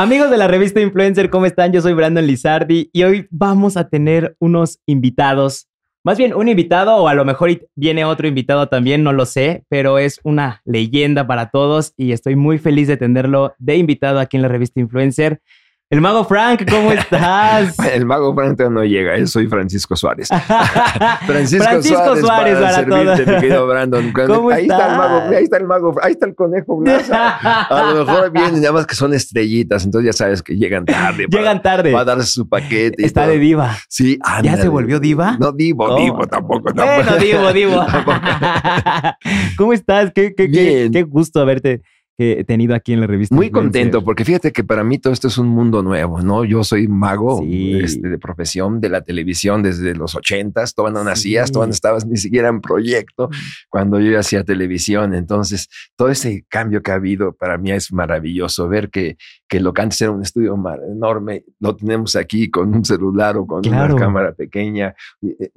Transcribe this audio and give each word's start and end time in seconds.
Amigos 0.00 0.30
de 0.30 0.36
la 0.36 0.46
revista 0.46 0.80
Influencer, 0.80 1.28
¿cómo 1.28 1.44
están? 1.44 1.72
Yo 1.72 1.80
soy 1.80 1.92
Brandon 1.92 2.24
Lizardi 2.24 2.88
y 2.92 3.02
hoy 3.02 3.26
vamos 3.32 3.76
a 3.76 3.88
tener 3.88 4.36
unos 4.38 4.78
invitados. 4.86 5.66
Más 6.04 6.16
bien 6.18 6.34
un 6.34 6.46
invitado 6.46 6.94
o 6.98 7.08
a 7.08 7.14
lo 7.14 7.24
mejor 7.24 7.68
viene 7.74 8.04
otro 8.04 8.28
invitado 8.28 8.68
también, 8.68 9.02
no 9.02 9.12
lo 9.12 9.26
sé, 9.26 9.64
pero 9.68 9.98
es 9.98 10.20
una 10.22 10.62
leyenda 10.64 11.26
para 11.26 11.50
todos 11.50 11.94
y 11.96 12.12
estoy 12.12 12.36
muy 12.36 12.58
feliz 12.58 12.86
de 12.86 12.96
tenerlo 12.96 13.56
de 13.58 13.74
invitado 13.74 14.20
aquí 14.20 14.36
en 14.36 14.44
la 14.44 14.48
revista 14.48 14.78
Influencer. 14.78 15.42
El 15.90 16.02
mago 16.02 16.22
Frank, 16.22 16.70
¿cómo 16.70 16.92
estás? 16.92 17.78
el 17.94 18.04
mago 18.04 18.34
Frank 18.34 18.60
no 18.68 18.84
llega, 18.84 19.16
yo 19.16 19.26
soy 19.26 19.46
Francisco 19.46 19.96
Suárez. 19.96 20.28
Francisco, 21.26 21.64
Francisco, 21.64 22.16
Suárez, 22.18 22.58
para, 22.58 22.74
servirte, 22.74 23.24
mi 23.24 23.40
querido 23.40 23.66
Brandon. 23.66 24.12
¿Cómo 24.26 24.50
ahí 24.50 24.66
está 24.66 24.90
el 24.90 24.98
mago, 24.98 25.34
ahí 25.34 25.44
está 25.44 25.56
el 25.56 25.64
mago, 25.64 25.94
ahí 26.02 26.12
está 26.12 26.26
el 26.26 26.34
conejo 26.34 26.76
Blas. 26.76 27.08
A 27.10 27.92
lo 27.94 28.04
mejor 28.04 28.30
vienen, 28.30 28.60
nada 28.60 28.72
más 28.72 28.86
que 28.86 28.94
son 28.94 29.14
estrellitas, 29.14 29.86
entonces 29.86 30.08
ya 30.08 30.12
sabes 30.12 30.42
que 30.42 30.56
llegan 30.56 30.84
tarde. 30.84 31.24
llegan 31.26 31.62
tarde. 31.62 31.90
Va 31.90 32.00
a 32.00 32.04
darse 32.04 32.32
su 32.32 32.46
paquete. 32.46 33.06
Está 33.06 33.26
de 33.26 33.38
diva. 33.38 33.74
Sí, 33.88 34.18
¿Ya 34.42 34.58
se 34.58 34.68
volvió 34.68 35.00
diva? 35.00 35.38
No, 35.40 35.52
divo, 35.52 35.96
divo, 35.96 36.26
tampoco. 36.26 36.70
tampoco. 36.74 37.02
Bueno, 37.02 37.16
divo, 37.16 37.50
divo. 37.54 37.86
¿Cómo 39.56 39.72
estás? 39.72 40.12
Qué, 40.14 40.34
qué, 40.34 40.50
qué, 40.50 40.90
qué 40.92 41.02
gusto 41.04 41.46
verte 41.46 41.80
que 42.18 42.32
he 42.32 42.44
tenido 42.44 42.74
aquí 42.74 42.92
en 42.92 43.00
la 43.00 43.06
revista. 43.06 43.32
Muy 43.32 43.48
contento, 43.48 44.02
porque 44.02 44.24
fíjate 44.24 44.50
que 44.50 44.64
para 44.64 44.82
mí 44.82 44.98
todo 44.98 45.12
esto 45.12 45.28
es 45.28 45.38
un 45.38 45.46
mundo 45.46 45.84
nuevo, 45.84 46.20
¿no? 46.20 46.44
Yo 46.44 46.64
soy 46.64 46.88
mago 46.88 47.44
este, 47.46 48.08
de 48.08 48.18
profesión 48.18 48.80
de 48.80 48.88
la 48.88 49.02
televisión 49.02 49.62
desde 49.62 49.94
los 49.94 50.16
ochentas, 50.16 50.74
todavía 50.74 50.98
no 50.98 51.04
nacías, 51.04 51.52
todavía 51.52 51.68
no 51.68 51.74
estabas 51.74 52.06
ni 52.06 52.16
siquiera 52.16 52.48
en 52.48 52.60
proyecto 52.60 53.28
mm. 53.28 53.34
cuando 53.68 54.00
yo 54.00 54.18
hacía 54.18 54.42
televisión. 54.42 55.14
Entonces, 55.14 55.68
todo 55.94 56.08
ese 56.08 56.44
cambio 56.48 56.82
que 56.82 56.90
ha 56.90 56.94
habido 56.94 57.34
para 57.34 57.56
mí 57.56 57.70
es 57.70 57.92
maravilloso 57.92 58.68
ver 58.68 58.90
que, 58.90 59.16
que 59.46 59.60
lo 59.60 59.72
que 59.72 59.82
antes 59.82 60.00
era 60.00 60.10
un 60.10 60.22
estudio 60.22 60.58
enorme, 60.90 61.44
lo 61.60 61.76
tenemos 61.76 62.16
aquí 62.16 62.50
con 62.50 62.74
un 62.74 62.84
celular 62.84 63.36
o 63.36 63.46
con 63.46 63.64
una 63.64 63.94
cámara 63.94 64.32
pequeña. 64.32 64.92
Eh, 65.22 65.50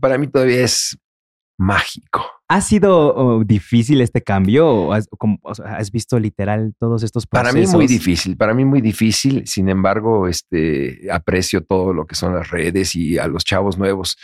para 0.00 0.18
mí 0.18 0.26
todavía 0.26 0.64
es 0.64 0.98
mágico. 1.58 2.24
¿Ha 2.48 2.60
sido 2.60 3.14
oh, 3.14 3.44
difícil 3.44 4.00
este 4.00 4.22
cambio 4.22 4.68
o 4.68 4.92
has, 4.92 5.08
has, 5.64 5.90
visto 5.90 6.18
literal 6.18 6.74
todos 6.78 7.02
estos 7.02 7.26
procesos? 7.26 7.54
Para 7.54 7.66
mí 7.66 7.72
muy 7.72 7.86
difícil, 7.86 8.36
para 8.36 8.54
mí 8.54 8.64
muy 8.64 8.80
difícil. 8.80 9.46
Sin 9.46 9.68
embargo, 9.68 10.28
este, 10.28 11.08
aprecio 11.10 11.64
todo 11.64 11.92
lo 11.92 12.06
que 12.06 12.14
son 12.14 12.34
las 12.34 12.50
redes 12.50 12.94
y 12.94 13.18
a 13.18 13.26
los 13.26 13.44
chavos 13.44 13.78
nuevos 13.78 14.16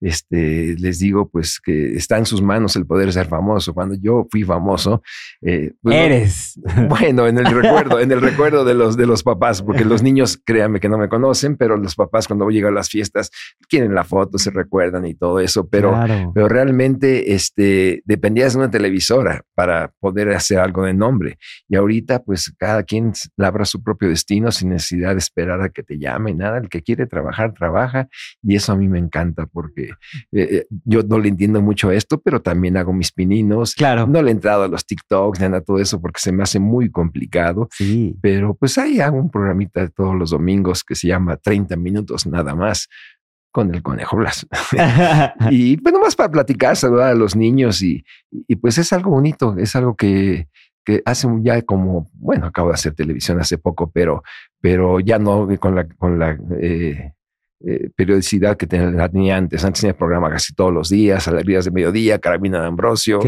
este, 0.00 0.74
les 0.78 0.98
digo 0.98 1.28
pues 1.28 1.60
que 1.60 1.96
está 1.96 2.18
en 2.18 2.26
sus 2.26 2.42
manos 2.42 2.76
el 2.76 2.86
poder 2.86 3.12
ser 3.12 3.26
famoso. 3.26 3.74
Cuando 3.74 3.94
yo 3.94 4.26
fui 4.30 4.44
famoso, 4.44 5.02
eh, 5.42 5.72
pues, 5.82 5.96
eres 5.96 6.60
bueno 6.88 7.26
en 7.26 7.38
el 7.38 7.46
recuerdo, 7.46 8.00
en 8.00 8.12
el 8.12 8.20
recuerdo 8.20 8.64
de 8.64 8.74
los 8.74 8.96
de 8.96 9.06
los 9.06 9.22
papás, 9.22 9.62
porque 9.62 9.84
los 9.84 10.02
niños, 10.02 10.40
créanme 10.44 10.80
que 10.80 10.88
no 10.88 10.98
me 10.98 11.08
conocen, 11.08 11.56
pero 11.56 11.76
los 11.76 11.94
papás 11.94 12.26
cuando 12.26 12.48
llegan 12.48 12.72
a 12.72 12.76
las 12.76 12.88
fiestas 12.88 13.30
quieren 13.68 13.94
la 13.94 14.04
foto, 14.04 14.38
se 14.38 14.50
recuerdan 14.50 15.06
y 15.06 15.14
todo 15.14 15.40
eso, 15.40 15.68
pero, 15.68 15.98
pero 16.34 16.48
realmente 16.48 17.34
este, 17.34 18.02
dependías 18.04 18.52
de 18.52 18.60
una 18.60 18.70
televisora 18.70 19.42
para 19.54 19.92
poder 20.00 20.30
hacer 20.30 20.58
algo 20.58 20.84
de 20.84 20.94
nombre. 20.94 21.38
Y 21.68 21.76
ahorita 21.76 22.22
pues 22.22 22.52
cada 22.58 22.82
quien 22.82 23.12
labra 23.36 23.64
su 23.64 23.82
propio 23.82 24.08
destino 24.08 24.52
sin 24.52 24.70
necesidad 24.70 25.12
de 25.12 25.18
esperar 25.18 25.60
a 25.62 25.68
que 25.68 25.82
te 25.82 25.98
llame, 25.98 26.34
nada. 26.34 26.58
El 26.58 26.68
que 26.68 26.82
quiere 26.82 27.06
trabajar, 27.06 27.52
trabaja 27.52 28.08
y 28.42 28.56
eso 28.56 28.72
a 28.72 28.76
mí 28.76 28.88
me 28.88 28.98
encanta 28.98 29.46
porque 29.46 29.87
eh, 30.32 30.48
eh, 30.50 30.66
yo 30.84 31.02
no 31.02 31.18
le 31.18 31.28
entiendo 31.28 31.60
mucho 31.60 31.90
esto, 31.90 32.20
pero 32.20 32.40
también 32.40 32.76
hago 32.76 32.92
mis 32.92 33.12
pininos. 33.12 33.74
Claro. 33.74 34.06
No 34.06 34.22
le 34.22 34.30
he 34.30 34.32
entrado 34.32 34.64
a 34.64 34.68
los 34.68 34.86
TikToks 34.86 35.40
ni 35.40 35.46
a 35.46 35.60
todo 35.60 35.78
eso 35.78 36.00
porque 36.00 36.20
se 36.20 36.32
me 36.32 36.42
hace 36.42 36.58
muy 36.58 36.90
complicado. 36.90 37.68
Sí. 37.72 38.16
Pero 38.20 38.54
pues 38.54 38.78
ahí 38.78 39.00
hago 39.00 39.18
un 39.18 39.30
programita 39.30 39.88
todos 39.88 40.14
los 40.14 40.30
domingos 40.30 40.84
que 40.84 40.94
se 40.94 41.08
llama 41.08 41.36
30 41.36 41.76
minutos 41.76 42.26
nada 42.26 42.54
más 42.54 42.88
con 43.50 43.74
el 43.74 43.82
conejo 43.82 44.16
Blas. 44.16 44.46
y 45.50 45.76
pues 45.78 45.92
nomás 45.92 46.14
para 46.16 46.30
platicar, 46.30 46.76
saludar 46.76 47.10
a 47.10 47.14
los 47.14 47.34
niños 47.34 47.82
y, 47.82 48.04
y, 48.30 48.56
pues 48.56 48.78
es 48.78 48.92
algo 48.92 49.10
bonito, 49.10 49.56
es 49.58 49.74
algo 49.74 49.96
que, 49.96 50.48
que 50.84 51.02
hace 51.04 51.28
ya 51.42 51.60
como, 51.62 52.08
bueno, 52.14 52.46
acabo 52.46 52.68
de 52.68 52.74
hacer 52.74 52.94
televisión 52.94 53.40
hace 53.40 53.58
poco, 53.58 53.90
pero, 53.90 54.22
pero 54.60 55.00
ya 55.00 55.18
no 55.18 55.48
con 55.58 55.74
la, 55.74 55.88
con 55.88 56.18
la 56.18 56.38
eh, 56.60 57.12
eh, 57.66 57.90
periodicidad 57.96 58.56
que 58.56 58.66
tenía 58.66 59.36
antes. 59.36 59.64
Antes 59.64 59.80
tenía 59.80 59.96
programa 59.96 60.30
casi 60.30 60.54
todos 60.54 60.72
los 60.72 60.88
días, 60.88 61.26
Alegrías 61.26 61.64
de 61.64 61.70
Mediodía, 61.72 62.18
Carabina 62.18 62.60
de 62.60 62.68
Ambrosio, 62.68 63.20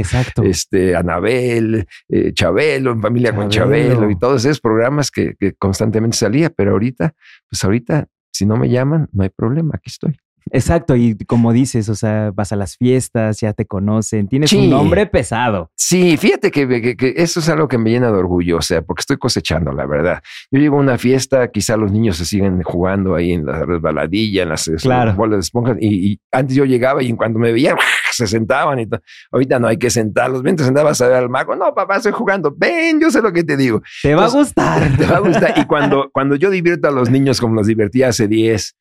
este, 0.43 0.95
Anabel, 0.95 1.87
eh, 2.09 2.33
Chabelo, 2.33 2.93
en 2.93 3.01
familia 3.01 3.35
con 3.35 3.49
Chabelo 3.49 4.11
y 4.11 4.17
todos 4.17 4.45
esos 4.45 4.61
programas 4.61 5.11
que, 5.11 5.35
que 5.39 5.55
constantemente 5.55 6.17
salía. 6.17 6.51
Pero 6.51 6.73
ahorita, 6.73 7.15
pues 7.49 7.65
ahorita, 7.65 8.07
si 8.33 8.47
no 8.47 8.57
me 8.57 8.69
llaman, 8.69 9.09
no 9.13 9.25
hay 9.25 9.31
problema, 9.31 9.73
aquí 9.75 9.91
estoy. 9.91 10.17
Exacto, 10.51 10.97
y 10.97 11.17
como 11.27 11.53
dices, 11.53 11.89
o 11.89 11.95
sea, 11.95 12.31
vas 12.35 12.53
a 12.53 12.57
las 12.57 12.77
fiestas, 12.77 13.41
ya 13.41 13.53
te 13.53 13.67
conocen, 13.67 14.29
tienes 14.29 14.53
un 14.53 14.71
nombre 14.71 15.07
pesado. 15.07 15.71
Sí, 15.77 16.17
fíjate 16.17 16.51
que, 16.51 16.97
que, 16.97 17.15
eso 17.17 17.41
es 17.41 17.49
algo 17.49 17.69
que 17.69 17.79
me 17.79 17.91
llena 17.91 18.09
de 18.09 18.19
orgullo, 18.19 18.59
o 18.59 18.63
sea, 18.63 18.83
porque 18.83 19.01
estoy 19.01 19.17
cosechando, 19.17 19.73
la 19.73 19.87
verdad. 19.87 20.23
Yo 20.51 20.61
llego 20.61 20.77
a 20.77 20.81
una 20.81 20.99
fiesta, 20.99 21.49
quizá 21.51 21.77
los 21.77 21.93
niños 21.93 22.17
se 22.17 22.25
siguen 22.25 22.63
jugando 22.63 23.15
ahí 23.15 23.33
en 23.33 23.47
la 23.47 23.65
resbaladilla, 23.65 24.43
en 24.43 24.49
las, 24.51 24.71
bolas 25.17 25.37
de 25.37 25.41
esponja, 25.41 25.77
y, 25.81 26.21
antes 26.33 26.57
yo 26.57 26.65
llegaba 26.65 27.03
y 27.03 27.13
cuando 27.15 27.39
me 27.39 27.53
veían, 27.53 27.77
se 28.13 28.27
sentaban 28.27 28.79
y 28.81 28.87
todo. 28.87 29.01
Ahorita 29.33 29.59
no 29.59 29.69
hay 29.69 29.77
que 29.77 29.91
sentarlos, 29.91 30.43
ven, 30.43 30.57
te 30.57 30.65
sentabas 30.65 31.01
a 31.01 31.09
ver 31.09 31.17
al 31.17 31.29
mago, 31.29 31.55
no, 31.57 31.75
papá, 31.75 31.97
estoy 31.97 32.13
jugando, 32.13 32.55
ven, 32.57 33.01
yo 33.01 33.11
sé 33.11 33.21
lo 33.23 33.33
que 33.33 33.45
te 33.45 33.57
digo. 33.57 33.83
Te 34.03 34.15
va 34.15 34.27
a 34.27 34.31
gustar. 34.31 34.97
Te 34.97 35.07
va 35.07 35.17
a 35.17 35.21
gustar. 35.21 35.55
Y 35.57 35.65
cuando, 35.67 36.11
cuando 36.13 36.37
yo 36.37 36.51
divierto 36.51 36.89
a 36.89 36.91
los 36.91 37.11
niños 37.11 37.41
como 37.41 37.55
los 37.55 37.67
divertía 37.67 38.09
hace 38.09 38.29
10, 38.29 38.77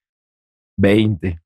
20, 0.78 1.40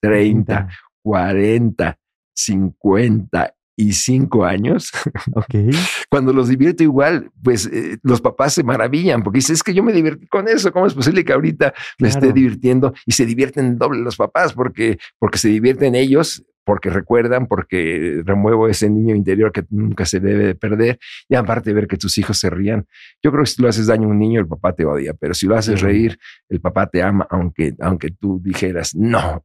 30, 0.00 0.68
40, 1.02 1.98
50 2.34 3.54
y 3.76 3.92
5 3.94 4.44
años. 4.44 4.90
Okay. 5.32 5.70
Cuando 6.10 6.32
los 6.32 6.48
divierto 6.48 6.82
igual, 6.82 7.30
pues 7.42 7.66
eh, 7.66 7.98
los 8.02 8.20
papás 8.20 8.52
se 8.54 8.62
maravillan 8.62 9.22
porque 9.22 9.38
dicen, 9.38 9.54
es 9.54 9.62
que 9.62 9.72
yo 9.72 9.82
me 9.82 9.92
divertí 9.92 10.26
con 10.26 10.48
eso, 10.48 10.70
¿cómo 10.72 10.86
es 10.86 10.94
posible 10.94 11.24
que 11.24 11.32
ahorita 11.32 11.72
me 11.98 12.08
esté 12.08 12.32
divirtiendo? 12.32 12.92
Y 13.06 13.12
se 13.12 13.24
divierten 13.24 13.78
doble 13.78 14.00
los 14.00 14.16
papás 14.16 14.52
porque, 14.52 14.98
porque 15.18 15.38
se 15.38 15.48
divierten 15.48 15.94
ellos 15.94 16.44
porque 16.70 16.88
recuerdan, 16.88 17.48
porque 17.48 18.22
remuevo 18.24 18.68
ese 18.68 18.88
niño 18.88 19.16
interior 19.16 19.50
que 19.50 19.64
nunca 19.70 20.06
se 20.06 20.20
debe 20.20 20.44
de 20.44 20.54
perder 20.54 21.00
y 21.28 21.34
aparte 21.34 21.72
ver 21.72 21.88
que 21.88 21.96
tus 21.96 22.16
hijos 22.16 22.38
se 22.38 22.48
rían. 22.48 22.86
Yo 23.20 23.32
creo 23.32 23.42
que 23.42 23.50
si 23.50 23.60
lo 23.60 23.68
haces 23.68 23.88
daño 23.88 24.06
a 24.06 24.12
un 24.12 24.20
niño, 24.20 24.38
el 24.38 24.46
papá 24.46 24.72
te 24.72 24.84
odia, 24.84 25.12
pero 25.14 25.34
si 25.34 25.48
lo 25.48 25.56
haces 25.56 25.80
reír, 25.80 26.16
el 26.48 26.60
papá 26.60 26.86
te 26.86 27.02
ama, 27.02 27.26
aunque, 27.28 27.74
aunque 27.80 28.12
tú 28.12 28.40
dijeras 28.40 28.94
no. 28.94 29.42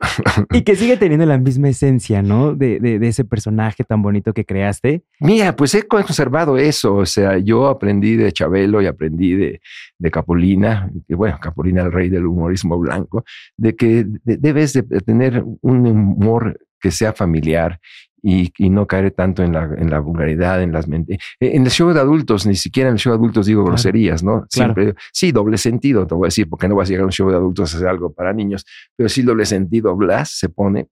Y 0.52 0.62
que 0.62 0.76
sigue 0.76 0.98
teniendo 0.98 1.26
la 1.26 1.40
misma 1.40 1.70
esencia, 1.70 2.22
¿no? 2.22 2.54
De, 2.54 2.80
de, 2.80 3.08
ese 3.08 3.26
personaje 3.26 3.84
tan 3.84 4.04
bonito 4.04 4.32
que 4.32 4.46
creaste. 4.46 5.02
Mira, 5.20 5.56
pues 5.56 5.74
he 5.74 5.82
conservado 5.82 6.60
eso, 6.60 6.94
o 6.94 7.08
sea, 7.08 7.40
yo 7.40 7.66
aprendí 7.70 8.18
de 8.18 8.32
Chabelo 8.32 8.84
y 8.84 8.86
aprendí 8.86 9.34
de, 9.34 9.62
de 9.98 10.12
Capulina, 10.12 10.92
que 11.08 11.16
bueno, 11.16 11.40
Capulina 11.42 11.82
el 11.82 11.92
rey 11.92 12.10
del 12.10 12.28
humorismo 12.28 12.78
blanco, 12.78 13.26
de 13.58 13.76
que 13.76 14.06
debes 14.24 14.74
de 14.74 14.84
tener 15.02 15.44
un 15.62 15.88
humor 15.88 16.60
que 16.86 16.92
sea 16.92 17.14
familiar 17.14 17.80
y, 18.22 18.52
no 18.70 18.86
caer 18.86 19.10
tanto 19.10 19.42
en 19.42 19.54
la, 19.54 19.64
en 19.76 19.90
la 19.90 19.98
vulgaridad, 20.00 20.62
en 20.62 20.72
las 20.72 20.88
mentes. 20.88 21.18
En 21.40 21.64
el 21.64 21.72
show 21.72 21.92
de 21.92 22.00
adultos, 22.00 22.46
ni 22.46 22.54
siquiera 22.54 22.90
en 22.90 22.94
el 22.94 23.00
show 23.00 23.12
de 23.12 23.18
adultos 23.18 23.48
digo 23.48 23.64
groserías, 23.64 24.22
¿no? 24.24 24.46
Siempre, 24.50 24.94
sí, 25.12 25.32
doble 25.32 25.58
sentido, 25.58 26.06
te 26.06 26.14
voy 26.14 26.26
a 26.26 26.28
decir, 26.28 26.48
porque 26.48 26.68
no 26.68 26.76
vas 26.76 26.88
a 26.88 26.92
llegar 26.92 27.02
a 27.02 27.06
un 27.08 27.12
show 27.12 27.28
de 27.28 27.38
adultos 27.38 27.74
a 27.74 27.78
hacer 27.78 27.88
algo 27.88 28.14
para 28.14 28.34
niños, 28.34 28.68
pero 28.96 29.10
sí 29.10 29.24
doble 29.24 29.48
sentido. 29.48 29.96
Blas 29.96 30.38
se 30.38 30.50
pone 30.50 30.90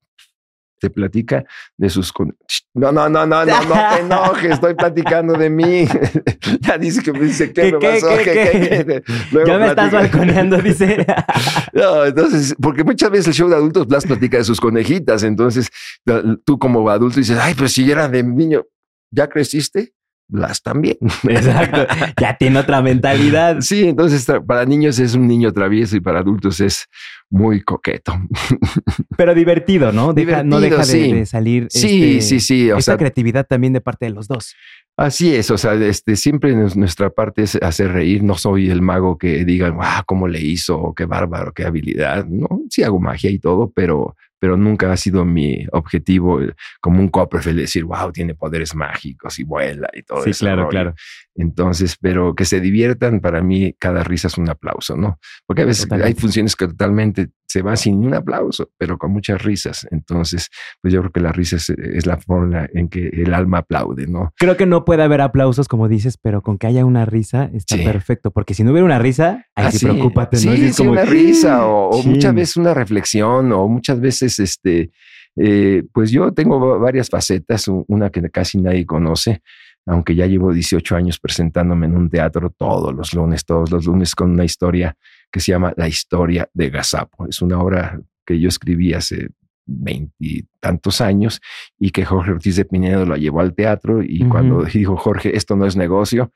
te 0.83 0.89
platica 0.89 1.45
de 1.77 1.89
sus... 1.89 2.11
No, 2.73 2.91
no, 2.91 3.07
no, 3.07 3.25
no, 3.25 3.45
no, 3.45 3.63
no 3.63 3.73
te 3.73 4.01
enojes, 4.01 4.51
estoy 4.51 4.73
platicando 4.73 5.33
de 5.33 5.49
mí. 5.49 5.87
ya 6.59 6.77
dice 6.77 7.01
que 7.01 7.13
me 7.13 7.21
dice, 7.21 7.53
¿qué, 7.53 7.71
me 7.71 7.79
pasó? 7.79 8.09
ya 9.45 9.57
me 9.57 9.67
estás 9.67 9.91
balconeando, 9.93 10.57
dice. 10.57 11.05
no, 11.73 12.03
entonces, 12.03 12.53
porque 12.61 12.83
muchas 12.83 13.09
veces 13.11 13.27
el 13.27 13.33
show 13.33 13.49
de 13.49 13.55
adultos 13.55 13.87
Blas 13.87 14.05
platica 14.05 14.37
de 14.37 14.43
sus 14.43 14.59
conejitas, 14.59 15.23
entonces 15.23 15.69
tú 16.43 16.59
como 16.59 16.89
adulto 16.89 17.19
dices, 17.19 17.39
ay, 17.39 17.53
pues 17.53 17.71
si 17.71 17.89
era 17.89 18.09
de 18.09 18.21
niño, 18.23 18.65
¿ya 19.09 19.29
creciste? 19.29 19.93
Blas 20.33 20.63
también. 20.63 20.97
Exacto. 21.29 21.85
Ya 22.19 22.35
tiene 22.37 22.59
otra 22.59 22.81
mentalidad. 22.81 23.61
Sí, 23.61 23.87
entonces 23.87 24.25
para 24.45 24.65
niños 24.65 24.99
es 24.99 25.13
un 25.13 25.27
niño 25.27 25.53
travieso 25.53 25.95
y 25.95 25.99
para 26.01 26.19
adultos 26.19 26.59
es 26.59 26.87
muy 27.29 27.61
coqueto. 27.61 28.13
Pero 29.17 29.33
divertido, 29.33 29.91
¿no? 29.91 30.13
no 30.43 30.59
deja 30.59 30.85
de, 30.85 31.25
salir. 31.25 31.67
Sí, 31.69 32.17
este, 32.17 32.21
sí, 32.21 32.39
sí. 32.39 32.71
O 32.71 32.77
esa 32.77 32.97
creatividad 32.97 33.45
también 33.45 33.73
de 33.73 33.81
parte 33.81 34.05
de 34.05 34.11
los 34.11 34.27
dos. 34.27 34.55
Así 34.97 35.33
es, 35.33 35.49
o 35.49 35.57
sea, 35.57 35.73
este, 35.73 36.15
siempre 36.15 36.53
nuestra 36.53 37.09
parte 37.09 37.43
es 37.43 37.55
hacer 37.55 37.91
reír. 37.91 38.23
No 38.23 38.35
soy 38.35 38.69
el 38.69 38.81
mago 38.81 39.17
que 39.17 39.45
digan, 39.45 39.75
wow, 39.75 40.03
cómo 40.05 40.27
le 40.27 40.41
hizo, 40.41 40.93
qué 40.95 41.05
bárbaro, 41.05 41.51
qué 41.53 41.63
habilidad. 41.63 42.25
No, 42.25 42.47
sí 42.69 42.83
hago 42.83 42.99
magia 42.99 43.31
y 43.31 43.39
todo, 43.39 43.71
pero, 43.73 44.15
pero 44.43 44.57
nunca 44.57 44.91
ha 44.91 44.97
sido 44.97 45.23
mi 45.23 45.65
objetivo 45.71 46.41
eh, 46.41 46.53
como 46.81 46.99
un 46.99 47.07
Copperfield 47.07 47.59
decir, 47.59 47.85
wow, 47.85 48.11
tiene 48.11 48.35
poderes 48.35 48.75
mágicos 48.75 49.39
y 49.39 49.45
vuela 49.45 49.87
y 49.93 50.03
todo 50.03 50.19
eso. 50.19 50.33
Sí, 50.33 50.39
claro, 50.39 50.67
claro. 50.67 50.95
Entonces, 51.33 51.95
pero 51.95 52.35
que 52.35 52.43
se 52.43 52.59
diviertan, 52.59 53.21
para 53.21 53.41
mí 53.41 53.73
cada 53.79 54.03
risa 54.03 54.27
es 54.27 54.37
un 54.37 54.49
aplauso, 54.49 54.97
¿no? 54.97 55.17
Porque 55.45 55.61
a 55.61 55.65
veces 55.65 55.89
hay 55.89 56.13
funciones 56.15 56.57
que 56.57 56.67
totalmente 56.67 57.29
se 57.53 57.61
van 57.61 57.77
sin 57.77 58.03
un 58.03 58.15
aplauso, 58.15 58.71
pero 58.79 58.97
con 58.97 59.11
muchas 59.11 59.43
risas. 59.43 59.85
Entonces, 59.91 60.49
pues 60.81 60.91
yo 60.91 61.01
creo 61.01 61.11
que 61.11 61.19
la 61.19 61.31
risa 61.31 61.57
es, 61.57 62.07
la 62.07 62.17
forma 62.17 62.67
en 62.73 62.89
que 62.89 63.09
el 63.09 63.31
alma 63.31 63.59
aplaude, 63.59 64.07
¿no? 64.07 64.33
Creo 64.37 64.57
que 64.57 64.65
no 64.65 64.85
puede 64.85 65.03
haber 65.03 65.21
aplausos, 65.21 65.67
como 65.67 65.87
dices, 65.87 66.17
pero 66.17 66.41
con 66.41 66.57
que 66.57 66.65
haya 66.65 66.83
una 66.83 67.05
risa 67.05 67.51
está 67.53 67.75
perfecto, 67.75 68.31
porque 68.31 68.55
si 68.55 68.63
no 68.63 68.71
hubiera 68.71 68.85
una 68.85 68.97
risa, 68.97 69.45
ahí 69.53 69.67
ah, 69.67 69.71
sí, 69.71 69.85
preocúpate, 69.85 70.37
sí, 70.37 70.47
¿no? 70.47 70.73
Sí, 70.73 70.87
una 70.87 71.05
risa 71.05 71.67
o, 71.67 72.01
muchas 72.01 72.33
veces 72.33 72.57
una 72.57 72.73
reflexión 72.73 73.51
o 73.51 73.67
muchas 73.67 73.99
veces 73.99 74.39
este... 74.39 74.89
Eh, 75.35 75.83
pues 75.91 76.11
yo 76.11 76.31
tengo 76.31 76.79
varias 76.79 77.09
facetas, 77.09 77.67
una 77.67 78.09
que 78.09 78.21
casi 78.29 78.59
nadie 78.59 78.85
conoce 78.85 79.41
aunque 79.85 80.15
ya 80.15 80.25
llevo 80.25 80.53
18 80.53 80.95
años 80.95 81.19
presentándome 81.19 81.87
en 81.87 81.97
un 81.97 82.09
teatro 82.09 82.49
todos 82.49 82.93
los 82.93 83.13
lunes, 83.13 83.43
todos 83.43 83.69
los 83.69 83.85
lunes 83.85 84.15
con 84.15 84.31
una 84.31 84.45
historia 84.45 84.95
que 85.33 85.39
se 85.39 85.51
llama 85.51 85.73
La 85.75 85.87
historia 85.87 86.47
de 86.53 86.69
Gazapo. 86.69 87.25
Es 87.27 87.41
una 87.41 87.59
obra 87.59 87.99
que 88.23 88.39
yo 88.39 88.47
escribí 88.47 88.93
hace 88.93 89.29
veintitantos 89.65 91.01
años 91.01 91.41
y 91.79 91.89
que 91.89 92.05
Jorge 92.05 92.31
Ortiz 92.31 92.55
de 92.55 92.65
Pinedo 92.65 93.05
la 93.05 93.17
llevó 93.17 93.41
al 93.41 93.55
teatro 93.55 94.03
y 94.03 94.27
cuando 94.29 94.63
dijo 94.73 94.95
Jorge, 94.95 95.35
esto 95.35 95.55
no 95.55 95.65
es 95.65 95.75
negocio, 95.75 96.31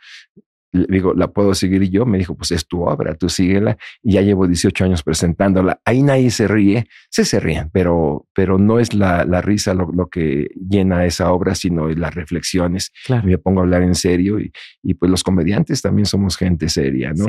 digo, 0.88 1.14
¿la 1.14 1.28
puedo 1.28 1.54
seguir 1.54 1.90
yo? 1.90 2.06
Me 2.06 2.18
dijo, 2.18 2.36
pues 2.36 2.52
es 2.52 2.68
tu 2.68 2.84
obra, 2.84 3.16
tú 3.16 3.30
síguela. 3.30 3.78
Y 4.04 4.14
ya 4.14 4.22
llevo 4.22 4.48
18 4.48 4.84
años 4.86 5.04
presentándola. 5.04 5.80
Ahí 5.86 6.04
nadie 6.04 6.30
se 6.32 6.48
ríe, 6.48 6.88
sí 7.10 7.26
se 7.26 7.40
ríen, 7.40 7.70
pero, 7.72 8.28
pero 8.34 8.58
no 8.58 8.80
es 8.80 8.94
la, 8.94 9.26
la 9.26 9.42
risa 9.42 9.74
lo, 9.74 9.92
lo, 9.92 10.08
que 10.08 10.48
llena 10.56 11.06
esa 11.06 11.32
obra, 11.32 11.56
sino 11.56 11.88
las 11.90 12.14
reflexiones. 12.16 12.92
Me 13.24 13.38
pongo 13.38 13.62
a 13.62 13.64
hablar 13.64 13.84
en 13.84 13.96
serio 13.96 14.40
y, 14.40 14.52
y, 14.84 14.94
pues 14.94 15.10
los 15.10 15.24
comediantes 15.24 15.82
también 15.82 16.06
somos 16.06 16.38
gente 16.38 16.70
seria, 16.70 17.14
¿no? 17.14 17.26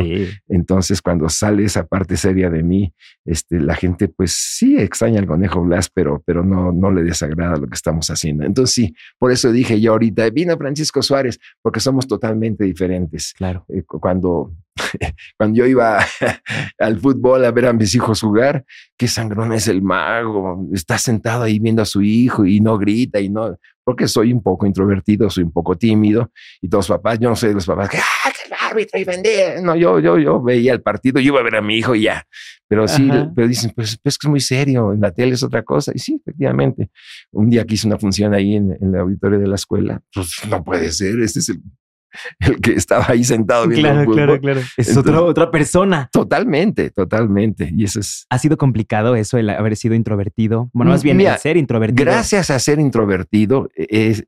Entonces 0.49 1.03
cuando 1.03 1.29
sale 1.29 1.65
esa 1.65 1.87
parte 1.87 2.17
seria 2.17 2.51
de 2.51 2.63
mí, 2.63 2.93
este, 3.25 3.61
la 3.61 3.75
gente 3.75 4.09
pues 4.09 4.33
sí 4.33 4.77
extraña 4.79 5.21
al 5.21 5.27
conejo 5.27 5.63
Blas, 5.63 5.91
pero, 5.93 6.23
pero 6.25 6.45
no, 6.45 6.73
no 6.73 6.91
le 6.91 7.03
desagrada 7.03 7.57
lo 7.57 7.67
que 7.67 7.75
estamos 7.75 8.09
haciendo. 8.11 8.45
Entonces 8.45 8.75
sí, 8.75 8.95
por 9.19 9.33
eso 9.33 9.53
dije 9.53 9.81
yo 9.81 9.93
ahorita, 9.93 10.29
vino 10.31 10.57
Francisco 10.57 11.03
Suárez, 11.03 11.39
porque 11.63 11.81
somos 11.81 12.07
totalmente 12.07 12.65
diferentes. 12.65 13.35
Claro. 13.39 13.65
Eh, 13.69 13.85
cuando, 13.87 14.53
cuando 15.39 15.57
yo 15.57 15.67
iba 15.67 16.05
al 16.79 16.99
fútbol 16.99 17.45
a 17.45 17.53
ver 17.53 17.67
a 17.67 17.73
mis 17.73 17.95
hijos 17.95 18.21
jugar, 18.21 18.65
qué 18.97 19.07
sangrón 19.07 19.53
es 19.53 19.69
el 19.69 19.81
mago, 19.81 20.69
está 20.73 20.99
sentado 20.99 21.45
ahí 21.45 21.61
viendo 21.61 21.81
a 21.81 21.87
su 21.87 22.03
hijo 22.03 22.45
y 22.45 22.61
no 22.61 22.77
grita 22.79 23.21
y 23.21 23.29
no, 23.29 23.57
porque 23.85 24.09
soy 24.09 24.33
un 24.33 24.43
poco 24.43 24.67
introvertido, 24.67 25.31
soy 25.31 25.45
un 25.45 25.53
poco 25.53 25.79
tímido 25.79 26.33
y 26.61 26.69
todos 26.69 26.89
los 26.89 26.99
papás, 26.99 27.21
yo 27.21 27.29
no 27.29 27.37
sé 27.37 27.53
los 27.53 27.65
papás 27.65 27.89
que, 27.89 27.99
ah, 27.99 28.31
que 28.33 28.49
el 28.49 28.55
árbitro 28.61 28.99
y 28.99 29.05
vendía. 29.05 29.61
No, 29.63 29.77
yo, 29.77 30.01
yo, 30.01 30.19
yo 30.19 30.43
veía 30.43 30.73
el 30.73 30.83
partido, 30.83 31.21
yo 31.21 31.29
iba 31.29 31.39
a 31.39 31.45
ver 31.45 31.55
a 31.55 31.63
mi 31.63 31.77
hijo 31.77 31.95
y 31.95 32.03
ya. 32.03 32.27
Pero 32.67 32.87
sí, 32.87 33.09
pero 33.35 33.49
dicen, 33.49 33.73
pues, 33.75 33.97
pues, 34.03 34.19
que 34.19 34.27
es 34.27 34.31
muy 34.31 34.41
serio, 34.41 34.93
en 34.93 35.01
la 35.01 35.11
tele 35.11 35.35
es 35.35 35.43
otra 35.43 35.63
cosa. 35.63 35.93
Y 35.95 36.01
sí, 36.01 36.21
efectivamente. 36.21 36.91
Un 37.31 37.49
día 37.49 37.65
que 37.65 37.75
hice 37.75 37.87
una 37.87 37.99
función 37.99 38.35
ahí 38.35 38.57
en, 38.57 38.73
en 38.73 38.95
el 38.95 39.01
auditorio 39.01 39.39
de 39.39 39.47
la 39.47 39.55
escuela, 39.55 40.03
pues 40.13 40.33
no 40.51 40.63
puede 40.63 40.91
ser, 40.93 41.19
este 41.21 41.39
es 41.39 41.49
el 41.49 41.63
el 42.41 42.61
que 42.61 42.73
estaba 42.73 43.07
ahí 43.09 43.25
sentado 43.25 43.67
viendo 43.67 43.89
claro, 43.89 44.01
el 44.01 44.07
fútbol. 44.07 44.17
Claro, 44.17 44.41
claro, 44.41 44.61
Es 44.77 44.97
otra, 44.97 45.23
otra 45.23 45.51
persona. 45.51 46.09
Totalmente, 46.13 46.91
totalmente. 46.91 47.71
Y 47.75 47.85
eso 47.85 48.01
es. 48.01 48.27
¿Ha 48.31 48.39
sido 48.39 48.57
complicado 48.57 49.17
eso, 49.17 49.39
el 49.39 49.51
haber 49.51 49.77
sido 49.77 49.95
introvertido? 49.95 50.71
Bueno, 50.73 50.93
más 50.93 51.03
bien 51.03 51.21
el 51.21 51.39
ser 51.39 51.57
introvertido. 51.57 52.05
Gracias 52.05 52.51
a 52.51 52.59
ser 52.59 52.79
introvertido, 52.79 53.69
he 53.77 54.23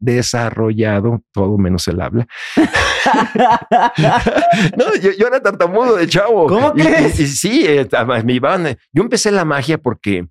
desarrollado 0.00 1.22
todo 1.32 1.58
menos 1.58 1.86
el 1.88 2.00
habla. 2.00 2.26
no, 4.76 4.94
yo, 5.00 5.26
era 5.26 5.40
tartamudo 5.40 5.96
de 5.96 6.06
chavo. 6.06 6.46
¿Cómo 6.46 6.72
crees? 6.72 7.14
sí, 7.38 7.64
eh, 7.66 7.88
me 8.24 8.32
iban. 8.32 8.76
Yo 8.92 9.02
empecé 9.02 9.30
la 9.30 9.44
magia 9.44 9.78
porque 9.78 10.26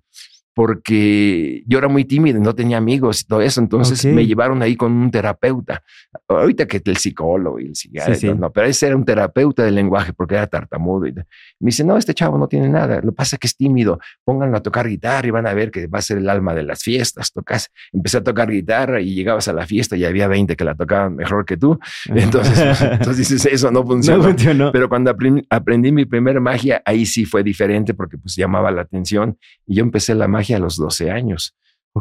porque 0.60 1.62
yo 1.66 1.78
era 1.78 1.88
muy 1.88 2.04
tímido, 2.04 2.38
no 2.38 2.54
tenía 2.54 2.76
amigos 2.76 3.22
y 3.22 3.24
todo 3.24 3.40
eso, 3.40 3.62
entonces 3.62 4.04
me 4.04 4.26
llevaron 4.26 4.60
ahí 4.60 4.76
con 4.76 4.92
un 4.92 5.10
terapeuta. 5.10 5.82
Ahorita 6.28 6.66
que 6.66 6.82
el 6.84 6.98
psicólogo 6.98 7.58
y 7.58 7.68
el 7.68 7.74
psiquiatra, 7.74 8.34
no, 8.34 8.52
pero 8.52 8.66
ese 8.66 8.88
era 8.88 8.94
un 8.94 9.06
terapeuta 9.06 9.64
del 9.64 9.74
lenguaje 9.74 10.12
porque 10.12 10.34
era 10.34 10.46
tartamudo. 10.48 11.06
Y 11.06 11.12
me 11.14 11.24
dice, 11.60 11.82
no, 11.82 11.96
este 11.96 12.12
chavo 12.12 12.36
no 12.36 12.46
tiene 12.46 12.68
nada, 12.68 12.96
lo 12.96 13.12
que 13.12 13.12
pasa 13.12 13.36
es 13.36 13.40
que 13.40 13.46
es 13.46 13.56
tímido, 13.56 14.00
pónganlo 14.22 14.58
a 14.58 14.60
tocar 14.60 14.86
guitarra 14.86 15.26
y 15.26 15.30
van 15.30 15.46
a 15.46 15.54
ver 15.54 15.70
que 15.70 15.86
va 15.86 16.00
a 16.00 16.02
ser 16.02 16.18
el 16.18 16.28
alma 16.28 16.52
de 16.52 16.62
las 16.62 16.82
fiestas. 16.82 17.32
Tocas, 17.32 17.70
empecé 17.90 18.18
a 18.18 18.22
tocar 18.22 18.50
guitarra 18.50 19.00
y 19.00 19.14
llegabas 19.14 19.48
a 19.48 19.54
la 19.54 19.64
fiesta 19.66 19.96
y 19.96 20.04
había 20.04 20.28
20 20.28 20.56
que 20.56 20.64
la 20.64 20.74
tocaban 20.74 21.16
mejor 21.16 21.46
que 21.46 21.56
tú. 21.56 21.78
Entonces, 22.14 22.82
entonces 22.82 23.16
dices, 23.16 23.46
eso 23.46 23.70
no 23.70 23.82
funciona. 23.86 24.70
Pero 24.72 24.90
cuando 24.90 25.10
aprendí 25.48 25.90
mi 25.90 26.04
primera 26.04 26.38
magia, 26.38 26.82
ahí 26.84 27.06
sí 27.06 27.24
fue 27.24 27.42
diferente 27.42 27.94
porque 27.94 28.18
pues 28.18 28.36
llamaba 28.36 28.70
la 28.70 28.82
atención 28.82 29.38
y 29.66 29.76
yo 29.76 29.84
empecé 29.84 30.14
la 30.14 30.28
magia 30.28 30.49
a 30.52 30.58
los 30.58 30.76
12 30.76 31.10
años. 31.10 31.54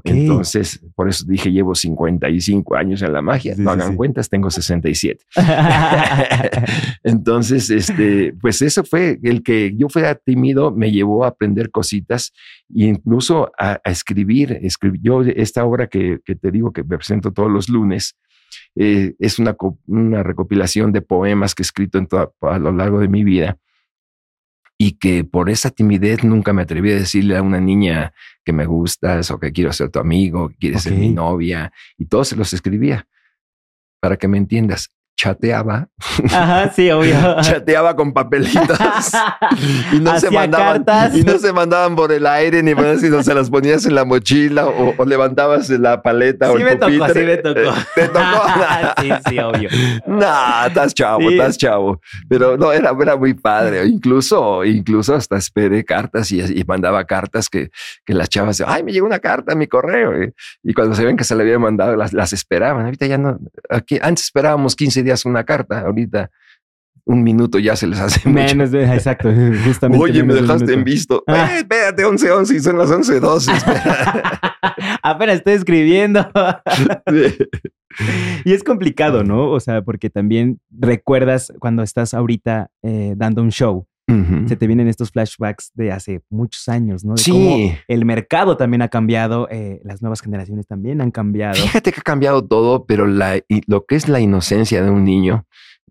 Entonces, 0.03 0.79
por 0.95 1.09
eso 1.09 1.25
dije, 1.27 1.51
llevo 1.51 1.73
55 1.73 2.75
años 2.75 3.01
en 3.01 3.11
la 3.11 3.21
magia. 3.21 3.55
no 3.57 3.71
hagan 3.71 3.95
cuentas, 3.95 4.29
tengo 4.29 4.49
67. 4.51 5.25
Entonces, 7.03 7.69
este, 7.69 8.33
pues 8.39 8.61
eso 8.61 8.83
fue 8.83 9.19
el 9.23 9.41
que 9.41 9.73
yo 9.75 9.89
fuera 9.89 10.13
tímido, 10.15 10.71
me 10.71 10.91
llevó 10.91 11.25
a 11.25 11.29
aprender 11.29 11.71
cositas 11.71 12.33
e 12.69 12.85
incluso 12.85 13.51
a, 13.57 13.81
escribir. 13.85 14.61
Yo, 15.01 15.21
esta 15.23 15.65
obra 15.65 15.87
que, 15.87 16.19
te 16.23 16.51
digo 16.51 16.71
que 16.71 16.83
me 16.83 16.97
presento 16.97 17.31
todos 17.31 17.51
los 17.51 17.67
lunes, 17.67 18.15
eh, 18.75 19.15
es 19.17 19.39
una, 19.39 19.55
una, 19.87 20.21
recopilación 20.21 20.91
de 20.91 21.01
poemas 21.01 21.55
que 21.55 21.63
he 21.63 21.65
escrito 21.65 21.97
en 21.97 22.07
a 22.41 22.59
lo 22.59 22.71
largo 22.71 22.99
de 22.99 23.07
mi 23.07 23.23
vida 23.23 23.57
y 24.81 24.93
que 24.93 25.25
por 25.25 25.49
esa 25.49 25.71
timidez 25.71 26.23
nunca 26.23 26.53
me 26.53 26.61
atreví 26.61 26.93
a 26.93 26.95
decirle 26.95 27.35
a 27.35 27.41
una 27.41 27.59
niña 27.59 28.13
que 28.45 28.53
me 28.53 28.65
gustas 28.65 29.29
o 29.29 29.37
que 29.37 29.51
quiero 29.51 29.73
ser 29.73 29.89
tu 29.89 29.99
amigo, 29.99 30.47
que 30.47 30.55
quieres 30.55 30.83
ser 30.83 30.93
mi 30.93 31.09
novia, 31.09 31.73
y 31.97 32.05
todos 32.05 32.29
se 32.29 32.37
los 32.37 32.53
escribía. 32.53 33.05
Para 33.99 34.15
que 34.15 34.29
me 34.29 34.37
entiendas, 34.37 34.89
chateaba. 35.19 35.89
Ajá, 36.31 36.71
sí, 36.73 36.89
obvio. 36.91 37.13
chateaba 37.41 37.93
con 37.93 38.13
papelitos 38.13 38.79
y 39.91 39.99
no 39.99 40.17
se 40.17 40.31
mandaban 40.31 40.85
y 41.13 41.23
no 41.23 41.37
se 41.37 41.51
mandaban 41.51 41.95
por 41.97 42.13
el 42.13 42.25
aire 42.25 42.63
ni 42.63 42.73
por 42.73 42.97
sino 42.99 43.21
se 43.21 43.33
las 43.33 43.49
ponías 43.49 43.85
en 43.85 43.95
la 43.95 44.05
mochila 44.05 44.67
o, 44.67 45.05
levantabas 45.05 45.69
la 45.71 46.01
paleta 46.01 46.47
sí 46.47 46.53
o 46.53 46.57
el 46.57 46.63
me 46.63 46.75
tocó, 46.77 47.13
sí 47.13 47.19
me 47.19 47.37
tocó. 47.37 47.59
Eh, 47.59 47.73
¿Te 47.95 48.07
tocó? 48.07 48.21
sí, 49.01 49.09
sí, 49.27 49.39
obvio. 49.39 49.69
No, 50.07 50.65
estás 50.65 50.93
chavo, 50.93 51.29
estás 51.29 51.57
chavo. 51.57 51.99
Pero 52.29 52.55
no, 52.55 52.71
era, 52.71 52.91
era 53.01 53.17
muy 53.17 53.33
padre. 53.33 53.85
Incluso, 53.87 54.63
incluso 54.63 55.15
hasta 55.15 55.35
esperé 55.35 55.83
cartas 55.83 56.31
y, 56.31 56.39
y 56.39 56.63
mandaba 56.63 57.03
cartas 57.03 57.49
que, 57.49 57.71
que 58.05 58.13
las 58.13 58.29
chavas, 58.29 58.63
ay, 58.65 58.83
me 58.83 58.93
llegó 58.93 59.05
una 59.05 59.19
carta 59.19 59.51
a 59.51 59.55
mi 59.55 59.67
correo. 59.67 60.13
Eh". 60.13 60.33
Y 60.63 60.73
cuando 60.73 60.95
se 60.95 61.03
ven 61.03 61.17
que 61.17 61.25
se 61.25 61.35
le 61.35 61.43
había 61.43 61.59
mandado, 61.59 61.97
las, 61.97 62.13
las 62.13 62.31
esperaban. 62.31 62.85
Ahorita 62.85 63.05
ya 63.05 63.17
no, 63.17 63.37
aquí, 63.69 63.99
antes 64.01 64.25
esperábamos 64.25 64.75
15 64.75 65.03
días 65.03 65.08
una 65.25 65.43
carta, 65.43 65.81
ahorita 65.81 66.29
un 67.09 67.23
minuto 67.23 67.57
ya 67.57 67.75
se 67.75 67.87
les 67.87 67.99
hace 67.99 68.29
Menos 68.29 68.69
de, 68.69 68.83
exacto, 68.83 69.31
justamente. 69.65 70.03
Oye, 70.03 70.23
me 70.23 70.35
dejaste 70.35 70.73
en 70.73 70.83
visto. 70.83 71.23
Ah. 71.27 71.49
Eh, 71.51 71.57
espérate, 71.59 72.05
11, 72.05 72.31
11 72.31 72.55
y 72.55 72.59
son 72.59 72.77
las 72.77 72.91
11, 72.91 73.19
12. 73.19 73.51
Apenas 75.01 75.37
estoy 75.37 75.53
escribiendo. 75.53 76.29
Y 78.45 78.53
es 78.53 78.63
complicado, 78.63 79.23
¿no? 79.23 79.49
O 79.49 79.59
sea, 79.59 79.81
porque 79.81 80.11
también 80.11 80.59
recuerdas 80.69 81.51
cuando 81.59 81.81
estás 81.81 82.13
ahorita 82.13 82.69
eh, 82.83 83.13
dando 83.17 83.41
un 83.41 83.49
show. 83.49 83.87
Se 84.47 84.55
te 84.55 84.67
vienen 84.67 84.87
estos 84.87 85.11
flashbacks 85.11 85.71
de 85.75 85.91
hace 85.91 86.21
muchos 86.29 86.67
años, 86.67 87.05
¿no? 87.05 87.13
De 87.13 87.21
sí. 87.21 87.31
Cómo 87.31 87.75
el 87.87 88.05
mercado 88.05 88.57
también 88.57 88.81
ha 88.81 88.87
cambiado, 88.87 89.47
eh, 89.49 89.79
las 89.83 90.01
nuevas 90.01 90.21
generaciones 90.21 90.67
también 90.67 91.01
han 91.01 91.11
cambiado. 91.11 91.55
Fíjate 91.55 91.91
que 91.91 91.99
ha 91.99 92.03
cambiado 92.03 92.45
todo, 92.45 92.85
pero 92.85 93.05
la, 93.05 93.39
lo 93.67 93.85
que 93.85 93.95
es 93.95 94.07
la 94.07 94.19
inocencia 94.19 94.83
de 94.83 94.89
un 94.89 95.03
niño 95.03 95.45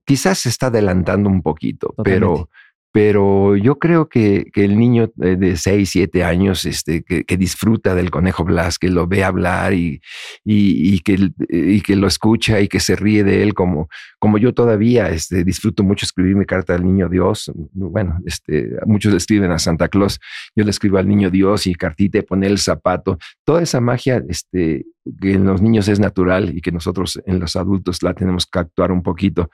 quizás 0.08 0.38
se 0.38 0.48
está 0.48 0.68
adelantando 0.68 1.28
un 1.28 1.42
poquito, 1.42 1.94
pero 2.02 2.48
pero 2.92 3.56
yo 3.56 3.78
creo 3.78 4.08
que, 4.08 4.46
que 4.52 4.64
el 4.64 4.78
niño 4.78 5.10
de 5.14 5.56
6, 5.56 5.88
7 5.90 6.24
años 6.24 6.64
este, 6.64 7.02
que, 7.02 7.36
disfruta 7.36 7.94
del 7.94 8.10
conejo 8.10 8.44
Blas, 8.44 8.78
que 8.78 8.88
lo 8.88 9.06
ve 9.06 9.24
hablar 9.24 9.74
y, 9.74 10.00
y, 10.44 11.00
que, 11.00 11.30
y 11.48 11.80
que 11.82 11.96
lo 11.96 12.06
escucha 12.06 12.60
y 12.60 12.68
que 12.68 12.80
se 12.80 12.96
ríe 12.96 13.24
de 13.24 13.42
él, 13.42 13.54
como, 13.54 13.88
como 14.18 14.38
yo 14.38 14.54
todavía 14.54 15.10
este, 15.10 15.44
disfruto 15.44 15.82
mucho 15.82 16.06
escribir 16.06 16.34
mi 16.34 16.46
carta 16.46 16.74
al 16.74 16.84
niño 16.84 17.08
Dios. 17.08 17.52
Bueno, 17.72 18.18
este, 18.24 18.70
muchos 18.86 19.14
escriben 19.14 19.50
a 19.50 19.58
Santa 19.58 19.88
Claus, 19.88 20.18
yo 20.56 20.64
le 20.64 20.70
escribo 20.70 20.98
al 20.98 21.08
niño 21.08 21.30
Dios 21.30 21.66
y 21.66 21.74
cartita 21.74 22.18
y 22.18 22.22
pone 22.22 22.46
el 22.46 22.58
zapato. 22.58 23.18
Toda 23.44 23.62
esa 23.62 23.80
magia 23.80 24.22
este, 24.28 24.86
que 25.20 25.34
en 25.34 25.44
los 25.44 25.62
niños 25.62 25.88
es 25.88 26.00
natural 26.00 26.56
y 26.56 26.60
que 26.60 26.72
nosotros 26.72 27.20
en 27.26 27.40
los 27.40 27.56
adultos 27.56 28.02
la 28.02 28.14
tenemos 28.14 28.46
que 28.46 28.58
actuar 28.58 28.92
un 28.92 29.02
poquito, 29.02 29.50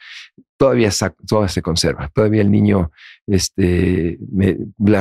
todavía, 0.56 0.90
todavía 1.26 1.48
se 1.48 1.62
conserva. 1.62 2.08
Todavía 2.12 2.42
el 2.42 2.50
niño 2.50 2.90
este, 3.26 4.18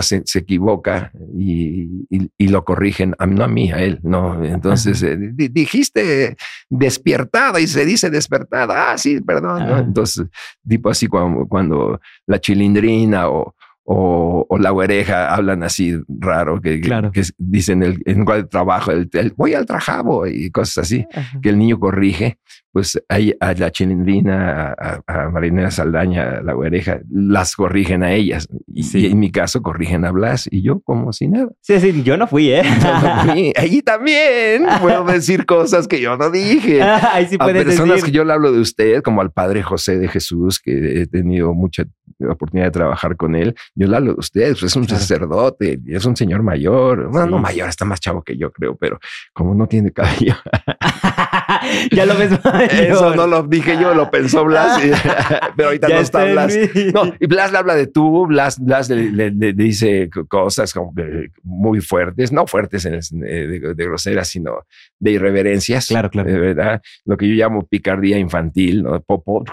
se, 0.02 0.40
equivoca 0.40 1.12
y, 1.38 2.48
lo 2.48 2.64
corrigen, 2.66 3.16
no 3.28 3.44
a 3.44 3.48
mí, 3.48 3.72
a 3.72 3.82
él, 3.82 4.00
no. 4.04 4.44
Entonces, 4.44 5.02
eh, 5.04 5.18
dijiste 5.18 6.36
despiertada 6.70 7.60
y 7.60 7.68
se 7.68 7.86
dice 7.86 8.10
despertada. 8.10 8.92
Ah, 8.92 8.98
sí, 8.98 9.22
perdón. 9.22 9.64
Entonces, 9.88 10.28
tipo 10.68 10.90
así 10.90 11.08
cuando, 11.08 11.48
cuando 11.48 12.00
la 12.28 12.40
chilindrina 12.40 13.30
o, 13.30 13.56
o, 13.86 14.48
la 14.60 14.72
oreja 14.72 15.34
hablan 15.34 15.64
así 15.64 16.00
raro, 16.08 16.62
que, 16.62 16.80
que, 16.80 17.24
dicen 17.38 17.84
el, 17.84 18.02
en 18.06 18.24
cuál 18.24 18.48
trabajo, 18.48 18.92
el, 18.92 19.10
voy 19.36 19.56
al 19.56 19.66
trajabo 19.66 20.28
y 20.28 20.52
cosas 20.52 20.86
así, 20.86 21.06
que 21.42 21.50
el 21.50 21.58
niño 21.58 21.80
corrige 21.80 22.38
pues 22.74 23.00
hay 23.08 23.36
a 23.40 23.54
la 23.54 23.72
chilindrina, 23.72 24.76
a, 25.08 25.30
Marinera 25.30 25.70
Saldaña, 25.70 26.40
a 26.40 26.42
la 26.42 26.56
oreja, 26.56 27.02
las 27.12 27.56
corrigen 27.56 28.02
a 28.02 28.14
ellas. 28.14 28.48
Y, 28.68 29.06
en 29.06 29.20
mi 29.20 29.32
caso 29.32 29.62
corrigen 29.62 30.06
a 30.06 30.12
Blas 30.12 30.50
y 30.50 30.64
yo 30.64 30.80
como 30.80 31.14
si 31.14 31.28
nada. 31.28 31.50
Sí, 31.62 31.80
sí, 31.80 32.02
yo 32.02 32.18
no 32.18 32.26
fui, 32.26 32.50
¿eh? 32.52 32.64
Ahí 33.58 33.84
también 33.84 34.66
puedo 34.82 35.06
decir 35.06 35.46
cosas 35.46 35.88
que 35.88 36.02
yo 36.02 36.18
no 36.18 36.32
dije. 36.32 36.82
Ahí 37.14 37.28
sí 37.28 37.38
a 37.40 37.46
personas 37.46 38.04
que 38.04 38.12
yo 38.12 38.26
le 38.26 38.34
hablo 38.34 38.52
de 38.52 38.60
usted, 38.60 39.04
como 39.04 39.22
al 39.22 39.32
Padre 39.32 39.62
José 39.62 40.00
de 40.00 40.08
Jesús, 40.08 40.60
que 40.60 41.04
he 41.04 41.06
tenido 41.06 41.54
mucha 41.54 41.84
oportunidad 42.28 42.68
de 42.68 42.72
trabajar 42.72 43.18
con 43.18 43.36
él. 43.36 43.54
Yo 43.76 43.88
le 43.88 43.98
hablo 43.98 44.14
de 44.14 44.20
usted, 44.20 44.52
pues 44.52 44.64
es 44.64 44.76
un 44.76 44.88
sacerdote, 44.88 45.80
es 45.88 46.06
un 46.06 46.16
señor 46.16 46.44
mayor. 46.44 47.10
Bueno, 47.10 47.26
no 47.26 47.40
mayor, 47.40 47.70
está 47.70 47.86
más 47.86 48.00
chavo 48.00 48.22
que 48.22 48.38
yo, 48.38 48.52
creo, 48.52 48.76
pero 48.76 49.00
como 49.34 49.56
no 49.56 49.68
tiene 49.68 49.92
cabello. 49.92 50.36
ya 51.92 52.06
lo 52.06 52.16
ves 52.16 52.32
Eso 52.72 53.16
no 53.16 53.26
lo 53.26 53.44
dije 53.44 53.78
yo, 53.80 53.94
lo 53.94 54.12
pensó 54.12 54.46
Blas, 54.46 54.80
pero 55.56 55.70
ahorita 55.70 55.88
no 55.88 56.00
está 56.00 56.24
Blas. 56.26 56.56
No, 56.94 57.14
y 57.20 57.26
Blas 57.26 57.52
le 57.52 57.58
habla 57.58 57.76
de 57.76 57.88
tú, 57.88 58.28
Blas, 58.28 58.60
Blas 58.60 58.90
le, 58.90 59.32
dice 59.54 60.10
cosas 60.28 60.74
como 60.74 60.94
que 60.94 61.32
muy 61.42 61.82
fuertes, 61.82 62.32
no 62.32 62.46
fuertes 62.46 62.86
en 62.86 63.00
de, 63.20 63.74
groseras, 63.76 64.28
sino 64.28 64.66
de 65.00 65.12
irreverencias. 65.12 65.88
Claro, 65.88 66.10
claro. 66.10 66.30
De 66.30 66.40
verdad, 66.40 66.82
lo 67.06 67.18
que 67.18 67.28
yo 67.28 67.34
llamo 67.34 67.66
picardía 67.66 68.18
infantil, 68.18 68.84
¿no? 68.84 69.02
Popo. 69.02 69.44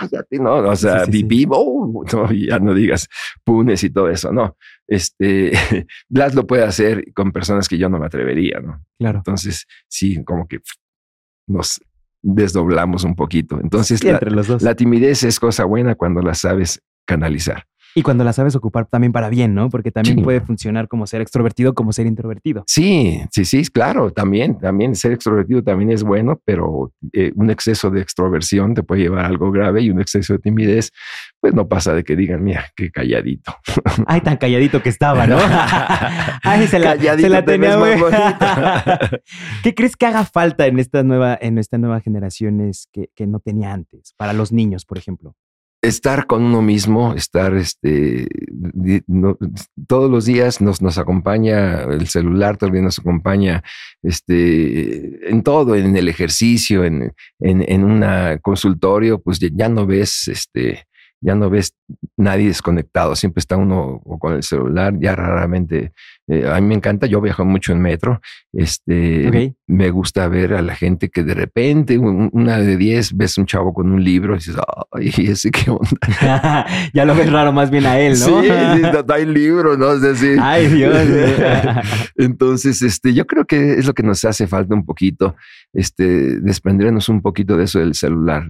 Cállate, 0.10 0.38
¿no? 0.38 0.54
O 0.56 0.76
sea, 0.76 1.04
sí, 1.04 1.46
oh, 1.50 2.04
ya 2.32 2.58
no 2.58 2.74
digas 2.74 3.08
punes 3.44 3.84
y 3.84 3.90
todo 3.90 4.08
eso, 4.08 4.32
no. 4.32 4.56
Este, 4.86 5.52
Blas 6.08 6.34
lo 6.34 6.46
puede 6.46 6.64
hacer 6.64 7.12
con 7.14 7.32
personas 7.32 7.68
que 7.68 7.78
yo 7.78 7.88
no 7.88 7.98
me 7.98 8.06
atrevería, 8.06 8.60
¿no? 8.60 8.84
Claro. 8.98 9.18
Entonces, 9.18 9.66
sí, 9.88 10.22
como 10.24 10.46
que 10.48 10.60
nos 11.46 11.80
desdoblamos 12.22 13.04
un 13.04 13.14
poquito. 13.14 13.60
Entonces, 13.60 14.02
la, 14.04 14.74
timidez 14.74 15.22
es 15.22 15.40
cosa 15.40 15.64
buena 15.64 15.94
cuando 15.94 16.20
la 16.20 16.34
sabes 16.34 16.82
canalizar. 17.06 17.66
Y 17.94 18.02
cuando 18.02 18.24
la 18.24 18.32
sabes 18.32 18.54
ocupar 18.54 18.86
también 18.86 19.12
para 19.12 19.28
bien, 19.28 19.54
¿no? 19.54 19.68
Porque 19.68 19.90
también 19.90 20.22
puede 20.22 20.40
funcionar 20.40 20.88
como 20.88 21.06
ser 21.06 21.20
extrovertido, 21.20 21.74
como 21.74 21.92
ser 21.92 22.06
introvertido. 22.06 22.64
Sí, 22.66 23.20
sí, 23.32 23.44
sí, 23.44 23.64
claro, 23.66 24.12
también, 24.12 24.58
también 24.58 24.94
ser 24.94 25.12
extrovertido 25.12 25.62
también 25.62 25.90
es 25.90 26.02
bueno, 26.02 26.40
pero 26.44 26.92
eh, 27.12 27.32
un 27.34 27.50
exceso 27.50 27.90
de 27.90 28.00
extroversión 28.00 28.74
te 28.74 28.82
puede 28.82 29.02
llevar 29.02 29.24
a 29.24 29.28
algo 29.28 29.50
grave 29.50 29.82
y 29.82 29.90
un 29.90 30.00
exceso 30.00 30.34
de 30.34 30.38
timidez, 30.38 30.92
pues 31.40 31.54
no 31.54 31.68
pasa 31.68 31.92
de 31.94 32.04
que 32.04 32.14
digan, 32.14 32.44
mira, 32.44 32.66
qué 32.76 32.90
calladito. 32.90 33.54
Ay, 34.06 34.20
tan 34.20 34.36
calladito 34.36 34.82
que 34.82 34.88
estaba, 34.88 35.26
¿no? 35.26 35.38
Ay, 36.42 36.66
se 36.68 36.78
la, 36.78 36.96
se 36.96 37.28
la 37.28 37.44
tenía 37.44 37.76
muy 37.76 37.90
¿Qué 39.62 39.74
crees 39.74 39.96
que 39.96 40.06
haga 40.06 40.24
falta 40.24 40.66
en 40.66 40.78
esta 40.78 41.02
nueva, 41.02 41.36
en 41.40 41.58
esta 41.58 41.78
nueva 41.78 42.00
generaciones 42.00 42.88
que, 42.92 43.10
que 43.14 43.26
no 43.26 43.40
tenía 43.40 43.72
antes? 43.72 44.14
Para 44.16 44.32
los 44.32 44.52
niños, 44.52 44.84
por 44.84 44.98
ejemplo 44.98 45.34
estar 45.82 46.26
con 46.26 46.42
uno 46.42 46.60
mismo, 46.62 47.14
estar 47.14 47.54
este, 47.54 48.28
todos 49.86 50.10
los 50.10 50.26
días 50.26 50.60
nos, 50.60 50.82
nos 50.82 50.98
acompaña 50.98 51.82
el 51.84 52.06
celular, 52.08 52.56
también 52.56 52.84
nos 52.84 52.98
acompaña 52.98 53.62
este, 54.02 55.30
en 55.30 55.42
todo, 55.42 55.74
en 55.76 55.96
el 55.96 56.08
ejercicio, 56.08 56.84
en, 56.84 57.12
en, 57.40 57.64
en 57.66 57.84
un 57.84 58.04
consultorio, 58.42 59.20
pues 59.20 59.38
ya 59.38 59.68
no 59.68 59.86
ves 59.86 60.28
este, 60.28 60.86
ya 61.20 61.34
no 61.34 61.50
ves 61.50 61.74
nadie 62.16 62.48
desconectado, 62.48 63.14
siempre 63.14 63.40
está 63.40 63.56
uno 63.56 64.00
con 64.18 64.34
el 64.34 64.42
celular, 64.42 64.94
ya 64.98 65.14
raramente, 65.14 65.92
eh, 66.30 66.48
a 66.48 66.60
mí 66.60 66.68
me 66.68 66.74
encanta, 66.76 67.08
yo 67.08 67.20
viajo 67.20 67.44
mucho 67.44 67.72
en 67.72 67.80
metro, 67.80 68.20
este, 68.52 69.56
me 69.66 69.90
gusta 69.90 70.28
ver 70.28 70.54
a 70.54 70.62
la 70.62 70.76
gente 70.76 71.08
que 71.08 71.24
de 71.24 71.34
repente, 71.34 71.98
una 71.98 72.58
de 72.58 72.76
diez, 72.76 73.16
ves 73.16 73.36
un 73.36 73.46
chavo 73.46 73.74
con 73.74 73.90
un 73.90 74.04
libro 74.04 74.34
y 74.34 74.38
dices, 74.38 74.54
ay, 74.92 75.12
ese 75.28 75.50
qué 75.50 75.72
onda. 75.72 76.66
ya 76.94 77.04
lo 77.04 77.16
ves 77.16 77.32
raro 77.32 77.52
más 77.52 77.70
bien 77.70 77.84
a 77.84 77.98
él, 77.98 78.12
¿no? 78.12 78.42
sí, 78.42 78.48
no, 79.08 79.12
hay 79.12 79.26
libro, 79.26 79.76
¿no? 79.76 79.92
Es 79.92 80.02
decir, 80.02 80.38
ay 80.40 80.68
Dios. 80.68 80.96
Entonces, 82.16 82.80
este, 82.82 83.12
yo 83.12 83.26
creo 83.26 83.44
que 83.44 83.72
es 83.72 83.86
lo 83.86 83.92
que 83.92 84.04
nos 84.04 84.24
hace 84.24 84.46
falta 84.46 84.72
un 84.72 84.86
poquito, 84.86 85.34
este, 85.72 86.38
desprendernos 86.40 87.08
un 87.08 87.22
poquito 87.22 87.56
de 87.56 87.64
eso 87.64 87.80
del 87.80 87.94
celular, 87.94 88.44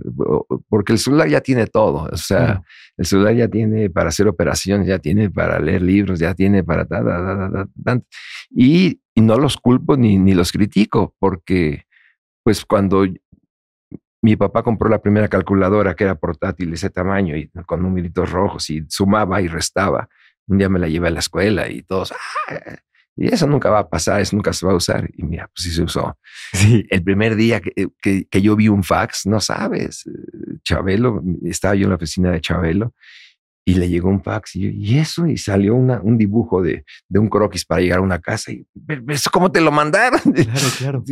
porque 0.69 0.93
el 0.93 0.99
celular 0.99 1.29
ya 1.31 1.41
tiene 1.41 1.67
todo, 1.67 2.11
o 2.13 2.17
sea, 2.19 2.61
el 3.00 3.07
celular 3.07 3.35
ya 3.35 3.49
tiene 3.49 3.88
para 3.88 4.11
hacer 4.11 4.28
operaciones, 4.28 4.87
ya 4.87 4.99
tiene 4.99 5.30
para 5.30 5.59
leer 5.59 5.80
libros, 5.80 6.19
ya 6.19 6.35
tiene 6.35 6.62
para... 6.62 6.87
y, 8.50 9.00
y, 9.14 9.21
no 9.23 9.38
los 9.38 9.57
culpo 9.57 9.97
ni, 9.97 10.19
ni 10.19 10.35
los 10.35 10.52
critico, 10.52 11.14
porque 11.19 11.87
pues 12.45 12.66
cuando 12.66 13.07
mi 14.21 14.37
papá 14.37 14.62
compró 14.62 14.90
la 14.90 15.00
primera 15.00 15.28
calculadora 15.28 15.95
que 15.95 16.04
era 16.04 16.16
portátil 16.16 16.69
de 16.69 16.75
ese 16.75 16.90
tamaño 16.90 17.38
y 17.38 17.49
con 17.64 17.83
numeritos 17.83 18.30
rojos 18.30 18.69
y 18.69 18.85
sumaba 18.90 19.40
y 19.40 19.49
restaba. 19.49 20.11
Un 20.47 20.59
día 20.59 20.69
me 20.69 20.78
la 20.78 20.87
llevé 20.87 21.09
a 21.09 21.12
la 21.12 21.21
escuela 21.21 21.71
y 21.71 21.80
todos, 21.80 22.12
¡Ah! 22.12 22.76
Y 23.21 23.27
eso 23.29 23.47
nunca 23.47 23.69
va 23.69 23.81
a 23.81 23.89
pasar, 23.89 24.19
eso 24.23 24.35
nunca 24.35 24.55
se 24.55 24.65
va 24.65 24.73
a 24.73 24.77
usar. 24.77 25.11
Y 25.15 25.25
mira, 25.25 25.47
pues 25.49 25.65
sí 25.65 25.71
se 25.71 25.83
usó. 25.83 26.17
Sí. 26.55 26.87
El 26.89 27.03
primer 27.03 27.37
día 27.37 27.61
que, 27.61 27.89
que, 28.00 28.25
que 28.25 28.41
yo 28.41 28.57
vi 28.57 28.69
un 28.69 28.83
fax, 28.83 29.27
no 29.27 29.41
sabes, 29.41 30.09
Chabelo, 30.65 31.23
estaba 31.45 31.75
yo 31.75 31.85
en 31.85 31.91
la 31.91 31.97
oficina 31.97 32.31
de 32.31 32.41
Chabelo 32.41 32.95
y 33.67 33.75
le 33.75 33.91
llegó 33.91 34.09
un 34.09 34.23
fax 34.23 34.57
y, 34.57 34.61
yo, 34.61 34.71
¿y 34.71 34.99
eso, 34.99 35.27
y 35.27 35.37
salió 35.37 35.75
una, 35.75 36.00
un 36.00 36.17
dibujo 36.17 36.62
de, 36.62 36.87
de, 37.11 37.19
un 37.19 37.29
croquis 37.29 37.67
para 37.67 37.83
llegar 37.83 37.99
a 37.99 38.03
una 38.03 38.21
casa. 38.21 38.53
Y, 38.53 38.67
¿Eso 39.09 39.29
cómo 39.31 39.53
te 39.53 39.61
lo 39.61 39.71
mandaron? 39.71 40.21
Claro, 40.33 40.69
claro. 40.79 41.05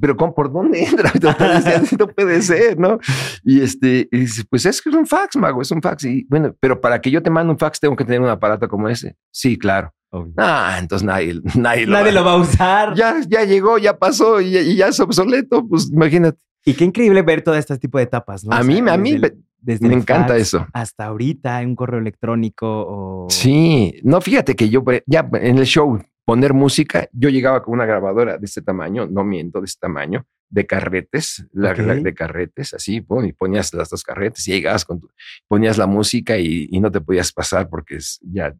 Pero 0.00 0.16
¿cómo, 0.16 0.34
¿por 0.34 0.52
dónde 0.52 0.84
entra? 0.84 1.10
no 1.98 2.06
puede 2.08 2.42
ser, 2.42 2.78
¿no? 2.78 3.00
Y 3.42 3.60
este, 3.60 4.06
y 4.12 4.20
dice, 4.20 4.44
pues 4.48 4.66
es 4.66 4.80
que 4.80 4.90
es 4.90 4.94
un 4.94 5.06
fax, 5.06 5.34
mago, 5.36 5.62
es 5.62 5.70
un 5.72 5.82
fax. 5.82 6.04
Y 6.04 6.26
bueno, 6.28 6.54
pero 6.60 6.80
para 6.80 7.00
que 7.00 7.10
yo 7.10 7.22
te 7.22 7.30
mande 7.30 7.50
un 7.50 7.58
fax 7.58 7.80
tengo 7.80 7.96
que 7.96 8.04
tener 8.04 8.20
un 8.20 8.28
aparato 8.28 8.68
como 8.68 8.88
ese. 8.88 9.16
Sí, 9.32 9.58
claro. 9.58 9.92
Ah, 10.36 10.76
entonces 10.78 11.06
nadie, 11.06 11.40
nadie, 11.54 11.86
lo, 11.86 11.92
nadie 11.92 12.12
va, 12.12 12.20
lo 12.20 12.24
va 12.24 12.32
a 12.32 12.36
usar. 12.36 12.94
Ya, 12.94 13.20
ya 13.28 13.44
llegó, 13.44 13.78
ya 13.78 13.98
pasó 13.98 14.40
y, 14.40 14.76
ya 14.76 14.88
es 14.88 15.00
obsoleto, 15.00 15.66
pues 15.66 15.90
imagínate. 15.90 16.38
Y 16.64 16.74
qué 16.74 16.84
increíble 16.84 17.22
ver 17.22 17.42
todo 17.42 17.54
este 17.54 17.78
tipo 17.78 17.98
de 17.98 18.04
etapas, 18.04 18.44
¿no? 18.44 18.54
A 18.54 18.62
mí, 18.62 18.82
a 18.86 18.96
mí 18.96 19.18
me 19.62 19.94
encanta 19.94 20.36
eso. 20.36 20.66
Hasta 20.72 21.06
ahorita, 21.06 21.60
un 21.60 21.74
correo 21.74 22.00
electrónico 22.00 22.66
o... 22.66 23.26
Sí, 23.30 23.94
no, 24.02 24.20
fíjate 24.20 24.54
que 24.54 24.68
yo 24.68 24.82
ya 25.06 25.28
en 25.34 25.58
el 25.58 25.66
show 25.66 25.98
poner 26.24 26.52
música, 26.52 27.08
yo 27.12 27.30
llegaba 27.30 27.62
con 27.62 27.74
una 27.74 27.86
grabadora 27.86 28.36
de 28.36 28.44
este 28.44 28.60
tamaño, 28.60 29.06
no 29.06 29.24
miento, 29.24 29.60
de 29.60 29.64
este 29.64 29.80
tamaño, 29.80 30.26
de 30.50 30.66
carretes, 30.66 31.46
la, 31.52 31.74
de 31.74 32.14
carretes, 32.14 32.72
así, 32.72 33.04
y 33.24 33.32
ponías 33.32 33.74
las 33.74 33.90
dos 33.90 34.02
carretes 34.02 34.48
y 34.48 34.52
llegabas 34.52 34.84
con 34.84 35.00
tu, 35.00 35.10
ponías 35.46 35.76
la 35.76 35.86
música 35.86 36.38
y, 36.38 36.68
no 36.78 36.90
te 36.90 37.00
podías 37.00 37.32
pasar 37.32 37.68
porque 37.68 37.98
ya, 38.22 38.54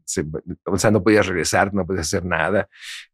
o 0.64 0.78
sea, 0.78 0.90
no 0.90 1.02
podías 1.02 1.26
regresar, 1.26 1.72
no 1.72 1.86
podías 1.86 2.06
hacer 2.06 2.24
nada. 2.24 2.68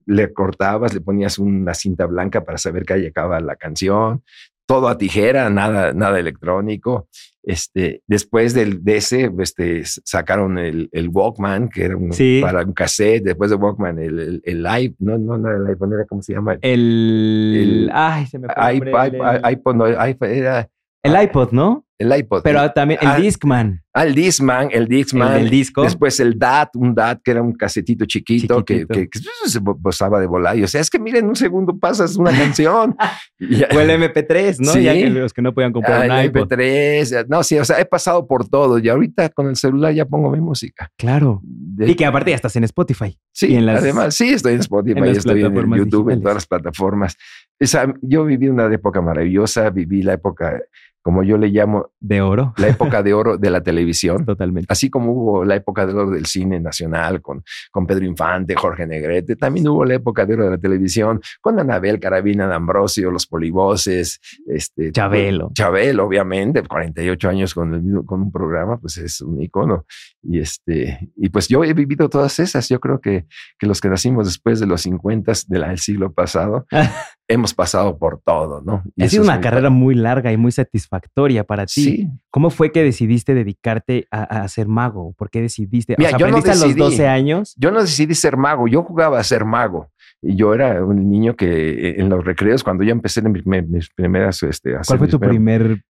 Le 0.06 0.32
cortabas, 0.32 0.94
le 0.94 1.00
ponías 1.00 1.38
una 1.38 1.74
cinta 1.74 2.06
blanca 2.06 2.44
para 2.44 2.58
saber 2.58 2.84
que 2.84 2.94
ahí 2.94 3.06
acaba 3.06 3.38
la 3.40 3.56
canción, 3.56 4.22
todo 4.66 4.88
a 4.88 4.98
tijera, 4.98 5.50
nada, 5.50 5.92
nada 5.92 6.18
electrónico. 6.18 7.08
Este, 7.42 8.02
después 8.06 8.54
del, 8.54 8.82
de 8.82 8.96
ese, 8.96 9.30
este, 9.38 9.82
sacaron 9.84 10.56
el, 10.58 10.88
el 10.92 11.08
Walkman, 11.10 11.68
que 11.68 11.84
era 11.84 11.96
un, 11.96 12.10
para 12.40 12.64
un 12.64 12.72
cassette. 12.72 13.22
Después 13.22 13.50
de 13.50 13.56
Walkman, 13.56 13.98
el, 13.98 14.40
el, 14.42 14.62
live, 14.62 14.94
no, 14.98 15.18
no, 15.18 15.36
no, 15.36 15.50
el 15.50 15.66
iPhone 15.66 15.92
era, 15.92 16.06
¿cómo 16.06 16.22
se 16.22 16.32
llama? 16.32 16.56
El, 16.62 17.90
ay, 17.92 18.26
se 18.26 18.38
me 18.38 18.48
fue 18.48 18.76
iPod, 18.76 19.50
iPod, 19.50 19.74
no, 19.74 20.06
iPod, 20.06 20.28
era, 20.28 20.68
el 21.02 21.22
iPod, 21.22 21.52
¿no? 21.52 21.83
El 21.96 22.16
iPod. 22.16 22.42
Pero 22.42 22.72
también 22.72 22.98
el 23.00 23.08
ah, 23.08 23.16
Discman. 23.16 23.80
Ah, 23.92 24.04
el 24.04 24.16
Discman, 24.16 24.68
el 24.72 24.88
Discman. 24.88 25.38
El, 25.38 25.48
disco. 25.48 25.82
Después 25.82 26.18
el 26.18 26.36
DAT, 26.36 26.74
un 26.74 26.92
DAT 26.92 27.20
que 27.22 27.30
era 27.30 27.40
un 27.40 27.52
casetito 27.52 28.04
chiquito, 28.04 28.64
Que, 28.64 28.84
que, 28.86 29.08
se 29.46 29.60
posaba 29.60 30.18
de 30.18 30.26
volar. 30.26 30.58
Y 30.58 30.64
o 30.64 30.68
sea, 30.68 30.80
es 30.80 30.90
que 30.90 30.98
miren, 30.98 31.26
un 31.26 31.36
segundo 31.36 31.78
pasas 31.78 32.16
una 32.16 32.30
canción. 32.36 32.96
o 32.98 33.80
el 33.80 33.90
MP3, 33.90 34.56
¿no? 34.58 34.76
Ya 34.76 34.92
que 34.94 35.08
los 35.08 35.32
que 35.32 35.42
no 35.42 35.54
podían 35.54 35.72
comprar 35.72 36.10
ah, 36.10 36.24
el 36.24 36.32
MP3. 36.32 37.26
No, 37.28 37.44
sí, 37.44 37.56
o 37.58 37.64
sea, 37.64 37.78
he 37.78 37.84
pasado 37.84 38.26
por 38.26 38.48
todo. 38.48 38.80
Y 38.80 38.88
ahorita 38.88 39.28
con 39.28 39.46
el 39.46 39.54
celular 39.54 39.94
ya 39.94 40.04
pongo 40.04 40.30
mi 40.30 40.40
música. 40.40 40.90
Claro. 40.98 41.42
y 41.78 41.94
que 41.94 42.04
aparte 42.04 42.30
ya 42.30 42.36
estás 42.36 42.56
en 42.56 42.64
Spotify. 42.64 43.16
Sí, 43.32 43.54
en 43.54 43.66
las, 43.66 43.82
además, 43.82 44.16
sí, 44.16 44.30
estoy 44.30 44.54
en 44.54 44.60
Spotify, 44.62 45.10
estoy 45.10 45.44
en 45.44 45.74
YouTube, 45.74 46.10
en 46.10 46.20
todas 46.20 46.34
las 46.34 46.46
plataformas. 46.46 47.16
esa, 47.60 47.94
yo 48.02 48.24
viví 48.24 48.48
una 48.48 48.72
época 48.72 49.00
maravillosa, 49.00 49.70
viví 49.70 50.02
la 50.02 50.14
época 50.14 50.60
como 51.04 51.22
yo 51.22 51.36
le 51.36 51.48
llamo. 51.48 51.90
De 52.00 52.22
oro. 52.22 52.54
La 52.56 52.68
época 52.68 53.02
de 53.02 53.12
oro 53.12 53.36
de 53.36 53.50
la 53.50 53.60
televisión. 53.62 54.24
Totalmente. 54.24 54.66
Así 54.70 54.88
como 54.88 55.12
hubo 55.12 55.44
la 55.44 55.54
época 55.54 55.86
de 55.86 55.92
oro 55.92 56.10
del 56.10 56.24
cine 56.24 56.58
nacional 56.60 57.20
con, 57.20 57.44
con 57.70 57.86
Pedro 57.86 58.06
Infante, 58.06 58.54
Jorge 58.54 58.86
Negrete, 58.86 59.36
también 59.36 59.68
hubo 59.68 59.84
la 59.84 59.94
época 59.94 60.24
de 60.24 60.32
oro 60.32 60.44
de 60.44 60.50
la 60.52 60.58
televisión 60.58 61.20
con 61.42 61.60
Anabel 61.60 62.00
Carabina 62.00 62.48
de 62.48 62.54
Ambrosio, 62.54 63.10
los 63.10 63.26
polivoces, 63.26 64.18
este. 64.46 64.92
Chabelo. 64.92 65.50
Chabelo, 65.54 66.06
obviamente, 66.06 66.62
48 66.62 67.28
años 67.28 67.54
con, 67.54 67.74
el 67.74 68.04
con 68.06 68.22
un 68.22 68.32
programa, 68.32 68.78
pues 68.78 68.96
es 68.96 69.20
un 69.20 69.42
icono. 69.42 69.84
Y 70.22 70.38
este, 70.38 71.10
y 71.16 71.28
pues 71.28 71.48
yo 71.48 71.64
he 71.64 71.74
vivido 71.74 72.08
todas 72.08 72.38
esas. 72.40 72.66
Yo 72.70 72.80
creo 72.80 73.02
que, 73.02 73.26
que 73.58 73.66
los 73.66 73.82
que 73.82 73.90
nacimos 73.90 74.24
después 74.26 74.58
de 74.58 74.66
los 74.66 74.80
50 74.80 75.32
del 75.48 75.78
siglo 75.78 76.14
pasado, 76.14 76.66
hemos 77.28 77.54
pasado 77.54 77.98
por 77.98 78.20
todo, 78.22 78.60
¿no? 78.60 78.82
Y 78.96 79.04
ha 79.04 79.08
sido 79.08 79.24
una 79.24 79.40
carrera 79.40 79.70
muy 79.70 79.94
larga 79.94 80.32
y 80.32 80.36
muy 80.36 80.52
satisfactoria 80.52 81.44
para 81.44 81.66
ti. 81.66 81.84
Sí. 81.84 82.08
¿Cómo 82.30 82.50
fue 82.50 82.70
que 82.70 82.82
decidiste 82.82 83.34
dedicarte 83.34 84.06
a, 84.10 84.46
ser 84.48 84.68
mago? 84.68 85.14
¿Por 85.16 85.30
qué 85.30 85.40
decidiste? 85.40 85.94
Mira, 85.98 86.16
yo 86.18 86.28
no 86.28 86.40
decidí, 86.40 86.64
a 86.64 86.66
los 86.66 86.76
12 86.76 87.06
años? 87.08 87.54
Yo 87.56 87.70
no 87.70 87.80
decidí 87.80 88.14
ser 88.14 88.36
mago, 88.36 88.68
yo 88.68 88.82
jugaba 88.82 89.18
a 89.18 89.24
ser 89.24 89.44
mago. 89.44 89.88
Y 90.20 90.36
yo 90.36 90.54
era 90.54 90.84
un 90.84 91.10
niño 91.10 91.34
que 91.34 91.90
eh, 91.90 91.94
en 91.98 92.08
los 92.08 92.24
recreos, 92.24 92.62
cuando 92.62 92.84
ya 92.84 92.92
empecé 92.92 93.20
en 93.20 93.32
mis, 93.32 93.90
primeras... 93.90 94.42
Este, 94.42 94.74
¿Cuál 94.86 94.98
fue 94.98 95.08
tu 95.08 95.20
primer 95.20 95.80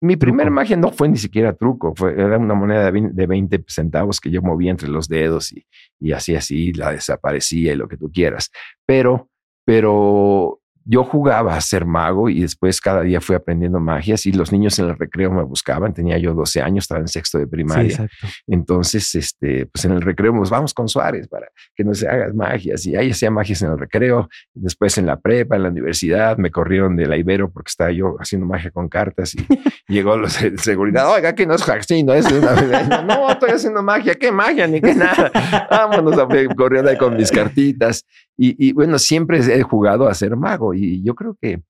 mi 0.00 0.16
primer 0.16 0.50
magia 0.50 0.76
no 0.76 0.90
fue 0.90 1.08
ni 1.08 1.16
siquiera 1.16 1.54
truco, 1.54 1.94
fue, 1.96 2.12
era 2.12 2.36
una 2.36 2.52
moneda 2.52 2.92
de 2.92 3.26
20 3.26 3.64
centavos 3.68 4.20
que 4.20 4.30
yo 4.30 4.42
movía 4.42 4.70
entre 4.70 4.88
los 4.88 5.08
dedos 5.08 5.50
y, 5.50 5.66
y 5.98 6.12
así, 6.12 6.36
así, 6.36 6.74
la 6.74 6.92
desaparecía 6.92 7.72
y 7.72 7.76
lo 7.76 7.88
que 7.88 7.96
tú 7.96 8.10
quieras. 8.12 8.50
Pero, 8.84 9.30
pero 9.64 10.60
yo 10.84 11.04
jugaba 11.04 11.56
a 11.56 11.60
ser 11.60 11.86
mago 11.86 12.28
y 12.28 12.42
después 12.42 12.80
cada 12.80 13.02
día 13.02 13.20
fui 13.20 13.34
aprendiendo 13.34 13.80
magias 13.80 14.26
y 14.26 14.32
los 14.32 14.52
niños 14.52 14.78
en 14.78 14.86
el 14.86 14.96
recreo 14.96 15.30
me 15.30 15.42
buscaban. 15.42 15.94
Tenía 15.94 16.18
yo 16.18 16.34
12 16.34 16.60
años, 16.60 16.84
estaba 16.84 17.00
en 17.00 17.08
sexto 17.08 17.38
de 17.38 17.46
primaria. 17.46 18.08
Entonces, 18.46 19.14
este, 19.14 19.66
pues 19.66 19.84
en 19.84 19.92
el 19.92 20.02
recreo 20.02 20.32
nos 20.32 20.50
vamos 20.50 20.74
con 20.74 20.88
Suárez 20.88 21.28
para 21.28 21.48
que 21.74 21.84
nos 21.84 22.02
hagas 22.02 22.34
magias. 22.34 22.84
Y 22.86 22.96
ahí 22.96 23.10
hacía 23.10 23.30
magias 23.30 23.62
en 23.62 23.70
el 23.70 23.78
recreo. 23.78 24.28
Después 24.52 24.98
en 24.98 25.06
la 25.06 25.18
prepa, 25.18 25.56
en 25.56 25.62
la 25.62 25.70
universidad, 25.70 26.36
me 26.36 26.50
corrieron 26.50 26.96
de 26.96 27.06
la 27.06 27.16
Ibero 27.16 27.50
porque 27.50 27.70
estaba 27.70 27.90
yo 27.90 28.16
haciendo 28.18 28.46
magia 28.46 28.70
con 28.70 28.88
cartas 28.88 29.34
y 29.34 29.38
llegó 29.88 30.16
los 30.16 30.40
de 30.40 30.58
seguridad. 30.58 31.10
Oiga, 31.10 31.34
que 31.34 31.46
no 31.46 31.54
es 31.54 31.64
no 32.04 32.14
es 32.14 32.30
una... 32.30 33.02
No, 33.02 33.30
estoy 33.30 33.50
haciendo 33.50 33.82
magia. 33.82 34.14
¿Qué 34.14 34.30
magia? 34.30 34.66
Ni 34.66 34.80
qué 34.80 34.94
nada. 34.94 35.30
Vámonos 35.70 36.18
a 36.18 36.28
correr 36.54 36.86
ahí 36.86 36.98
con 36.98 37.16
mis 37.16 37.30
cartitas. 37.30 38.04
Y, 38.36 38.72
bueno, 38.72 38.98
siempre 38.98 39.38
he 39.38 39.62
jugado 39.62 40.08
a 40.08 40.14
ser 40.14 40.36
mago 40.36 40.73
y 40.74 41.02
yo 41.02 41.14
creo 41.14 41.36
que 41.40 41.62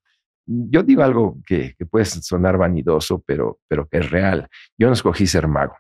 yo 0.47 0.83
digo 0.83 1.03
algo 1.03 1.39
que, 1.47 1.75
puede 1.91 2.05
sonar 2.05 2.59
vanidoso, 2.59 3.23
pero, 3.27 3.61
pero 3.69 3.87
que 3.87 3.99
es 3.99 4.11
real. 4.11 4.49
Yo 4.79 4.89
no 4.89 4.93
escogí 4.93 5.27
ser 5.27 5.49
mago. 5.49 5.77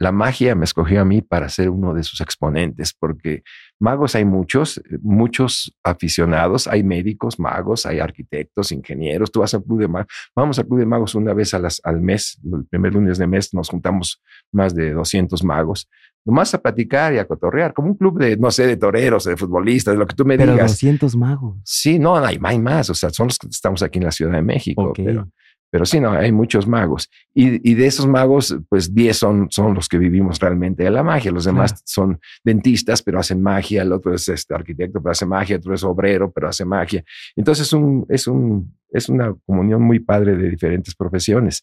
La 0.00 0.10
magia 0.10 0.56
me 0.56 0.64
escogió 0.64 1.00
a 1.00 1.04
mí 1.04 1.22
para 1.22 1.48
ser 1.48 1.70
uno 1.70 1.94
de 1.94 2.02
sus 2.02 2.20
exponentes, 2.20 2.92
porque 2.92 3.42
magos 3.80 4.16
hay 4.16 4.24
muchos, 4.24 4.82
muchos 5.00 5.74
aficionados, 5.84 6.66
hay 6.66 6.82
médicos, 6.82 7.38
magos, 7.38 7.86
hay 7.86 8.00
arquitectos, 8.00 8.72
ingenieros. 8.72 9.30
Tú 9.30 9.40
vas 9.40 9.54
al 9.54 9.62
club 9.62 9.80
de 9.80 9.88
magos, 9.88 10.12
vamos 10.34 10.58
al 10.58 10.66
club 10.66 10.80
de 10.80 10.86
magos 10.86 11.14
una 11.14 11.32
vez 11.32 11.54
al 11.54 12.00
mes, 12.00 12.40
el 12.44 12.66
primer 12.66 12.92
lunes 12.92 13.18
de 13.18 13.26
mes 13.28 13.54
nos 13.54 13.70
juntamos 13.70 14.20
más 14.52 14.74
de 14.74 14.92
200 14.92 15.42
magos 15.44 15.88
nomás 16.24 16.54
a 16.54 16.58
platicar 16.60 17.14
y 17.14 17.18
a 17.18 17.26
cotorrear, 17.26 17.74
como 17.74 17.88
un 17.88 17.94
club 17.94 18.18
de, 18.18 18.36
no 18.36 18.50
sé, 18.50 18.66
de 18.66 18.76
toreros, 18.76 19.24
de 19.24 19.36
futbolistas, 19.36 19.94
de 19.94 19.98
lo 19.98 20.06
que 20.06 20.14
tú 20.14 20.24
me 20.24 20.36
pero 20.36 20.52
digas. 20.52 20.72
200 20.72 21.16
magos. 21.16 21.58
Sí, 21.64 21.98
no, 21.98 22.16
hay, 22.16 22.38
hay, 22.42 22.58
más, 22.58 22.88
o 22.90 22.94
sea, 22.94 23.10
son 23.10 23.28
los 23.28 23.38
que 23.38 23.48
estamos 23.48 23.82
aquí 23.82 23.98
en 23.98 24.04
la 24.04 24.12
Ciudad 24.12 24.32
de 24.32 24.42
México, 24.42 24.92
pero, 24.96 25.28
pero 25.70 25.84
sí, 25.84 26.00
no, 26.00 26.12
hay 26.12 26.32
muchos 26.32 26.66
magos. 26.66 27.10
Y, 27.34 27.70
y 27.70 27.74
de 27.74 27.86
esos 27.86 28.06
magos, 28.06 28.56
pues 28.68 28.94
10 28.94 29.16
son, 29.16 29.46
son 29.50 29.74
los 29.74 29.88
que 29.88 29.98
vivimos 29.98 30.38
realmente 30.38 30.84
de 30.84 30.90
la 30.90 31.02
magia, 31.02 31.30
los 31.30 31.44
demás 31.44 31.82
son 31.84 32.18
dentistas, 32.42 33.02
pero 33.02 33.18
hacen 33.18 33.42
magia, 33.42 33.82
el 33.82 33.92
otro 33.92 34.14
es 34.14 34.26
este 34.28 34.54
arquitecto, 34.54 35.02
pero 35.02 35.12
hace 35.12 35.26
magia, 35.26 35.56
otro 35.56 35.74
es 35.74 35.84
obrero, 35.84 36.32
pero 36.32 36.48
hace 36.48 36.64
magia. 36.64 37.04
Entonces 37.36 37.72
un, 37.74 38.06
es, 38.08 38.26
un, 38.26 38.78
es 38.88 39.10
una 39.10 39.34
comunión 39.44 39.82
muy 39.82 39.98
padre 39.98 40.36
de 40.36 40.48
diferentes 40.48 40.94
profesiones. 40.94 41.62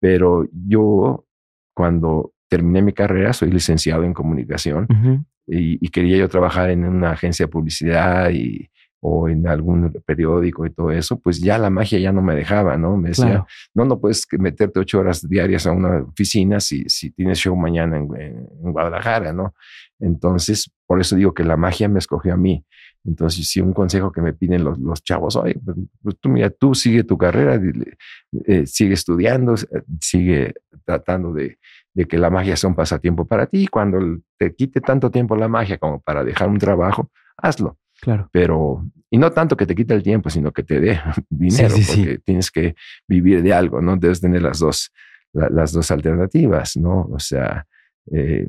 Pero 0.00 0.46
yo, 0.52 1.24
cuando 1.74 2.32
terminé 2.48 2.82
mi 2.82 2.92
carrera, 2.92 3.32
soy 3.32 3.50
licenciado 3.50 4.04
en 4.04 4.14
comunicación 4.14 4.86
y, 5.46 5.88
quería 5.90 6.18
yo 6.18 6.28
trabajar 6.28 6.70
en 6.70 6.84
una 6.84 7.12
agencia 7.12 7.46
de 7.46 7.50
publicidad 7.50 8.30
y, 8.30 8.70
o 9.00 9.28
en 9.28 9.46
algún 9.46 9.92
periódico 10.04 10.66
y 10.66 10.70
todo 10.70 10.90
eso, 10.90 11.20
pues 11.20 11.40
ya 11.40 11.56
la 11.58 11.70
magia 11.70 11.98
ya 11.98 12.12
no 12.12 12.20
me 12.20 12.34
dejaba, 12.34 12.76
¿no? 12.76 12.96
Me 12.96 13.10
decía, 13.10 13.46
no, 13.74 13.84
no 13.84 14.00
puedes 14.00 14.26
meterte 14.38 14.80
ocho 14.80 14.98
horas 14.98 15.26
diarias 15.28 15.66
a 15.66 15.72
una 15.72 16.02
oficina 16.02 16.58
si, 16.58 16.84
si 16.88 17.10
tienes 17.12 17.38
show 17.38 17.54
mañana 17.54 17.96
en, 17.96 18.08
en, 18.20 18.72
Guadalajara, 18.72 19.32
¿no? 19.32 19.54
Entonces, 20.00 20.70
por 20.86 21.00
eso 21.00 21.16
digo 21.16 21.32
que 21.32 21.44
la 21.44 21.56
magia 21.56 21.88
me 21.88 21.98
escogió 21.98 22.34
a 22.34 22.36
mí. 22.36 22.64
Entonces, 23.04 23.48
si 23.48 23.60
un 23.60 23.72
consejo 23.72 24.12
que 24.12 24.20
me 24.20 24.32
piden 24.32 24.64
los, 24.64 24.78
los 24.78 25.02
chavos, 25.02 25.36
oye, 25.36 25.58
pues, 25.64 25.76
pues, 26.02 26.16
tú 26.20 26.28
mira, 26.28 26.50
tú 26.50 26.74
sigue 26.74 27.04
tu 27.04 27.16
carrera, 27.16 27.60
eh, 28.46 28.66
sigue 28.66 28.94
estudiando, 28.94 29.54
sigue 30.00 30.54
tratando 30.84 31.32
de, 31.32 31.58
de 31.94 32.06
que 32.06 32.18
la 32.18 32.30
magia 32.30 32.56
sea 32.56 32.68
un 32.68 32.76
pasatiempo 32.76 33.26
para 33.26 33.46
ti. 33.46 33.66
Cuando 33.66 33.98
te 34.36 34.54
quite 34.54 34.80
tanto 34.80 35.10
tiempo 35.10 35.36
la 35.36 35.48
magia 35.48 35.78
como 35.78 36.00
para 36.00 36.24
dejar 36.24 36.48
un 36.48 36.58
trabajo, 36.58 37.10
hazlo. 37.36 37.78
Claro. 38.00 38.28
Pero, 38.32 38.86
y 39.10 39.18
no 39.18 39.32
tanto 39.32 39.56
que 39.56 39.66
te 39.66 39.74
quite 39.74 39.94
el 39.94 40.02
tiempo, 40.02 40.30
sino 40.30 40.52
que 40.52 40.62
te 40.62 40.80
dé 40.80 41.00
dinero, 41.28 41.74
porque 41.74 42.18
tienes 42.24 42.50
que 42.50 42.74
vivir 43.06 43.42
de 43.42 43.52
algo, 43.52 43.80
¿no? 43.80 43.96
Debes 43.96 44.20
tener 44.20 44.42
las 44.42 44.58
dos, 44.60 44.92
las 45.32 45.72
dos 45.72 45.90
alternativas, 45.90 46.76
¿no? 46.76 47.08
O 47.10 47.18
sea, 47.18 47.66
eh, 48.12 48.46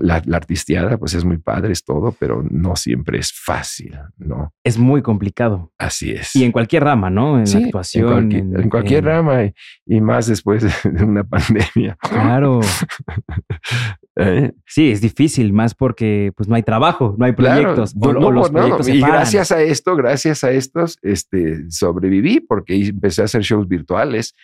la, 0.00 0.22
la, 0.24 0.36
artisteada, 0.36 0.96
pues 0.98 1.14
es 1.14 1.24
muy 1.24 1.38
padre, 1.38 1.72
es 1.72 1.84
todo, 1.84 2.14
pero 2.18 2.44
no 2.50 2.76
siempre 2.76 3.18
es 3.18 3.32
fácil, 3.32 3.98
¿no? 4.16 4.52
Es 4.64 4.78
muy 4.78 5.02
complicado. 5.02 5.72
Así 5.78 6.12
es. 6.12 6.34
Y 6.34 6.44
en 6.44 6.52
cualquier 6.52 6.84
rama, 6.84 7.10
¿no? 7.10 7.38
En 7.38 7.44
la 7.44 7.58
actuación. 7.58 8.32
En 8.32 8.70
cualquier, 8.70 9.04
rama 9.04 9.52
y, 9.86 10.00
más 10.00 10.26
después 10.26 10.62
de 10.84 11.04
una 11.04 11.24
pandemia. 11.24 11.96
Claro. 12.00 12.60
¿Eh? 14.16 14.52
Sí, 14.66 14.90
es 14.90 15.00
difícil, 15.00 15.52
más 15.52 15.74
porque 15.74 16.32
pues 16.36 16.48
no 16.48 16.54
hay 16.54 16.62
trabajo, 16.62 17.14
no 17.18 17.24
hay 17.24 17.32
proyectos. 17.32 17.94
y 18.86 19.00
gracias 19.00 19.52
a 19.52 19.62
esto, 19.62 19.96
gracias 19.96 20.44
a 20.44 20.50
estos, 20.50 20.98
este, 21.02 21.70
sobreviví 21.70 22.40
porque 22.40 22.74
empecé 22.76 23.22
a 23.22 23.24
hacer 23.24 23.42
shows 23.42 23.66
virtuales 23.66 24.34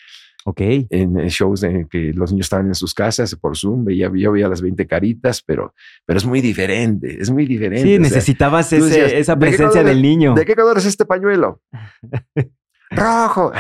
Ok. 0.49 0.61
En 0.89 1.15
shows 1.27 1.63
en 1.63 1.87
que 1.89 2.11
los 2.15 2.33
niños 2.33 2.47
estaban 2.47 2.69
en 2.69 2.75
sus 2.75 2.95
casas 2.95 3.35
por 3.35 3.55
Zoom, 3.55 3.85
veía, 3.85 4.11
yo 4.15 4.33
veía 4.33 4.49
las 4.49 4.63
20 4.63 4.87
caritas, 4.87 5.43
pero, 5.43 5.75
pero 6.07 6.17
es 6.17 6.25
muy 6.25 6.41
diferente, 6.41 7.19
es 7.21 7.31
muy 7.31 7.45
diferente. 7.45 7.87
Sí, 7.87 7.99
necesitabas 7.99 8.73
esa 8.73 9.39
presencia 9.39 9.83
del 9.83 10.01
niño. 10.01 10.35
¿De 10.35 10.47
qué 10.47 10.57
color 10.57 10.79
es 10.79 10.87
este 10.87 11.05
pañuelo? 11.05 11.61
Rojo. 12.91 13.53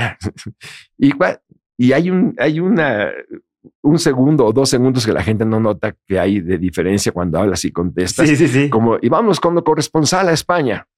y, 0.98 1.12
y 1.77 1.92
hay, 1.92 2.09
un, 2.09 2.35
hay 2.38 2.59
una, 2.59 3.11
un 3.83 3.98
segundo 3.98 4.46
o 4.46 4.53
dos 4.55 4.70
segundos 4.70 5.05
que 5.05 5.12
la 5.12 5.22
gente 5.22 5.44
no 5.44 5.61
nota 5.61 5.94
que 6.07 6.18
hay 6.18 6.40
de 6.40 6.57
diferencia 6.57 7.12
cuando 7.12 7.38
hablas 7.38 7.66
y 7.66 7.70
contestas. 7.70 8.27
Sí, 8.27 8.35
sí, 8.35 8.48
sí. 8.48 8.70
Como, 8.70 8.96
y 9.03 9.11
vamos 9.11 9.40
con 9.40 9.55
lo 9.55 9.62
corresponsal 9.62 10.31
a 10.31 10.33
España. 10.33 10.88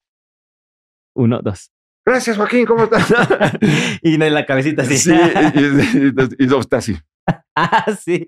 Uno, 1.17 1.41
dos. 1.43 1.73
Gracias, 2.05 2.37
Joaquín, 2.37 2.67
¿cómo 2.67 2.85
estás? 2.85 3.09
y 4.03 4.15
en 4.15 4.35
la 4.35 4.47
cabecita 4.47 4.83
así. 4.83 4.97
Sí, 4.97 5.13
y, 5.13 6.45
y, 6.45 6.59
está 6.59 6.79
así. 6.79 6.97
Ah, 7.55 7.85
sí. 7.93 8.27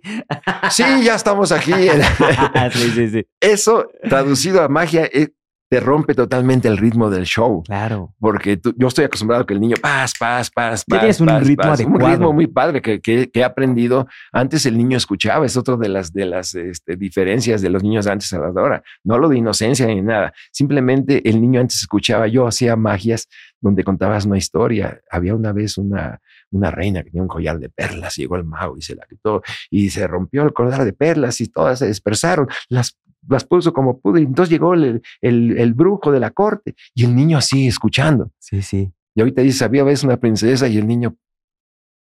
sí, 0.70 0.84
ya 1.02 1.14
estamos 1.14 1.52
aquí. 1.52 1.72
sí, 2.72 2.90
sí, 2.90 3.08
sí. 3.08 3.26
Eso, 3.40 3.88
traducido 4.08 4.62
a 4.62 4.68
magia, 4.68 5.06
es, 5.06 5.30
te 5.72 5.80
rompe 5.80 6.14
totalmente 6.14 6.68
el 6.68 6.76
ritmo 6.76 7.08
del 7.08 7.24
show. 7.24 7.62
Claro. 7.62 8.14
Porque 8.20 8.60
yo 8.76 8.88
estoy 8.88 9.06
acostumbrado 9.06 9.44
a 9.44 9.46
que 9.46 9.54
el 9.54 9.60
niño 9.60 9.76
paz, 9.80 10.12
paz, 10.20 10.50
paz, 10.50 10.84
paz. 10.84 11.00
Tienes 11.00 11.18
un 11.18 11.28
ritmo 11.40 11.72
adecuado. 11.72 12.04
Un 12.04 12.10
ritmo 12.10 12.32
muy 12.34 12.46
padre 12.46 12.82
que, 12.82 13.00
que, 13.00 13.30
he 13.32 13.42
aprendido. 13.42 14.06
Antes 14.32 14.66
el 14.66 14.76
niño 14.76 14.98
escuchaba, 14.98 15.46
es 15.46 15.56
otra 15.56 15.78
de 15.78 15.88
las, 15.88 16.12
de 16.12 16.26
las 16.26 16.54
este, 16.54 16.96
diferencias 16.96 17.62
de 17.62 17.70
los 17.70 17.82
niños 17.82 18.06
antes 18.06 18.30
a 18.34 18.38
la 18.40 18.50
hora. 18.50 18.82
No 19.02 19.16
lo 19.16 19.30
de 19.30 19.38
inocencia 19.38 19.86
ni 19.86 20.02
nada. 20.02 20.34
Simplemente 20.50 21.26
el 21.26 21.40
niño 21.40 21.62
antes 21.62 21.78
escuchaba. 21.78 22.26
Yo 22.26 22.46
hacía 22.46 22.76
magias 22.76 23.26
donde 23.58 23.82
contabas 23.82 24.26
una 24.26 24.36
historia. 24.36 25.00
Había 25.10 25.34
una 25.34 25.54
vez 25.54 25.78
una, 25.78 26.20
una 26.52 26.70
reina 26.70 27.02
que 27.02 27.10
tenía 27.10 27.22
un 27.22 27.28
collar 27.28 27.58
de 27.58 27.68
perlas, 27.68 28.18
y 28.18 28.22
llegó 28.22 28.36
el 28.36 28.44
mago 28.44 28.76
y 28.76 28.82
se 28.82 28.94
la 28.94 29.06
quitó 29.06 29.42
y 29.70 29.90
se 29.90 30.06
rompió 30.06 30.42
el 30.42 30.52
collar 30.52 30.84
de 30.84 30.92
perlas 30.92 31.40
y 31.40 31.48
todas 31.48 31.78
se 31.78 31.86
dispersaron. 31.86 32.48
Las 32.68 32.98
las 33.28 33.44
puso 33.44 33.72
como 33.72 34.00
pudo 34.00 34.18
y 34.18 34.24
entonces 34.24 34.50
llegó 34.50 34.74
el, 34.74 35.00
el, 35.20 35.74
brujo 35.74 36.10
de 36.10 36.18
la 36.18 36.30
corte 36.30 36.74
y 36.92 37.04
el 37.04 37.14
niño 37.14 37.38
así 37.38 37.68
escuchando. 37.68 38.32
Sí, 38.40 38.62
sí. 38.62 38.92
Y 39.14 39.20
ahorita 39.20 39.42
dice, 39.42 39.64
había 39.64 39.84
vez 39.84 40.02
una 40.02 40.16
princesa 40.16 40.66
y 40.66 40.76
el 40.78 40.86
niño, 40.86 41.16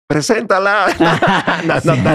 preséntala. 0.08 0.88
no, 1.66 1.74
no, 1.74 1.82
tanto, 1.82 2.12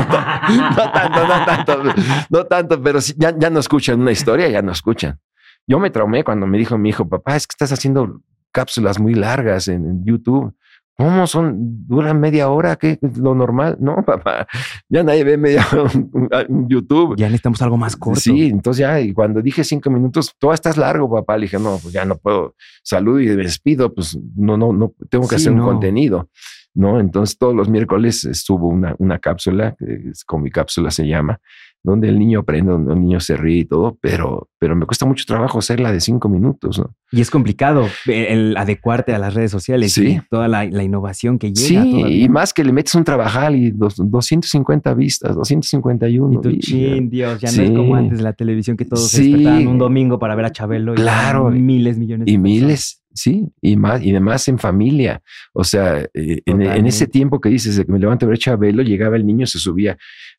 no 0.76 0.92
tanto, 0.92 1.26
no 1.26 1.44
tanto, 1.44 1.94
no 2.30 2.46
tanto, 2.46 2.82
pero 2.82 2.98
ya, 3.16 3.36
ya 3.36 3.50
no 3.50 3.60
escuchan 3.60 4.00
una 4.00 4.12
historia, 4.12 4.48
ya 4.48 4.62
no 4.62 4.72
escuchan. 4.72 5.20
Yo 5.66 5.78
me 5.80 5.90
traumé 5.90 6.22
cuando 6.22 6.46
me 6.46 6.58
dijo 6.58 6.78
mi 6.78 6.90
hijo, 6.90 7.08
papá, 7.08 7.36
es 7.36 7.46
que 7.46 7.52
estás 7.52 7.72
haciendo 7.72 8.22
cápsulas 8.52 9.00
muy 9.00 9.14
largas 9.14 9.68
en, 9.68 10.04
YouTube. 10.04 10.54
¿Cómo 10.96 11.26
son? 11.26 11.86
¿Duran 11.86 12.18
media 12.18 12.48
hora? 12.48 12.76
¿Qué 12.76 12.98
es 13.00 13.18
lo 13.18 13.34
normal? 13.34 13.76
No, 13.80 13.96
papá, 14.06 14.46
ya 14.88 15.02
nadie 15.02 15.24
ve 15.24 15.36
media 15.36 15.66
hora 15.72 16.42
en 16.42 16.68
YouTube. 16.68 17.16
Ya 17.16 17.26
necesitamos 17.26 17.60
algo 17.62 17.76
más 17.76 17.96
corto. 17.96 18.20
Sí, 18.20 18.46
entonces 18.46 18.80
ya, 18.80 19.00
y 19.00 19.12
cuando 19.12 19.42
dije 19.42 19.62
cinco 19.62 19.90
minutos, 19.90 20.34
todo 20.38 20.52
estás 20.52 20.76
largo, 20.76 21.10
papá. 21.10 21.36
Le 21.36 21.42
dije, 21.42 21.58
no, 21.58 21.78
pues 21.82 21.92
ya 21.92 22.04
no 22.04 22.16
puedo. 22.16 22.54
Salud 22.82 23.20
y 23.20 23.26
despido, 23.26 23.92
pues 23.92 24.18
no, 24.36 24.56
no, 24.56 24.72
no, 24.72 24.94
tengo 25.10 25.28
que 25.28 25.36
hacer 25.36 25.52
un 25.52 25.60
contenido. 25.60 26.30
¿no? 26.76 27.00
Entonces 27.00 27.38
todos 27.38 27.54
los 27.54 27.68
miércoles 27.68 28.28
subo 28.32 28.68
una, 28.68 28.94
una 28.98 29.18
cápsula, 29.18 29.74
que 29.78 30.10
es, 30.10 30.24
con 30.24 30.42
mi 30.42 30.50
cápsula 30.50 30.90
se 30.90 31.06
llama, 31.06 31.40
donde 31.86 32.08
el 32.08 32.18
niño 32.18 32.40
aprende, 32.40 32.72
donde 32.72 32.92
el 32.94 33.00
niño 33.00 33.20
se 33.20 33.36
ríe 33.36 33.58
y 33.58 33.64
todo, 33.64 33.96
pero, 34.00 34.50
pero 34.58 34.74
me 34.74 34.86
cuesta 34.86 35.06
mucho 35.06 35.24
trabajo 35.24 35.60
hacerla 35.60 35.92
de 35.92 36.00
cinco 36.00 36.28
minutos. 36.28 36.80
¿no? 36.80 36.92
Y 37.12 37.20
es 37.20 37.30
complicado 37.30 37.86
el 38.06 38.56
adecuarte 38.56 39.14
a 39.14 39.20
las 39.20 39.34
redes 39.34 39.52
sociales 39.52 39.92
sí. 39.92 40.16
y 40.16 40.20
toda 40.28 40.48
la, 40.48 40.64
la, 40.64 40.82
innovación 40.82 41.38
que 41.38 41.52
llega. 41.52 41.82
Sí, 41.84 42.22
y 42.24 42.28
más 42.28 42.52
que 42.52 42.64
le 42.64 42.72
metes 42.72 42.92
un 42.96 43.04
trabajal 43.04 43.54
y 43.54 43.70
dos, 43.70 43.94
250 43.98 44.94
vistas, 44.94 45.36
251. 45.36 46.32
Y 46.32 46.42
tu 46.42 46.50
y, 46.50 46.58
chin, 46.58 47.08
Dios, 47.08 47.40
ya 47.40 47.50
sí. 47.50 47.58
no 47.58 47.64
es 47.64 47.70
como 47.70 47.94
antes 47.94 48.20
la 48.20 48.32
televisión 48.32 48.76
que 48.76 48.84
todos 48.84 49.08
sí. 49.08 49.16
se 49.16 49.22
despertaban 49.22 49.68
un 49.68 49.78
domingo 49.78 50.18
para 50.18 50.34
ver 50.34 50.46
a 50.46 50.50
Chabelo. 50.50 50.94
Y 50.94 50.96
claro. 50.96 51.50
Miles, 51.52 51.98
millones. 51.98 52.26
Y 52.26 52.32
de 52.32 52.38
miles. 52.38 53.00
Sí, 53.12 53.48
y 53.62 53.76
más, 53.76 54.02
y 54.02 54.10
además 54.10 54.46
en 54.48 54.58
familia. 54.58 55.22
O 55.54 55.64
sea, 55.64 56.00
eh, 56.12 56.42
en, 56.44 56.60
en, 56.60 56.86
ese 56.86 57.06
tiempo 57.06 57.40
que 57.40 57.48
dices 57.48 57.76
de 57.76 57.86
que 57.86 57.92
me 57.92 57.98
levanto 57.98 58.26
a 58.26 58.28
ver 58.28 58.36
Chabelo, 58.36 58.82
llegaba 58.82 59.16
el 59.16 59.24
niño, 59.24 59.46
se 59.46 59.58
subía 59.58 59.96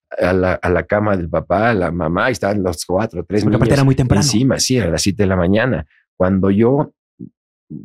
a 0.09 0.33
la, 0.33 0.53
a 0.53 0.69
la, 0.69 0.83
cama 0.83 1.17
del 1.17 1.29
papá, 1.29 1.73
la 1.73 1.91
mamá, 1.91 2.29
y 2.29 2.33
estaban 2.33 2.63
los 2.63 2.85
cuatro, 2.85 3.23
tres 3.25 3.43
Porque 3.43 3.57
niños 3.57 3.69
era 3.71 3.83
muy 3.83 3.95
temprano. 3.95 4.21
encima, 4.21 4.59
sí, 4.59 4.79
a 4.79 4.87
las 4.87 5.01
siete 5.01 5.23
de 5.23 5.27
la 5.27 5.35
mañana. 5.35 5.85
Cuando 6.15 6.49
yo 6.49 6.93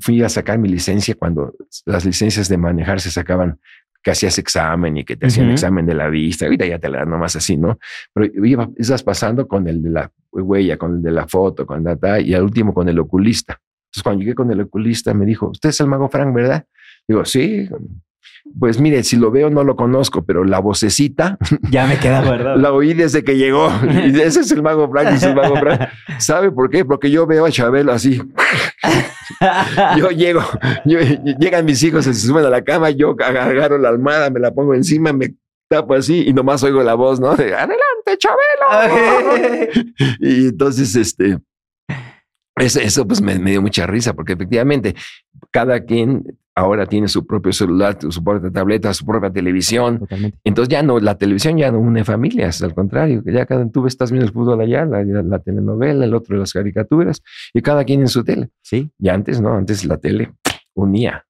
fui 0.00 0.22
a 0.22 0.28
sacar 0.28 0.58
mi 0.58 0.68
licencia, 0.68 1.14
cuando 1.14 1.54
las 1.86 2.04
licencias 2.04 2.48
de 2.48 2.56
manejar 2.56 3.00
se 3.00 3.10
sacaban, 3.10 3.58
que 4.02 4.10
hacías 4.10 4.36
examen 4.38 4.96
y 4.96 5.04
que 5.04 5.16
te 5.16 5.26
hacían 5.26 5.46
uh 5.46 5.50
-huh. 5.50 5.52
examen 5.52 5.86
de 5.86 5.94
la 5.94 6.08
vista, 6.08 6.44
ahorita 6.44 6.66
ya 6.66 6.78
te 6.78 6.88
la 6.88 6.98
dan 6.98 7.10
nomás 7.10 7.36
así, 7.36 7.56
¿no? 7.56 7.78
Pero 8.12 8.26
iba, 8.44 8.68
ibas 8.76 9.02
pasando 9.02 9.46
con 9.46 9.68
el 9.68 9.82
de 9.82 9.90
la 9.90 10.12
huella, 10.32 10.76
con 10.76 10.96
el 10.96 11.02
de 11.02 11.12
la 11.12 11.28
foto, 11.28 11.64
con 11.64 11.84
la 11.84 12.20
y 12.20 12.34
al 12.34 12.42
último 12.42 12.74
con 12.74 12.88
el 12.88 12.98
oculista. 12.98 13.60
Entonces, 13.86 14.02
cuando 14.02 14.20
llegué 14.20 14.34
con 14.34 14.50
el 14.50 14.60
oculista, 14.62 15.14
me 15.14 15.24
dijo, 15.24 15.50
usted 15.50 15.68
es 15.68 15.80
el 15.80 15.86
mago 15.86 16.08
Frank, 16.08 16.34
¿verdad? 16.34 16.64
Digo, 17.06 17.24
sí. 17.24 17.68
Pues 18.58 18.80
mire, 18.80 19.02
si 19.04 19.16
lo 19.16 19.30
veo 19.30 19.50
no 19.50 19.64
lo 19.64 19.76
conozco, 19.76 20.24
pero 20.24 20.44
la 20.44 20.58
vocecita 20.58 21.38
ya 21.70 21.86
me 21.86 21.98
queda 21.98 22.20
verdad. 22.20 22.56
La 22.56 22.72
oí 22.72 22.94
desde 22.94 23.24
que 23.24 23.36
llegó. 23.36 23.70
Y 24.04 24.20
ese 24.20 24.40
es 24.40 24.50
el 24.52 24.62
mago 24.62 24.90
Frank, 24.90 25.08
es 25.08 25.22
el 25.22 25.34
mago 25.34 25.56
Frank. 25.56 25.88
¿Sabe 26.18 26.50
por 26.50 26.70
qué? 26.70 26.84
Porque 26.84 27.10
yo 27.10 27.26
veo 27.26 27.46
a 27.46 27.50
Chabelo 27.50 27.92
así. 27.92 28.20
yo 29.96 30.10
llego, 30.10 30.42
yo, 30.84 30.98
llegan 31.38 31.64
mis 31.64 31.82
hijos, 31.82 32.04
se 32.04 32.14
suben 32.14 32.44
a 32.44 32.50
la 32.50 32.62
cama, 32.62 32.90
yo 32.90 33.16
agarro 33.18 33.78
la 33.78 33.88
almohada, 33.88 34.30
me 34.30 34.40
la 34.40 34.52
pongo 34.52 34.74
encima, 34.74 35.12
me 35.12 35.34
tapo 35.68 35.94
así 35.94 36.24
y 36.26 36.32
nomás 36.32 36.62
oigo 36.62 36.82
la 36.82 36.94
voz, 36.94 37.20
¿no? 37.20 37.34
De, 37.34 37.54
adelante, 37.54 38.18
Chabelo. 38.18 39.68
y 40.20 40.48
entonces, 40.48 40.94
este, 40.96 41.38
eso, 42.56 42.80
eso 42.80 43.06
pues 43.06 43.22
me, 43.22 43.38
me, 43.38 43.50
dio 43.50 43.62
mucha 43.62 43.86
risa 43.86 44.14
porque 44.14 44.34
efectivamente 44.34 44.94
cada 45.50 45.84
quien 45.84 46.24
ahora 46.54 46.86
tiene 46.86 47.08
su 47.08 47.26
propio 47.26 47.52
celular, 47.52 47.98
su 48.08 48.22
propia 48.22 48.50
tableta, 48.50 48.92
su 48.92 49.06
propia 49.06 49.30
televisión. 49.30 50.00
Totalmente. 50.00 50.38
Entonces 50.44 50.70
ya 50.70 50.82
no, 50.82 51.00
la 51.00 51.16
televisión 51.16 51.56
ya 51.56 51.70
no 51.72 51.78
une 51.78 52.04
familias, 52.04 52.62
al 52.62 52.74
contrario, 52.74 53.22
ya 53.24 53.46
cada 53.46 53.68
tú 53.70 53.86
estás 53.86 54.10
viendo 54.10 54.26
el 54.26 54.32
fútbol 54.32 54.60
allá, 54.60 54.84
la, 54.84 55.02
la, 55.02 55.38
telenovela, 55.38 56.04
el 56.04 56.14
otro 56.14 56.36
las 56.36 56.52
caricaturas 56.52 57.22
y 57.54 57.62
cada 57.62 57.84
quien 57.84 58.00
en 58.00 58.08
su 58.08 58.22
tele. 58.24 58.50
Sí. 58.60 58.90
Y 58.98 59.08
antes, 59.08 59.40
¿no? 59.40 59.54
Antes 59.54 59.84
la 59.84 59.96
tele 59.96 60.32
unía 60.74 61.24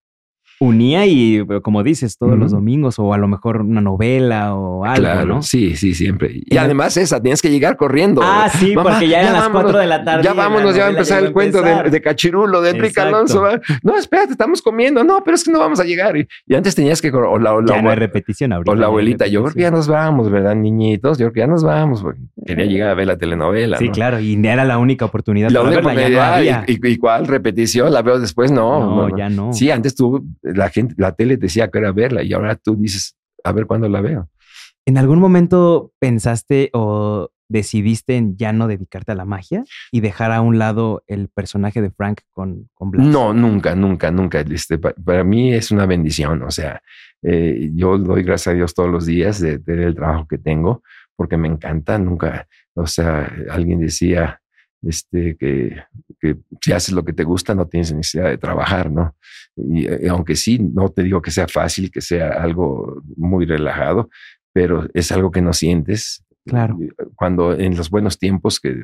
unía 0.62 1.07
y, 1.07 1.44
como 1.62 1.83
dices, 1.83 2.16
todos 2.18 2.33
uh 2.33 2.37
-huh. 2.37 2.40
los 2.40 2.53
domingos 2.53 2.98
o 2.98 3.12
a 3.12 3.18
lo 3.18 3.29
mejor 3.29 3.62
una 3.62 3.81
novela 3.81 4.55
o 4.55 4.85
algo, 4.85 5.01
claro, 5.03 5.27
¿no? 5.27 5.42
Sí, 5.42 5.77
sí, 5.77 5.94
siempre. 5.94 6.31
Y 6.44 6.57
además 6.57 6.96
esa, 6.96 7.20
tienes 7.20 7.42
que 7.42 7.51
llegar 7.51 7.77
corriendo. 7.77 8.20
Ah, 8.22 8.48
sí, 8.48 8.75
Mamá, 8.75 8.90
porque 8.90 9.09
ya 9.09 9.20
eran 9.22 9.33
las 9.33 9.48
cuatro 9.48 9.79
de 9.79 9.87
la 9.87 10.05
tarde. 10.05 10.22
Ya 10.22 10.33
vámonos, 10.35 10.75
ya 10.75 10.83
va 10.83 10.88
a 10.88 10.90
empezar 10.90 11.22
el 11.25 11.33
cuento 11.33 11.62
de, 11.62 11.90
de, 11.90 12.01
Cachirulo, 12.01 12.61
de 12.61 12.70
Enrique 12.70 13.01
Alonso. 13.01 13.44
No, 13.83 13.96
espérate, 13.96 14.33
estamos 14.33 14.62
comiendo. 14.62 15.03
No, 15.03 15.22
pero 15.25 15.35
es 15.35 15.44
que 15.44 15.51
no 15.51 15.59
vamos 15.59 15.81
a 15.81 15.85
llegar. 15.85 16.16
Y, 16.16 16.29
y 16.46 16.55
antes 16.55 16.75
tenías 16.75 17.01
que... 17.03 17.11
O 17.11 17.38
la, 17.38 17.55
o 17.55 17.61
la, 17.61 17.75
ya 17.77 17.83
no 17.83 17.90
hay 17.90 17.96
repetición 17.96 18.53
ahorita. 18.53 18.70
O 18.70 18.75
la 18.75 18.87
abuelita, 18.87 19.27
yo 19.27 19.42
creo 19.42 19.55
que 19.55 19.61
ya 19.62 19.70
nos 19.70 19.88
vamos, 19.88 20.31
¿verdad, 20.31 20.55
niñitos? 20.55 21.18
Yo 21.18 21.27
creo 21.27 21.33
que 21.33 21.40
ya 21.40 21.46
nos 21.46 21.64
vamos. 21.64 22.03
Porque 22.03 22.20
quería 22.46 22.66
llegar 22.66 22.90
a 22.90 22.94
ver 22.94 23.07
la 23.07 23.16
telenovela, 23.16 23.79
Sí, 23.79 23.87
¿no? 23.87 23.92
claro. 23.92 24.20
Y 24.20 24.35
era 24.46 24.64
la 24.64 24.79
única 24.79 25.05
oportunidad 25.05 25.51
la 25.51 25.61
para 25.61 25.72
única 25.79 25.88
verla, 25.94 26.09
ya 26.09 26.29
no 26.29 26.35
había. 26.35 26.64
y, 26.66 26.72
y, 26.72 26.92
y, 26.92 26.96
cuál 26.98 27.27
repetición? 27.27 27.92
¿La 27.92 28.03
veo 28.03 28.18
después? 28.18 28.51
No, 28.51 28.81
No, 28.81 29.09
no, 29.09 29.16
ya 29.16 29.29
no. 29.29 29.53
Sí, 29.53 29.70
antes 29.70 29.94
tú, 29.94 30.25
la 30.55 30.69
gente, 30.71 30.95
la 30.99 31.12
tele 31.12 31.37
decía 31.37 31.69
que 31.69 31.79
era 31.79 31.93
verla 31.93 32.23
y 32.23 32.33
ahora 32.33 32.57
tú 32.57 32.77
dices, 32.77 33.17
a 33.45 33.53
ver 33.53 33.67
cuándo 33.67 33.88
la 33.88 34.01
veo. 34.01 34.29
¿En 34.87 34.99
algún 34.99 35.21
momento 35.21 35.93
pensaste 36.01 36.71
o 36.73 37.31
decidiste 37.49 38.17
en 38.17 38.37
ya 38.37 38.53
no 38.53 38.67
dedicarte 38.67 39.12
a 39.12 39.15
la 39.15 39.25
magia 39.25 39.62
y 39.93 40.01
dejar 40.01 40.33
a 40.33 40.41
un 40.41 40.59
lado 40.59 41.05
el 41.07 41.29
personaje 41.29 41.81
de 41.83 41.91
Frank 41.91 42.21
con, 42.33 42.69
con 42.75 42.91
Blas? 42.91 43.07
No, 43.07 43.33
nunca, 43.33 43.75
nunca, 43.77 44.11
nunca. 44.11 44.41
Este, 44.41 44.79
pa- 44.79 44.95
para 45.05 45.23
mí 45.23 45.53
es 45.55 45.71
una 45.71 45.87
bendición. 45.87 46.43
O 46.43 46.51
sea, 46.51 46.83
eh, 47.23 47.71
yo 47.75 47.97
doy 47.99 48.23
gracias 48.25 48.55
a 48.55 48.57
Dios 48.57 48.75
todos 48.75 48.91
los 48.91 49.07
días 49.07 49.38
de, 49.41 49.59
de 49.59 49.85
el 49.85 49.95
trabajo 49.95 50.27
que 50.27 50.38
tengo 50.38 50.83
porque 51.15 51.37
me 51.37 51.47
encanta. 51.47 51.97
Nunca, 51.99 52.49
o 52.75 52.87
sea, 52.87 53.31
alguien 53.51 53.79
decía 53.81 54.41
este, 54.83 55.37
que, 55.37 55.77
que 56.21 56.37
si 56.61 56.73
haces 56.73 56.95
lo 56.95 57.05
que 57.05 57.12
te 57.12 57.25
gusta 57.25 57.55
no 57.55 57.66
tienes 57.66 57.92
necesidad 57.92 58.29
de 58.29 58.38
trabajar, 58.38 58.90
¿no? 58.90 59.16
Y 59.57 59.87
eh, 59.87 60.09
aunque 60.09 60.37
sí, 60.37 60.59
no 60.59 60.88
te 60.88 61.03
digo 61.03 61.23
que 61.23 61.31
sea 61.31 61.49
fácil, 61.49 61.90
que 61.90 62.01
sea 62.01 62.31
algo 62.31 63.03
muy 63.16 63.47
relajado, 63.47 64.11
pero 64.53 64.88
es 64.95 65.12
algo 65.12 65.31
que 65.31 65.42
no 65.42 65.53
sientes. 65.53 66.25
Claro. 66.45 66.77
Cuando 67.14 67.55
en 67.55 67.77
los 67.77 67.88
buenos 67.88 68.18
tiempos 68.18 68.59
que, 68.59 68.83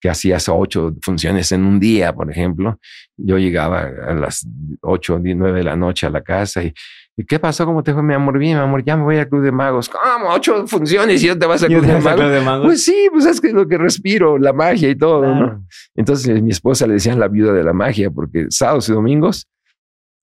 que 0.00 0.08
hacías 0.08 0.48
ocho 0.48 0.96
funciones 1.02 1.52
en 1.52 1.64
un 1.64 1.78
día, 1.78 2.14
por 2.14 2.30
ejemplo, 2.30 2.80
yo 3.18 3.36
llegaba 3.36 3.82
a 3.82 4.14
las 4.14 4.48
ocho, 4.80 5.20
nueve 5.22 5.58
de 5.58 5.64
la 5.64 5.76
noche 5.76 6.06
a 6.06 6.10
la 6.10 6.22
casa 6.22 6.62
y, 6.62 6.72
¿y 7.16 7.24
qué 7.24 7.38
pasó? 7.38 7.64
¿Cómo 7.64 7.82
te 7.82 7.92
fue, 7.94 8.02
mi 8.02 8.14
amor? 8.14 8.38
Bien, 8.38 8.56
mi 8.58 8.62
amor, 8.64 8.84
ya 8.84 8.96
me 8.96 9.02
voy 9.04 9.16
al 9.16 9.28
Club 9.28 9.42
de 9.42 9.52
Magos. 9.52 9.88
¿Cómo? 9.88 10.30
Ocho 10.30 10.66
funciones 10.66 11.22
y 11.22 11.26
ya 11.26 11.38
te 11.38 11.46
vas 11.46 11.62
al 11.62 11.70
¿Y 11.72 11.74
Club 11.76 11.86
de 11.86 12.00
Magos. 12.00 12.20
Club 12.20 12.30
de 12.32 12.40
Magos? 12.40 12.66
Pues 12.66 12.84
sí, 12.84 13.08
pues 13.12 13.26
es 13.26 13.40
que 13.40 13.48
es 13.48 13.54
lo 13.54 13.66
que 13.66 13.78
respiro, 13.78 14.38
la 14.38 14.52
magia 14.52 14.88
y 14.90 14.96
todo, 14.96 15.20
Claro. 15.22 15.34
¿no? 15.46 15.66
Entonces 15.94 16.42
mi 16.42 16.50
esposa 16.50 16.86
le 16.86 16.94
decían 16.94 17.18
la 17.18 17.28
viuda 17.28 17.52
de 17.52 17.64
la 17.64 17.72
magia 17.72 18.10
porque 18.10 18.46
sábados 18.50 18.88
y 18.88 18.92
domingos 18.92 19.46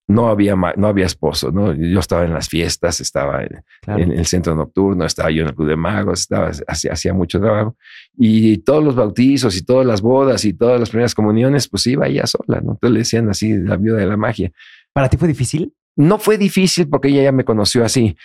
no 0.05 0.27
había, 0.27 0.53
no 0.75 0.87
había 0.87 1.05
esposo, 1.05 1.49
¿no? 1.51 1.73
Yo 1.73 1.99
estaba 1.99 2.25
en 2.25 2.33
las 2.33 2.49
fiestas, 2.49 2.99
estaba 2.99 3.41
en, 3.41 3.63
Claro. 3.81 4.03
en 4.03 4.11
el 4.11 4.25
centro 4.25 4.53
nocturno, 4.53 5.05
estaba 5.05 5.31
yo 5.31 5.43
en 5.43 5.47
el 5.47 5.55
Club 5.55 5.69
de 5.69 5.77
Magos, 5.77 6.19
estaba, 6.19 6.51
hacía, 6.67 6.91
hacía 6.91 7.13
mucho 7.13 7.39
trabajo. 7.39 7.77
Y 8.17 8.57
todos 8.59 8.83
los 8.83 8.95
bautizos 8.95 9.55
y 9.57 9.63
todas 9.65 9.85
las 9.87 10.01
bodas 10.01 10.43
y 10.43 10.53
todas 10.53 10.77
las 10.79 10.89
primeras 10.89 11.15
comuniones, 11.15 11.69
pues 11.69 11.87
iba 11.87 12.05
ella 12.07 12.27
sola, 12.27 12.59
¿no? 12.61 12.73
Entonces 12.73 12.91
le 12.91 12.99
decían 12.99 13.29
así, 13.29 13.53
la 13.57 13.77
viuda 13.77 13.97
de 13.99 14.05
la 14.05 14.17
magia. 14.17 14.51
¿Para 14.91 15.07
ti 15.07 15.15
fue 15.15 15.29
difícil? 15.29 15.73
No 15.95 16.17
fue 16.19 16.37
difícil 16.37 16.87
porque 16.89 17.09
ella 17.09 17.23
ya 17.23 17.31
me 17.31 17.43
conoció 17.45 17.83
así. 17.85 18.15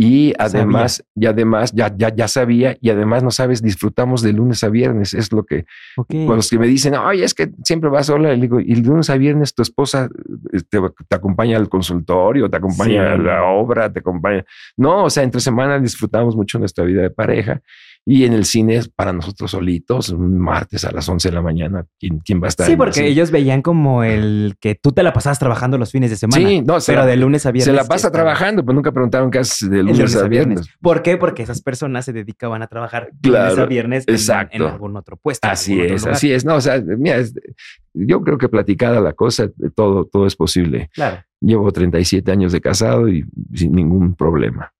Y 0.00 0.32
además, 0.38 1.04
y 1.16 1.26
además, 1.26 1.72
ya, 1.74 1.92
ya, 1.96 2.14
ya 2.14 2.28
sabía, 2.28 2.76
y 2.80 2.90
además, 2.90 3.24
no 3.24 3.32
sabes, 3.32 3.62
disfrutamos 3.62 4.22
de 4.22 4.32
lunes 4.32 4.62
a 4.62 4.68
viernes, 4.68 5.12
es 5.12 5.32
lo 5.32 5.42
que, 5.44 5.64
Ok. 5.96 6.10
con 6.24 6.36
los 6.36 6.48
que 6.50 6.56
me 6.56 6.68
dicen, 6.68 6.94
ay, 6.96 7.22
es 7.24 7.34
que 7.34 7.50
siempre 7.64 7.90
vas 7.90 8.06
sola, 8.06 8.28
le 8.32 8.40
digo, 8.40 8.60
y 8.60 8.72
el 8.74 8.82
lunes 8.82 9.10
a 9.10 9.16
viernes 9.16 9.54
tu 9.54 9.62
esposa 9.62 10.08
eh, 10.52 10.60
te, 10.70 10.78
te 11.08 11.16
acompaña 11.16 11.56
al 11.56 11.68
consultorio, 11.68 12.48
te 12.48 12.56
acompaña 12.58 12.92
Sí. 12.92 12.98
a 12.98 13.16
la 13.18 13.42
obra, 13.46 13.92
te 13.92 13.98
acompaña. 13.98 14.44
No, 14.76 15.02
o 15.04 15.10
sea, 15.10 15.24
entre 15.24 15.40
semana 15.40 15.80
disfrutamos 15.80 16.36
mucho 16.36 16.60
nuestra 16.60 16.84
vida 16.84 17.02
de 17.02 17.10
pareja 17.10 17.60
y 18.10 18.24
en 18.24 18.32
el 18.32 18.46
cine 18.46 18.76
es 18.76 18.88
para 18.88 19.12
nosotros 19.12 19.50
solitos, 19.50 20.08
un 20.08 20.38
martes 20.38 20.82
a 20.86 20.90
las 20.92 21.06
11 21.06 21.28
de 21.28 21.34
la 21.34 21.42
mañana, 21.42 21.84
¿quién, 22.00 22.20
quién 22.20 22.40
va 22.40 22.46
a 22.46 22.48
estar? 22.48 22.66
Sí, 22.66 22.74
porque 22.74 23.06
ellos 23.06 23.30
veían 23.30 23.60
como 23.60 24.02
el 24.02 24.54
que 24.60 24.74
tú 24.74 24.92
te 24.92 25.02
la 25.02 25.12
pasabas 25.12 25.38
trabajando 25.38 25.76
los 25.76 25.92
fines 25.92 26.08
de 26.08 26.16
semana. 26.16 26.48
Sí, 26.48 26.62
no, 26.62 26.80
se 26.80 26.92
pero 26.92 27.02
la- 27.02 27.06
de 27.10 27.16
lunes 27.16 27.44
a 27.44 27.50
viernes. 27.52 27.66
se 27.66 27.72
la 27.82 27.84
pasa 27.86 28.10
trabajando, 28.10 28.64
pero 28.64 28.74
nunca 28.74 28.92
preguntaron 28.92 29.30
qué 29.30 29.40
haces 29.40 29.68
de 29.68 29.82
lunes, 29.82 30.16
a 30.16 30.26
viernes. 30.26 30.66
¿Por 30.80 31.02
qué? 31.02 31.18
Porque 31.18 31.42
esas 31.42 31.60
personas 31.60 32.06
se 32.06 32.14
dedicaban 32.14 32.62
a 32.62 32.66
trabajar 32.66 33.10
Claro, 33.20 33.50
lunes 33.50 33.58
a 33.58 33.66
viernes 33.66 34.04
en- 34.08 34.14
exacto. 34.14 34.56
en, 34.56 34.62
algún 34.62 34.96
otro 34.96 35.18
puesto. 35.18 35.46
Así 35.46 35.78
es, 35.78 36.06
así 36.06 36.32
es. 36.32 36.46
No, 36.46 36.54
o 36.54 36.60
sea, 36.62 36.80
mira, 36.80 37.16
es- 37.18 37.34
yo 37.92 38.22
creo 38.22 38.38
que 38.38 38.48
platicada 38.48 39.00
la 39.02 39.12
cosa, 39.12 39.50
todo, 39.74 40.06
todo 40.06 40.26
es 40.26 40.34
posible. 40.34 40.88
Claro. 40.94 41.22
Llevo 41.40 41.70
37 41.72 42.32
años 42.32 42.52
de 42.52 42.60
casado 42.62 43.06
y 43.08 43.24
sin 43.54 43.72
ningún 43.72 44.14
problema. 44.14 44.72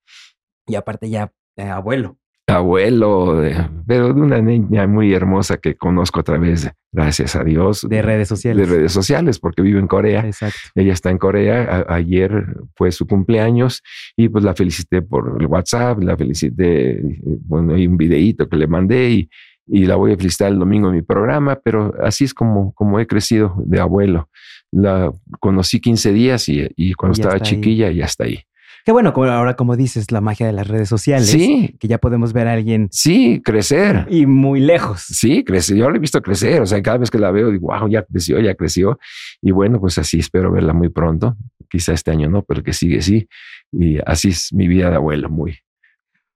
Y 0.66 0.76
aparte 0.76 1.10
ya 1.10 1.30
eh, 1.56 1.64
abuelo. 1.68 2.16
Abuelo, 2.48 3.36
de- 3.40 3.54
pero 3.86 4.12
de 4.12 4.20
una 4.20 4.40
niña 4.40 4.86
muy 4.86 5.12
hermosa 5.12 5.58
que 5.58 5.74
conozco 5.76 6.20
a 6.20 6.22
través, 6.22 6.64
de- 6.64 6.72
gracias 6.92 7.36
a 7.36 7.44
Dios, 7.44 7.86
De 7.88 8.00
redes 8.02 8.20
de 8.30 8.36
sociales. 8.36 8.68
redes 8.68 8.92
sociales, 8.92 9.38
porque 9.38 9.62
vive 9.62 9.78
en 9.80 9.86
Corea. 9.86 10.20
Exacto. 10.26 10.56
Ella 10.74 10.92
está 10.94 11.10
en 11.10 11.18
Corea. 11.18 11.84
A- 11.88 11.94
ayer 11.94 12.46
fue 12.76 12.90
su 12.90 13.06
cumpleaños 13.06 13.82
y 14.16 14.28
pues 14.28 14.44
la 14.44 14.54
felicité 14.54 15.02
por 15.02 15.36
el 15.40 15.46
WhatsApp, 15.46 16.02
la 16.02 16.16
felicité, 16.16 17.00
bueno, 17.46 17.74
hay 17.74 17.86
un 17.86 17.96
videíto 17.96 18.48
que 18.48 18.56
le 18.56 18.66
mandé 18.66 19.10
y, 19.10 19.30
y 19.66 19.84
la 19.84 19.96
voy 19.96 20.12
a 20.12 20.16
felicitar 20.16 20.50
el 20.50 20.58
domingo 20.58 20.88
en 20.88 20.94
mi 20.96 21.02
programa, 21.02 21.58
pero 21.62 21.92
así 22.02 22.24
es 22.24 22.32
como, 22.32 22.72
como 22.72 22.98
he 22.98 23.06
crecido 23.06 23.54
de 23.66 23.80
abuelo. 23.80 24.28
la 24.72 25.10
conocí 25.40 25.80
15 25.80 26.12
días 26.12 26.48
y, 26.48 26.66
y 26.76 26.92
cuando 26.94 27.16
Y 27.16 27.20
estaba 27.20 27.36
está 27.36 27.48
ahí. 27.48 27.54
chiquilla 27.56 27.90
ya 27.90 28.04
está 28.04 28.24
ahí. 28.24 28.40
Qué 28.84 28.92
bueno, 28.92 29.12
como 29.12 29.26
ahora 29.28 29.54
como 29.54 29.76
dices, 29.76 30.10
la 30.10 30.20
magia 30.20 30.46
de 30.46 30.52
las 30.52 30.66
redes 30.68 30.88
sociales. 30.88 31.28
Sí. 31.28 31.76
Que 31.78 31.88
ya 31.88 31.98
podemos 31.98 32.32
ver 32.32 32.48
a 32.48 32.52
alguien 32.54 32.88
Sí, 32.90 33.42
crecer. 33.44 34.06
y 34.08 34.26
muy 34.26 34.60
lejos. 34.60 35.02
Sí, 35.02 35.44
creció. 35.44 35.76
Yo 35.76 35.90
la 35.90 35.96
he 35.96 36.00
visto 36.00 36.22
crecer. 36.22 36.62
O 36.62 36.66
sea, 36.66 36.82
cada 36.82 36.98
vez 36.98 37.10
que 37.10 37.18
la 37.18 37.30
veo, 37.30 37.50
digo, 37.50 37.68
wow, 37.68 37.88
ya 37.88 38.02
creció, 38.04 38.40
ya 38.40 38.54
creció. 38.54 38.98
Y 39.42 39.50
bueno, 39.50 39.80
pues 39.80 39.98
así 39.98 40.18
espero 40.18 40.50
verla 40.50 40.72
muy 40.72 40.88
pronto. 40.88 41.36
Quizá 41.68 41.92
este 41.92 42.10
año 42.10 42.30
no, 42.30 42.42
pero 42.42 42.62
que 42.62 42.72
sigue 42.72 43.02
sí. 43.02 43.28
Y 43.72 43.98
así 44.06 44.28
es 44.28 44.52
mi 44.54 44.66
vida 44.68 44.88
de 44.88 44.96
abuelo, 44.96 45.28
muy, 45.28 45.58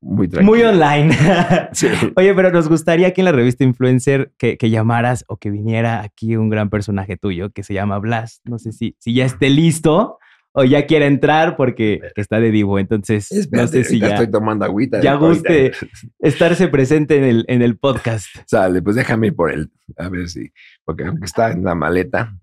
muy. 0.02 0.28
Muy 0.42 0.62
online. 0.62 1.16
Sí. 1.72 1.86
Oye, 2.16 2.34
pero 2.34 2.50
nos 2.50 2.68
gustaría 2.68 3.06
aquí 3.06 3.22
en 3.22 3.24
la 3.24 3.32
revista 3.32 3.64
Influencer 3.64 4.32
que, 4.36 4.58
que 4.58 4.68
llamaras 4.68 5.24
o 5.28 5.38
que 5.38 5.50
viniera 5.50 6.02
aquí 6.02 6.36
un 6.36 6.50
gran 6.50 6.68
personaje 6.68 7.16
tuyo 7.16 7.50
que 7.50 7.62
se 7.62 7.72
llama 7.72 7.98
Blas. 7.98 8.42
No 8.44 8.58
sé 8.58 8.72
si, 8.72 8.94
si 8.98 9.14
ya 9.14 9.24
esté 9.24 9.48
listo 9.48 10.18
o 10.52 10.64
ya 10.64 10.86
quiera 10.86 11.06
entrar 11.06 11.56
porque 11.56 12.00
está 12.16 12.40
de 12.40 12.50
divo. 12.50 12.78
Entonces, 12.78 13.48
no 13.50 13.66
sé 13.66 13.84
si 13.84 13.98
ya 13.98 14.08
estoy 14.08 14.30
tomando 14.30 14.64
agüita. 14.64 15.00
ya 15.00 15.14
guste. 15.14 15.72
estarse 16.20 16.68
presente 16.68 17.18
en 17.18 17.24
el, 17.24 17.44
en 17.48 17.62
el 17.62 17.78
podcast. 17.78 18.26
Sale, 18.46 18.82
pues 18.82 18.96
déjame 18.96 19.28
ir 19.28 19.36
por 19.36 19.50
él. 19.50 19.70
A 19.96 20.08
ver 20.08 20.28
si, 20.28 20.52
porque 20.84 21.04
aunque 21.04 21.24
está 21.24 21.50
en 21.50 21.64
la 21.64 21.74
maleta, 21.74 22.36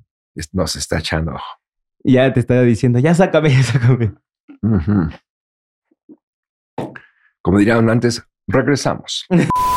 nos 0.54 0.76
está 0.76 1.00
echando 1.00 1.34
ojo. 1.34 1.60
Ya 2.04 2.32
te 2.34 2.40
estaba 2.40 2.62
diciendo, 2.62 3.00
ya 3.00 3.14
sácame, 3.14 3.50
ya 3.54 3.64
sácame. 3.64 4.14
Como 7.42 7.60
dirían 7.60 7.90
antes, 7.90 8.24
regresamos. 8.48 9.26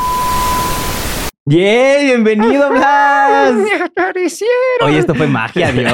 ¡Bien! 1.45 2.07
¡Bienvenido, 2.07 2.71
Blas! 2.71 3.53
aparecieron! 3.85 4.53
Oye, 4.85 4.99
esto 4.99 5.13
fue 5.13 5.27
magia, 5.27 5.73
Dios. 5.73 5.93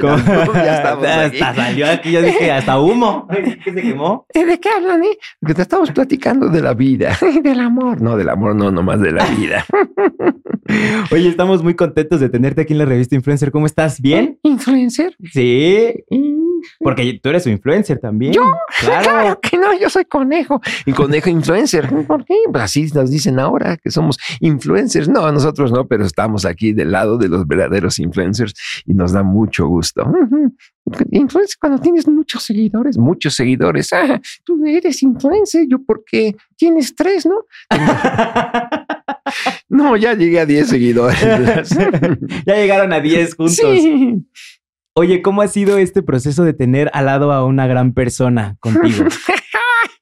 ¿Cómo? 0.00 0.52
Ya 0.54 0.76
estamos 0.76 1.04
aquí. 1.04 1.40
Hasta 1.40 1.54
salió 1.54 1.90
aquí, 1.90 2.12
yo 2.12 2.22
dije, 2.22 2.52
hasta 2.52 2.78
humo. 2.78 3.26
¿Qué 3.64 3.72
se 3.72 3.82
quemó? 3.82 4.26
¿De 4.32 4.60
qué 4.60 4.68
hablan? 4.68 5.02
Eh? 5.02 5.18
Porque 5.40 5.54
te 5.54 5.62
estamos 5.62 5.90
platicando 5.90 6.48
de 6.48 6.62
la 6.62 6.74
vida, 6.74 7.18
del 7.42 7.58
amor. 7.58 8.00
No, 8.00 8.16
del 8.16 8.28
amor, 8.28 8.54
no, 8.54 8.70
nomás 8.70 9.00
de 9.00 9.10
la 9.10 9.26
vida. 9.26 9.64
Oye, 11.10 11.28
estamos 11.30 11.64
muy 11.64 11.74
contentos 11.74 12.20
de 12.20 12.28
tenerte 12.28 12.60
aquí 12.60 12.72
en 12.72 12.78
la 12.78 12.84
revista 12.84 13.16
Influencer. 13.16 13.50
¿Cómo 13.50 13.66
estás? 13.66 14.00
¿Bien? 14.00 14.38
¿Influencer? 14.44 15.16
Sí, 15.32 15.94
porque 16.78 17.18
tú 17.22 17.28
eres 17.28 17.46
un 17.46 17.52
influencer 17.52 17.98
también. 17.98 18.32
¿Yo? 18.32 18.42
Claro. 18.78 19.04
Claro 19.04 19.40
que 19.40 19.56
no, 19.56 19.78
yo 19.78 19.88
soy 19.88 20.04
conejo. 20.04 20.60
Y 20.84 20.92
conejo 20.92 21.30
influencer. 21.30 21.88
¿Por 22.06 22.24
qué? 22.24 22.34
Pues 22.50 22.64
así 22.64 22.86
nos 22.94 23.10
dicen 23.10 23.38
ahora 23.38 23.76
que 23.76 23.90
somos 23.90 24.18
influencers. 24.40 25.08
No, 25.08 25.30
nosotros 25.32 25.72
no, 25.72 25.86
pero 25.86 26.04
estamos 26.04 26.44
aquí 26.44 26.72
del 26.72 26.92
lado 26.92 27.16
de 27.16 27.28
los 27.28 27.46
verdaderos 27.46 27.98
influencers 27.98 28.52
y 28.84 28.94
nos 28.94 29.12
da 29.12 29.22
mucho 29.22 29.66
gusto. 29.66 30.04
Influencer 31.10 31.56
cuando 31.58 31.80
tienes 31.80 32.06
muchos 32.06 32.42
seguidores, 32.44 32.98
muchos 32.98 33.34
seguidores. 33.34 33.92
Ah, 33.92 34.20
tú 34.44 34.64
eres 34.66 35.02
influencer, 35.02 35.66
yo 35.68 35.78
porque 35.84 36.36
tienes 36.56 36.94
tres, 36.94 37.26
¿no? 37.26 37.44
No, 39.68 39.96
ya 39.96 40.14
llegué 40.14 40.40
a 40.40 40.46
10 40.46 40.68
seguidores. 40.68 41.20
ya 42.46 42.54
llegaron 42.54 42.92
a 42.92 43.00
10 43.00 43.34
juntos. 43.34 43.56
Sí. 43.56 44.24
Oye, 44.98 45.20
¿cómo 45.20 45.42
ha 45.42 45.48
sido 45.48 45.76
este 45.76 46.02
proceso 46.02 46.42
de 46.42 46.54
tener 46.54 46.90
al 46.94 47.04
lado 47.04 47.30
a 47.30 47.44
una 47.44 47.66
gran 47.66 47.92
persona 47.92 48.56
contigo? 48.60 49.04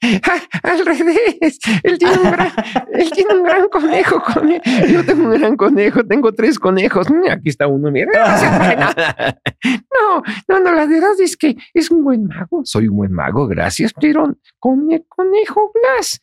Al 0.63 0.85
revés, 0.85 1.59
él 1.83 1.99
tiene 1.99 2.17
un 2.17 2.31
gran, 2.31 2.53
él 2.93 3.11
tiene 3.11 3.35
un 3.35 3.43
gran 3.45 3.69
conejo. 3.69 4.23
cone- 4.23 4.61
Yo 4.91 5.05
tengo 5.05 5.25
un 5.25 5.31
gran 5.39 5.57
conejo, 5.57 6.05
tengo 6.05 6.33
tres 6.33 6.59
conejos. 6.59 7.09
Mm, 7.11 7.31
Aquí 7.31 7.49
está 7.49 7.67
uno, 7.67 7.91
mira. 7.91 8.11
No, 9.65 10.23
no, 10.49 10.61
no, 10.61 10.73
la 10.75 10.87
verdad 10.87 11.13
es 11.21 11.37
que 11.37 11.57
es 11.73 11.91
un 11.91 12.03
buen 12.05 12.27
mago. 12.27 12.61
Soy 12.65 12.89
un 12.89 12.97
buen 12.97 13.13
mago, 13.13 13.47
gracias, 13.47 13.93
pero 13.99 14.37
con 14.59 14.91
el 14.93 15.05
conejo 15.09 15.73
Blas. 15.73 16.21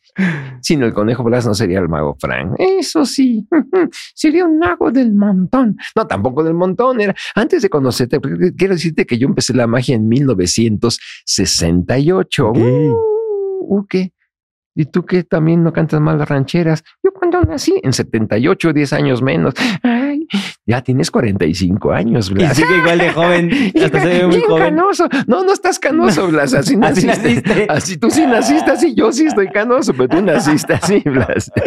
Sin 0.60 0.82
el 0.82 0.92
conejo 0.92 1.24
Blas 1.24 1.46
no 1.46 1.54
sería 1.54 1.78
el 1.80 1.88
mago 1.88 2.14
Frank. 2.20 2.54
Eso 2.58 3.04
sí, 3.04 3.48
sería 4.14 4.44
un 4.44 4.58
mago 4.58 4.90
del 4.92 5.12
montón. 5.14 5.76
No, 5.96 6.06
tampoco 6.06 6.44
del 6.44 6.54
montón. 6.54 7.00
Era 7.00 7.14
antes 7.34 7.62
de 7.62 7.70
conocerte, 7.70 8.20
quiero 8.56 8.74
decirte 8.74 9.06
que 9.06 9.18
yo 9.18 9.26
empecé 9.26 9.54
la 9.54 9.66
magia 9.66 9.96
en 9.96 10.06
1968. 10.08 12.48
Ok. 12.48 12.58
Uh, 12.58 12.96
uh. 13.66 13.86
¿Y 14.74 14.86
tú 14.86 15.04
qué 15.04 15.22
también 15.22 15.62
no 15.62 15.72
cantas 15.72 16.00
mal 16.00 16.18
las 16.18 16.28
rancheras? 16.28 16.82
Yo 17.02 17.12
cuando 17.12 17.42
nací, 17.42 17.78
en 17.82 17.92
78, 17.92 18.72
10 18.72 18.92
años 18.94 19.22
menos. 19.22 19.54
Ay, 19.82 20.11
ya 20.66 20.82
tienes 20.82 21.10
45 21.10 21.92
años, 21.92 22.30
Y 22.30 22.34
Blas. 22.34 22.56
sigue 22.56 22.76
igual 22.78 22.98
de 22.98 23.10
joven. 23.10 23.50
Hasta 23.82 24.00
se 24.00 24.06
ve 24.08 24.26
muy 24.26 24.36
Bien 24.36 24.48
joven. 24.48 24.64
canoso. 24.64 25.08
No, 25.26 25.44
no 25.44 25.52
estás 25.52 25.78
canoso, 25.78 26.28
Blas. 26.28 26.54
Así 26.54 26.74
Así 26.82 27.06
naciste. 27.06 27.08
naciste. 27.34 27.66
Así 27.68 27.96
tú 27.96 28.10
sí 28.10 28.26
naciste 28.26 28.70
así, 28.70 28.94
yo 28.94 29.12
sí 29.12 29.26
estoy 29.26 29.48
canoso, 29.48 29.92
pero 29.94 30.08
tú 30.08 30.22
naciste 30.22 30.74
así, 30.74 31.00
Blas. 31.04 31.50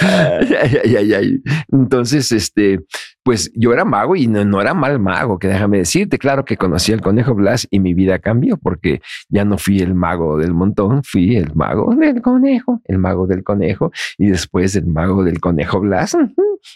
Ay, 0.00 0.96
ay, 0.96 1.12
ay. 1.14 1.42
Entonces, 1.72 2.32
este, 2.32 2.80
pues 3.22 3.50
yo 3.54 3.72
era 3.72 3.84
mago 3.84 4.16
y 4.16 4.26
no, 4.26 4.44
no 4.44 4.60
era 4.60 4.74
mal 4.74 4.98
mago, 4.98 5.38
que 5.38 5.48
déjame 5.48 5.78
decirte, 5.78 6.18
claro 6.18 6.44
que 6.44 6.56
conocí 6.56 6.92
al 6.92 7.00
conejo 7.00 7.34
Blas 7.34 7.66
y 7.70 7.80
mi 7.80 7.94
vida 7.94 8.18
cambió 8.18 8.56
porque 8.56 9.00
ya 9.28 9.44
no 9.44 9.58
fui 9.58 9.80
el 9.80 9.94
mago 9.94 10.38
del 10.38 10.54
montón, 10.54 11.02
fui 11.04 11.36
el 11.36 11.54
mago 11.54 11.94
del 11.94 12.22
conejo, 12.22 12.80
el 12.84 12.98
mago 12.98 13.26
del 13.26 13.42
conejo 13.44 13.92
y 14.18 14.28
después 14.28 14.74
el 14.76 14.86
mago 14.86 15.22
del 15.24 15.40
conejo 15.40 15.80
Blas. 15.80 16.16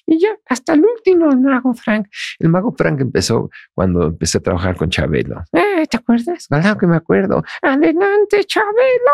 Y 0.07 0.19
ya 0.19 0.29
hasta 0.49 0.75
el 0.75 0.81
último, 0.85 1.14
el 1.31 1.39
mago 1.41 1.75
Frank. 1.75 2.07
El 2.39 2.49
mago 2.49 2.75
Frank 2.77 3.01
empezó 3.01 3.51
cuando 3.75 4.07
empecé 4.09 4.39
a 4.39 4.41
trabajar 4.43 4.77
con 4.77 4.91
Chabelo. 4.91 5.43
Eh, 5.53 5.87
¿Te 5.91 5.97
acuerdas? 5.97 6.47
Claro 6.49 6.79
que 6.79 6.87
me 6.87 6.97
acuerdo. 6.97 7.43
Adelante, 7.63 8.45
Chabelo. 8.45 9.13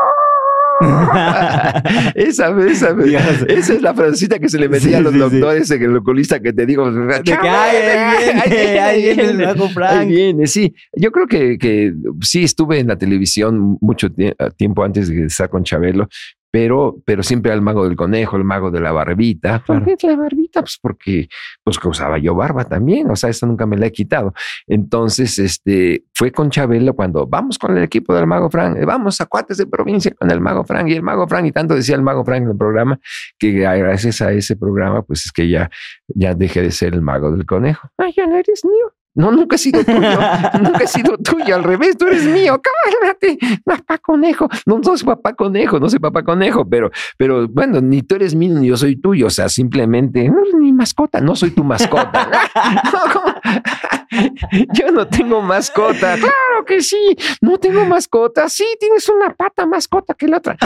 esa, 2.14 2.50
esa, 2.66 2.92
Dios. 2.94 3.22
esa 3.48 3.74
es 3.74 3.82
la 3.82 3.94
frasecita 3.94 4.38
que 4.38 4.48
se 4.48 4.58
le 4.58 4.68
metía 4.68 4.88
Sí, 4.90 4.94
a 4.94 5.00
los 5.00 5.12
sí, 5.12 5.18
sí. 5.18 5.28
doctores 5.38 5.70
en 5.70 5.82
el 5.82 5.96
oculista 5.96 6.40
que 6.40 6.52
te 6.52 6.66
digo. 6.66 6.90
Que, 7.24 7.32
ay, 7.34 7.76
ahí 7.76 8.50
viene, 8.50 8.80
ahí 8.80 9.02
viene 9.02 9.22
el 9.24 9.38
mago 9.38 9.64
Ahí 9.66 9.72
Frank. 9.72 10.08
viene, 10.08 10.46
sí. 10.46 10.74
Yo 10.94 11.10
creo 11.12 11.26
que, 11.26 11.58
que 11.58 11.92
sí 12.22 12.44
estuve 12.44 12.78
en 12.78 12.88
la 12.88 12.96
televisión 12.96 13.76
mucho 13.80 14.08
tie- 14.08 14.34
tiempo 14.56 14.82
antes 14.84 15.08
de 15.08 15.26
estar 15.26 15.48
con 15.50 15.64
Chabelo, 15.64 16.08
pero, 16.50 16.96
pero 17.04 17.22
siempre 17.22 17.52
al 17.52 17.62
mago 17.62 17.84
del 17.84 17.96
conejo, 17.96 18.36
el 18.36 18.44
mago 18.44 18.70
de 18.70 18.80
la 18.80 18.92
barbita. 18.92 19.62
¿Por 19.66 19.84
qué 19.84 19.96
la 20.06 20.16
barbita? 20.16 20.60
Pues 20.60 20.78
porque 20.80 21.28
pues 21.62 21.78
que 21.78 21.88
usaba 21.88 22.18
yo 22.18 22.34
barba 22.34 22.64
también, 22.64 23.10
o 23.10 23.16
sea, 23.16 23.30
eso 23.30 23.46
nunca 23.46 23.66
me 23.66 23.76
la 23.76 23.86
he 23.86 23.92
quitado. 23.92 24.32
Entonces, 24.66 25.38
este, 25.38 26.04
fue 26.14 26.32
con 26.32 26.50
Chabelo 26.50 26.94
cuando 26.94 27.26
vamos 27.26 27.58
con 27.58 27.76
el 27.76 27.84
equipo 27.84 28.14
del 28.14 28.26
mago 28.26 28.50
Frank, 28.50 28.78
vamos 28.84 29.20
a 29.20 29.26
cuates 29.26 29.56
de 29.58 29.66
provincia 29.66 30.12
con 30.12 30.30
el 30.30 30.40
mago 30.40 30.64
Frank 30.64 30.88
y 30.88 30.94
el 30.94 31.02
mago 31.02 31.26
Frank, 31.28 31.46
y 31.46 31.52
tanto 31.52 31.74
decía 31.74 31.94
el 31.94 32.02
mago 32.02 32.24
Frank 32.24 32.42
en 32.42 32.50
el 32.50 32.56
programa, 32.56 32.98
que 33.38 33.52
gracias 33.52 34.20
a 34.20 34.32
ese 34.32 34.56
programa, 34.56 35.02
pues 35.02 35.26
es 35.26 35.32
que 35.32 35.48
ya, 35.48 35.70
ya 36.08 36.34
dejé 36.34 36.62
de 36.62 36.70
ser 36.70 36.94
el 36.94 37.02
mago 37.02 37.30
del 37.30 37.46
conejo. 37.46 37.88
Ay, 37.98 38.12
ya 38.16 38.26
no 38.26 38.36
eres 38.36 38.64
mío. 38.64 38.92
No, 39.20 39.30
nunca 39.30 39.56
he 39.56 39.58
sido 39.58 39.84
tuyo. 39.84 40.18
nunca 40.62 40.84
he 40.84 40.86
sido 40.86 41.18
tuyo. 41.18 41.54
Al 41.54 41.62
revés, 41.62 41.96
tú 41.98 42.06
eres 42.06 42.24
mío. 42.24 42.60
Cálmate. 42.60 43.38
Papá 43.64 43.98
conejo. 43.98 44.48
No, 44.64 44.78
no 44.78 44.96
soy 44.96 45.06
papá 45.06 45.34
conejo, 45.34 45.78
no 45.78 45.90
soy 45.90 45.98
papá 45.98 46.22
conejo, 46.22 46.66
pero, 46.66 46.90
pero 47.18 47.46
bueno, 47.46 47.80
ni 47.80 48.02
tú 48.02 48.14
eres 48.14 48.34
mío 48.34 48.54
ni 48.54 48.68
yo 48.68 48.76
soy 48.76 48.96
tuyo. 48.96 49.26
O 49.26 49.30
sea, 49.30 49.48
simplemente 49.48 50.26
no 50.28 50.40
eres 50.40 50.54
mi 50.54 50.72
mascota, 50.72 51.20
no 51.20 51.36
soy 51.36 51.50
tu 51.50 51.62
mascota. 51.62 52.28
Yo 54.74 54.90
no 54.92 55.06
tengo 55.06 55.40
mascota. 55.40 56.16
Claro 56.16 56.64
que 56.66 56.80
sí. 56.82 57.16
No 57.40 57.58
tengo 57.58 57.84
mascota. 57.84 58.48
Sí, 58.48 58.66
tienes 58.78 59.08
una 59.08 59.34
pata 59.34 59.66
mascota 59.66 60.14
que 60.14 60.28
la 60.28 60.38
otra. 60.38 60.56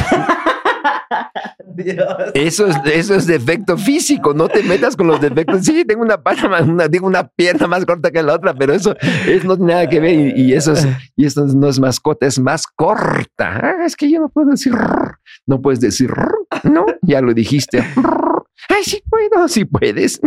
Eso 2.35 2.67
es, 2.67 2.77
eso 2.85 3.15
es 3.15 3.27
defecto 3.27 3.77
físico, 3.77 4.33
no 4.35 4.49
te 4.49 4.63
metas 4.63 4.97
con 4.97 5.07
los 5.07 5.21
defectos. 5.21 5.65
Sí, 5.65 5.85
tengo 5.85 6.03
una 6.03 6.21
más, 6.25 6.67
una, 7.01 7.29
pierna 7.29 7.67
más 7.67 7.85
corta 7.85 8.11
que 8.11 8.23
la 8.23 8.35
otra, 8.35 8.55
pero 8.55 8.73
eso 8.73 8.95
es, 9.27 9.45
no 9.45 9.57
tiene 9.57 9.73
nada 9.73 9.89
que 9.89 10.01
ver 10.01 10.39
y, 10.39 10.53
eso 10.53 10.73
es, 10.73 10.87
y 11.17 11.27
esto 11.27 11.45
no 11.47 11.69
es 11.69 11.81
mascota, 11.81 12.27
es 12.27 12.39
más 12.39 12.67
corta. 12.67 13.61
Ah, 13.63 13.85
es 13.85 13.97
que 13.97 14.11
yo 14.11 14.21
no 14.21 14.29
puedo 14.29 14.51
decir, 14.51 14.73
no 15.47 15.61
puedes 15.61 15.81
decir, 15.81 16.11
no, 16.63 16.87
ya 17.03 17.21
lo 17.21 17.35
dijiste. 17.35 17.85
Ay, 18.69 18.85
sí 18.85 19.03
puedo, 19.09 19.49
sí 19.49 19.65
puedes. 19.65 20.21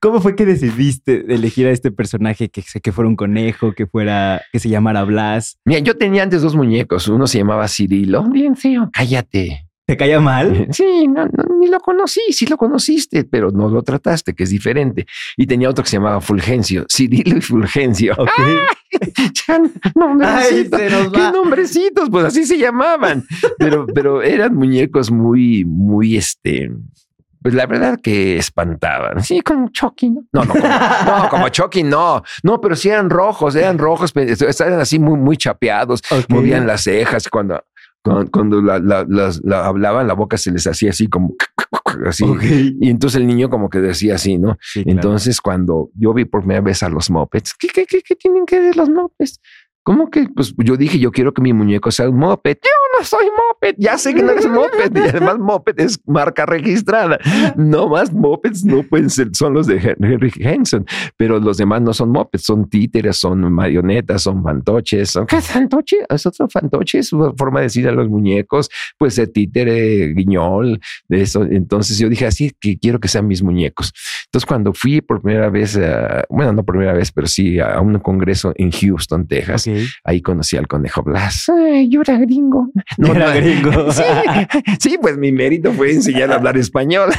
¿Cómo 0.00 0.20
fue 0.20 0.36
que 0.36 0.46
decidiste 0.46 1.32
elegir 1.34 1.66
a 1.66 1.70
este 1.70 1.90
personaje 1.90 2.48
que, 2.48 2.62
que 2.62 2.92
fuera 2.92 3.08
un 3.08 3.16
conejo, 3.16 3.72
que 3.72 3.86
fuera, 3.86 4.42
que 4.52 4.58
se 4.58 4.68
llamara 4.68 5.04
Blas? 5.04 5.58
Mira, 5.64 5.80
yo 5.80 5.96
tenía 5.96 6.22
antes 6.22 6.42
dos 6.42 6.54
muñecos, 6.54 7.08
uno 7.08 7.26
se 7.26 7.38
llamaba 7.38 7.68
Cirilo. 7.68 8.22
Bien 8.30 8.56
feo, 8.56 8.90
cállate. 8.92 9.66
¿Te 9.86 9.96
caía 9.96 10.18
mal? 10.18 10.66
Sí, 10.72 11.06
no, 11.06 11.26
no, 11.26 11.58
ni 11.60 11.68
lo 11.68 11.78
conocí, 11.78 12.20
sí 12.30 12.44
lo 12.46 12.56
conociste, 12.56 13.22
pero 13.22 13.52
no 13.52 13.68
lo 13.68 13.82
trataste, 13.82 14.34
que 14.34 14.42
es 14.42 14.50
diferente. 14.50 15.06
Y 15.36 15.46
tenía 15.46 15.70
otro 15.70 15.84
que 15.84 15.90
se 15.90 15.98
llamaba 15.98 16.20
Fulgencio, 16.20 16.86
Cirilo 16.92 17.36
y 17.38 17.40
Fulgencio. 17.40 18.14
Ok. 18.18 18.30
Ya, 19.46 19.60
nombrecitos. 19.94 20.80
Ay, 20.80 20.88
se 20.88 20.90
nos 20.90 21.12
¿Qué 21.12 21.20
nombrecitos? 21.32 22.10
Pues 22.10 22.24
así 22.24 22.46
se 22.46 22.58
llamaban. 22.58 23.24
Pero, 23.58 23.86
pero 23.86 24.22
eran 24.22 24.54
muñecos 24.54 25.10
muy, 25.10 25.64
muy 25.64 26.16
este. 26.16 26.70
Pues 27.46 27.54
la 27.54 27.66
verdad 27.66 28.00
que 28.02 28.38
espantaban. 28.38 29.22
Sí, 29.22 29.40
como 29.40 29.68
Chucky, 29.68 30.10
¿no? 30.10 30.24
No, 30.32 30.44
no, 30.44 30.52
como, 30.52 30.66
no, 30.66 31.28
como 31.30 31.48
Chucky, 31.48 31.84
no. 31.84 32.20
No, 32.42 32.60
pero 32.60 32.74
sí 32.74 32.88
eran 32.88 33.08
rojos, 33.08 33.54
eran 33.54 33.78
rojos, 33.78 34.12
estaban 34.16 34.80
así 34.80 34.98
muy, 34.98 35.16
muy 35.16 35.36
chapeados, 35.36 36.02
movían 36.28 36.66
las 36.66 36.82
cejas 36.82 37.28
cuando, 37.28 37.62
cuando, 38.32 38.60
la, 38.60 38.76
hablaban, 39.64 40.08
la 40.08 40.14
boca 40.14 40.36
se 40.36 40.50
les 40.50 40.66
hacía 40.66 40.90
así 40.90 41.06
como 41.06 41.36
así. 42.04 42.24
Y 42.80 42.90
entonces 42.90 43.20
el 43.20 43.28
niño 43.28 43.48
como 43.48 43.70
que 43.70 43.78
decía 43.78 44.16
así, 44.16 44.38
¿no? 44.38 44.58
entonces 44.74 45.40
cuando 45.40 45.90
yo 45.94 46.12
vi 46.14 46.24
por 46.24 46.40
primera 46.40 46.62
vez 46.62 46.82
a 46.82 46.88
los 46.88 47.10
mopeds, 47.10 47.54
¿qué, 47.56 47.68
qué, 47.68 47.86
qué, 47.86 48.02
qué 48.02 48.16
tienen 48.16 48.44
que 48.44 48.58
ver 48.58 48.76
los 48.76 48.90
mopeds? 48.90 49.40
¿Cómo 49.86 50.10
que? 50.10 50.26
Pues 50.34 50.52
yo 50.58 50.76
dije, 50.76 50.98
yo 50.98 51.12
quiero 51.12 51.32
que 51.32 51.40
mi 51.40 51.52
muñeco 51.52 51.92
sea 51.92 52.10
un 52.10 52.18
moped. 52.18 52.56
Yo 52.60 52.98
no 52.98 53.04
soy 53.04 53.26
moped. 53.26 53.76
Ya 53.78 53.96
sé 53.96 54.14
que 54.14 54.20
no 54.20 54.32
eres 54.32 54.48
moped. 54.48 54.90
Y 54.92 54.98
además 54.98 55.38
moped 55.38 55.78
es 55.78 56.00
marca 56.06 56.44
registrada. 56.44 57.20
No 57.54 57.88
más 57.88 58.12
mopeds 58.12 58.64
no 58.64 58.82
pueden 58.82 59.10
ser, 59.10 59.28
son 59.32 59.54
los 59.54 59.68
de 59.68 59.76
Henry 60.00 60.32
Henson. 60.40 60.84
Pero 61.16 61.38
los 61.38 61.56
demás 61.58 61.82
no 61.82 61.94
son 61.94 62.10
mopeds, 62.10 62.42
son 62.42 62.68
títeres, 62.68 63.18
son 63.18 63.52
marionetas, 63.52 64.22
son 64.22 64.42
fantoches. 64.42 65.10
Son, 65.10 65.24
¿Qué 65.24 65.40
fantoche? 65.40 65.98
Es 66.08 66.26
otro 66.26 66.48
fantoche, 66.48 66.98
es 66.98 67.12
una 67.12 67.32
forma 67.38 67.60
de 67.60 67.66
decir 67.66 67.86
a 67.86 67.92
los 67.92 68.08
muñecos, 68.08 68.68
pues 68.98 69.14
de 69.14 69.28
títere, 69.28 70.14
guiñol, 70.14 70.80
de 71.06 71.22
eso. 71.22 71.44
Entonces 71.44 71.96
yo 71.96 72.08
dije, 72.08 72.26
así 72.26 72.50
que 72.58 72.76
quiero 72.76 72.98
que 72.98 73.06
sean 73.06 73.28
mis 73.28 73.40
muñecos. 73.40 73.92
Entonces 74.24 74.46
cuando 74.46 74.72
fui 74.72 75.00
por 75.00 75.22
primera 75.22 75.48
vez, 75.48 75.78
bueno, 76.28 76.52
no 76.52 76.64
por 76.64 76.74
primera 76.74 76.92
vez, 76.92 77.12
pero 77.12 77.28
sí 77.28 77.60
a 77.60 77.80
un 77.80 78.00
congreso 78.00 78.52
en 78.56 78.72
Houston, 78.72 79.28
Texas. 79.28 79.75
Ahí 80.04 80.22
conocí 80.22 80.56
al 80.56 80.66
conejo 80.66 81.02
Blas. 81.02 81.48
Ay, 81.48 81.88
yo 81.88 82.00
era 82.02 82.18
gringo. 82.18 82.70
No, 82.98 83.14
era 83.14 83.34
gringo. 83.34 83.70
Sí, 84.80 84.96
pues 85.00 85.16
mi 85.18 85.32
mérito 85.32 85.72
fue 85.72 85.92
enseñar 85.92 86.30
a 86.32 86.34
hablar 86.36 86.56
español. 86.56 87.10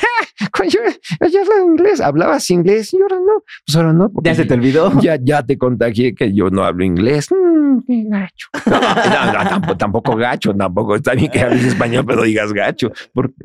yo, 0.70 0.80
yo 1.28 1.42
hablaba 1.42 1.66
inglés, 1.66 2.02
hablabas 2.02 2.50
inglés 2.50 2.94
y 2.94 3.02
ahora 3.02 3.18
no. 3.18 3.44
Pues 3.66 3.76
ahora 3.76 3.94
no. 3.94 4.12
¿Ya 4.24 4.36
se 4.36 4.46
te 4.46 4.54
olvidó? 4.54 5.00
Ya, 5.02 5.18
ya 5.22 5.44
te 5.44 5.58
contagié 5.58 6.16
que 6.16 6.34
yo 6.34 6.50
no 6.50 6.64
hablo 6.64 6.84
inglés. 6.84 7.30
Mm, 7.32 7.80
qué 7.86 8.04
gacho. 8.08 8.48
No, 8.66 9.78
tampoco, 9.78 10.16
gacho, 10.16 10.54
tampoco 10.54 10.96
está 10.96 11.14
bien 11.14 11.32
que 11.32 11.42
hables 11.42 11.64
español, 11.66 12.06
pero 12.06 12.24
digas 12.24 12.54
gacho. 12.54 12.92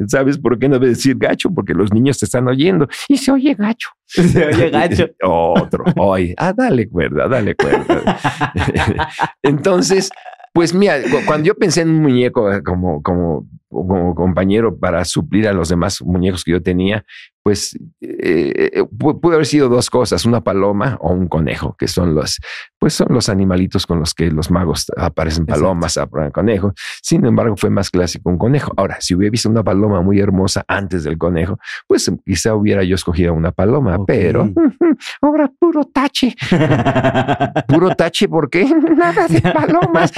¿Sabes 0.07 0.39
por 0.39 0.59
qué 0.59 0.69
no 0.69 0.79
debes 0.79 0.99
decir 0.99 1.17
gacho? 1.19 1.51
Porque 1.51 1.75
los 1.75 1.93
niños 1.93 2.19
te 2.19 2.27
están 2.27 2.49
oyendo. 2.49 2.89
Y 3.09 3.17
se 3.17 3.31
oye 3.33 3.55
gacho. 3.55 3.89
Se 4.13 4.47
oye 4.47 4.71
gacho. 4.71 5.09
Otro. 5.23 5.85
Oye, 5.97 6.35
ah, 6.37 6.53
dale 6.53 6.89
cuerda, 6.89 7.29
dale 7.29 7.55
cuerda. 7.55 8.29
Entonces, 9.43 10.11
pues 10.53 10.75
mira, 10.75 10.99
cuando 11.27 11.47
yo 11.47 11.55
pensé 11.55 11.81
en 11.81 11.91
un 11.91 12.03
muñeco 12.03 12.53
eh, 12.53 12.63
como, 12.63 13.03
como, 13.03 13.47
como 13.71 14.15
compañero 14.15 14.79
para 14.79 15.05
suplir 15.07 15.49
a 15.49 15.55
los 15.55 15.71
demás 15.71 16.03
muñecos 16.03 16.45
que 16.45 16.53
yo 16.53 16.63
tenía, 16.63 17.05
pues 17.43 17.77
eh, 18.01 18.71
eh 18.75 18.85
pudo 18.99 19.35
haber 19.35 19.47
sido 19.47 19.69
dos 19.69 19.91
cosas, 19.91 20.25
una 20.25 20.43
paloma 20.43 20.97
o 21.01 21.13
un 21.13 21.29
conejo, 21.29 21.75
que 21.77 21.89
son 21.89 22.15
los, 22.15 22.39
pues 22.79 22.95
son 22.95 23.09
los 23.11 23.29
animalitos 23.29 23.87
con 23.87 23.99
los 23.99 24.15
que 24.15 24.31
los 24.31 24.51
magos 24.51 24.87
aparecen 24.97 25.47
palomas, 25.47 25.97
aparecen 25.97 26.33
conejos. 26.33 26.75
Sin 27.03 27.25
embargo, 27.25 27.57
fue 27.57 27.71
más 27.71 27.91
clásico 27.91 28.31
un 28.31 28.39
conejo. 28.39 28.73
Ahora, 28.77 28.99
si 29.01 29.15
hubiera 29.15 29.31
visto 29.31 29.49
una 29.49 29.65
paloma 29.65 30.03
muy 30.03 30.21
hermosa 30.21 30.65
antes 30.69 31.05
del 31.05 31.19
conejo, 31.19 31.59
pues 31.87 32.11
quizá 32.25 32.55
hubiera 32.55 32.85
yo 32.85 32.95
escogido 32.95 33.35
una 33.35 33.51
paloma, 33.51 34.05
pero 34.07 34.49
ahora 35.21 35.51
puro 35.59 35.85
tache. 35.85 36.35
puro 37.69 37.95
tache, 37.97 38.29
¿por 38.29 38.51
qué? 38.51 38.65
Nada 38.97 39.27
de 39.27 39.41
palomas. 39.41 40.13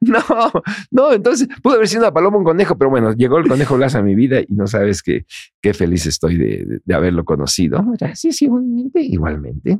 No, 0.00 0.20
no, 0.20 0.52
no. 0.90 1.12
Entonces 1.12 1.48
pudo 1.62 1.74
haber 1.74 1.88
sido 1.88 2.02
una 2.02 2.12
paloma, 2.12 2.38
un 2.38 2.44
conejo, 2.44 2.76
pero 2.76 2.90
bueno, 2.90 3.12
llegó 3.12 3.38
el 3.38 3.48
conejo 3.48 3.76
Blas 3.76 3.94
a 3.94 4.02
mi 4.02 4.14
vida 4.14 4.40
y 4.40 4.46
no 4.50 4.66
sabes 4.66 5.02
qué 5.02 5.11
qué, 5.60 5.74
feliz 5.74 6.06
estoy 6.06 6.36
de, 6.36 6.94
haberlo 6.94 7.24
conocido. 7.24 7.84
Gracias, 7.98 8.42
igualmente. 8.42 9.00
Igualmente. 9.00 9.78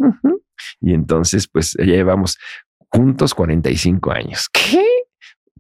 Y 0.81 0.95
entonces, 0.95 1.49
pues 1.49 1.75
ya 1.79 1.85
llevamos 1.85 2.39
juntos 2.89 3.35
45 3.35 4.11
años. 4.13 4.49
¿Qué? 4.53 4.85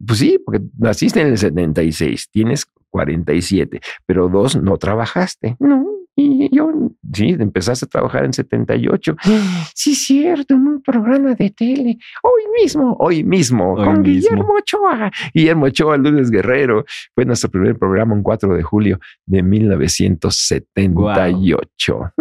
Pues 0.05 0.19
sí, 0.19 0.39
porque 0.45 0.61
naciste 0.79 1.21
en 1.21 1.29
el 1.29 1.39
76, 1.39 2.31
tienes 2.31 2.67
47, 2.91 3.81
pero 4.07 4.29
dos 4.29 4.57
no 4.57 4.77
trabajaste. 4.77 5.57
No. 5.59 5.87
Y 6.15 6.55
yo, 6.55 6.71
sí, 7.13 7.35
empezaste 7.39 7.87
a 7.87 7.89
trabajar 7.89 8.25
en 8.25 8.33
78. 8.33 9.17
Sí, 9.75 9.95
cierto, 9.95 10.55
en 10.55 10.67
un 10.67 10.83
programa 10.83 11.35
de 11.35 11.51
tele. 11.51 11.99
Hoy 12.23 12.43
mismo, 12.61 12.97
hoy 13.01 13.25
mismo, 13.25 13.75
con 13.75 14.03
Guillermo 14.03 14.55
Ochoa. 14.59 15.11
Guillermo 15.35 15.67
Ochoa, 15.67 15.97
Lunes 15.97 16.31
Guerrero. 16.31 16.85
Fue 17.15 17.25
nuestro 17.25 17.51
primer 17.51 17.79
programa 17.79 18.15
un 18.15 18.23
4 18.23 18.55
de 18.55 18.63
julio 18.63 19.01
de 19.27 19.43
1978. 19.43 22.13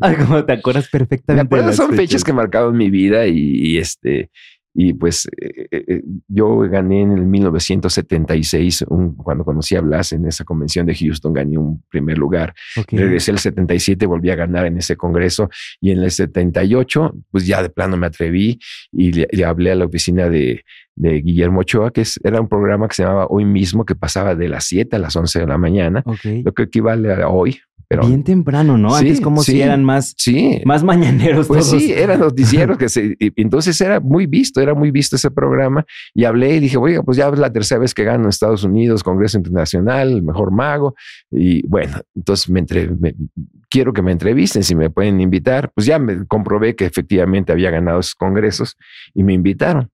Ay, 0.00 0.16
como 0.16 0.44
te 0.44 0.52
acuerdas 0.52 0.88
perfectamente. 0.88 1.72
son 1.72 1.94
fechas 1.94 2.22
que 2.22 2.32
marcaron 2.32 2.76
mi 2.76 2.90
vida 2.90 3.26
y 3.26 3.78
este 3.78 4.30
y 4.74 4.92
pues 4.92 5.26
eh, 5.40 5.68
eh, 5.70 5.84
eh, 5.86 6.02
yo 6.26 6.58
gané 6.58 7.02
en 7.02 7.12
el 7.12 7.24
1976, 7.24 8.84
cuando 9.16 9.44
conocí 9.44 9.76
a 9.76 9.80
Blas 9.80 10.12
en 10.12 10.26
esa 10.26 10.44
convención 10.44 10.84
de 10.84 10.96
Houston, 10.96 11.32
gané 11.32 11.56
un 11.56 11.82
primer 11.88 12.18
lugar. 12.18 12.52
Regresé 12.88 13.30
el 13.30 13.38
77, 13.38 14.04
volví 14.06 14.30
a 14.30 14.34
ganar 14.34 14.66
en 14.66 14.76
ese 14.76 14.96
congreso 14.96 15.48
y 15.80 15.92
en 15.92 16.00
el 16.00 16.10
78, 16.10 17.14
pues 17.30 17.46
ya 17.46 17.62
de 17.62 17.70
plano 17.70 17.96
me 17.96 18.08
atreví 18.08 18.58
y 18.90 19.12
le, 19.12 19.44
hablé 19.44 19.70
a 19.70 19.76
la 19.76 19.84
oficina 19.84 20.28
de, 20.28 20.64
de 20.96 21.20
Guillermo 21.20 21.60
Ochoa, 21.60 21.92
que 21.92 22.02
era 22.24 22.40
un 22.40 22.48
programa 22.48 22.88
que 22.88 22.96
se 22.96 23.04
llamaba 23.04 23.26
Hoy 23.30 23.44
mismo, 23.44 23.84
que 23.84 23.94
pasaba 23.94 24.34
de 24.34 24.48
las 24.48 24.64
7 24.64 24.96
a 24.96 24.98
las 24.98 25.14
11 25.14 25.38
de 25.38 25.46
la 25.46 25.58
mañana, 25.58 26.02
lo 26.44 26.52
que 26.52 26.64
equivale 26.64 27.12
a 27.12 27.28
hoy, 27.28 27.60
Bien 28.02 28.24
temprano, 28.24 28.76
¿no? 28.78 28.94
Antes 28.94 29.20
como 29.20 29.42
si 29.42 29.60
eran 29.60 29.84
más, 29.84 30.14
sí. 30.16 30.60
más 30.64 30.82
mañaneros. 30.82 31.46
Pues 31.46 31.66
sí, 31.66 31.92
eran 31.92 32.20
noticieros 32.20 32.78
que 32.78 32.88
se, 32.88 33.16
entonces 33.36 33.80
era 33.80 34.00
muy 34.00 34.26
visto, 34.26 34.60
era 34.60 34.74
muy 34.74 34.90
visto 34.90 35.16
ese 35.16 35.30
programa 35.30 35.84
y 36.14 36.24
hablé 36.24 36.56
y 36.56 36.60
dije, 36.60 36.76
oiga, 36.76 37.02
pues 37.02 37.16
ya 37.16 37.28
es 37.28 37.38
la 37.38 37.52
tercera 37.52 37.80
vez 37.80 37.94
que 37.94 38.04
gano 38.04 38.24
en 38.24 38.30
Estados 38.30 38.64
Unidos, 38.64 39.02
Congreso 39.02 39.38
Internacional, 39.38 40.10
el 40.10 40.22
mejor 40.22 40.50
mago. 40.50 40.94
Y 41.30 41.66
bueno, 41.66 42.00
entonces 42.14 42.48
me, 42.48 42.60
entre, 42.60 42.90
quiero 43.70 43.92
que 43.92 44.02
me 44.02 44.12
entrevisten, 44.12 44.62
si 44.62 44.74
me 44.74 44.90
pueden 44.90 45.20
invitar. 45.20 45.70
Pues 45.74 45.86
ya 45.86 45.98
me 45.98 46.26
comprobé 46.26 46.76
que 46.76 46.86
efectivamente 46.86 47.52
había 47.52 47.70
ganado 47.70 48.00
esos 48.00 48.14
congresos 48.14 48.76
y 49.14 49.22
me 49.22 49.32
invitaron 49.32 49.90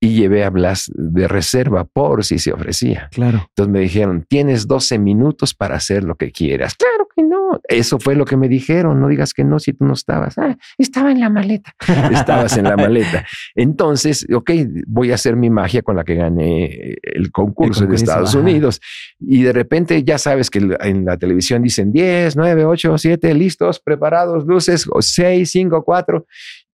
y 0.00 0.14
llevé 0.14 0.44
a 0.44 0.50
Blas 0.50 0.90
de 0.94 1.28
reserva 1.28 1.84
por 1.84 2.24
si 2.24 2.38
se 2.38 2.52
ofrecía. 2.52 3.08
Claro. 3.10 3.46
Entonces 3.48 3.72
me 3.72 3.80
dijeron, 3.80 4.26
tienes 4.28 4.66
12 4.66 4.98
minutos 4.98 5.54
para 5.54 5.76
hacer 5.76 6.04
lo 6.04 6.16
que 6.16 6.30
quieras. 6.30 6.74
Claro 6.74 7.08
que 7.14 7.22
no. 7.22 7.60
Eso 7.68 7.98
fue 7.98 8.14
lo 8.14 8.24
que 8.24 8.36
me 8.36 8.48
dijeron. 8.48 9.00
No 9.00 9.08
digas 9.08 9.32
que 9.32 9.44
no 9.44 9.58
si 9.58 9.72
tú 9.72 9.84
no 9.84 9.94
estabas. 9.94 10.36
Ah, 10.36 10.56
estaba 10.76 11.10
en 11.10 11.20
la 11.20 11.30
maleta. 11.30 11.74
Estabas 12.12 12.56
en 12.58 12.64
la 12.64 12.76
maleta. 12.76 13.24
Entonces, 13.54 14.26
ok, 14.32 14.50
voy 14.86 15.10
a 15.10 15.14
hacer 15.14 15.36
mi 15.36 15.50
magia 15.50 15.82
con 15.82 15.96
la 15.96 16.04
que 16.04 16.16
gané 16.16 16.96
el 17.02 17.30
concurso 17.32 17.86
de 17.86 17.96
Estados 17.96 18.34
Unidos. 18.34 18.80
Y 19.18 19.42
de 19.42 19.52
repente 19.52 20.02
ya 20.04 20.18
sabes 20.18 20.50
que 20.50 20.76
en 20.80 21.04
la 21.04 21.16
televisión 21.16 21.62
dicen 21.62 21.92
10, 21.92 22.36
9, 22.36 22.64
8, 22.64 22.98
7, 22.98 23.34
listos, 23.34 23.80
preparados, 23.80 24.44
luces, 24.46 24.86
6, 24.98 25.50
5, 25.50 25.84
4. 25.84 26.26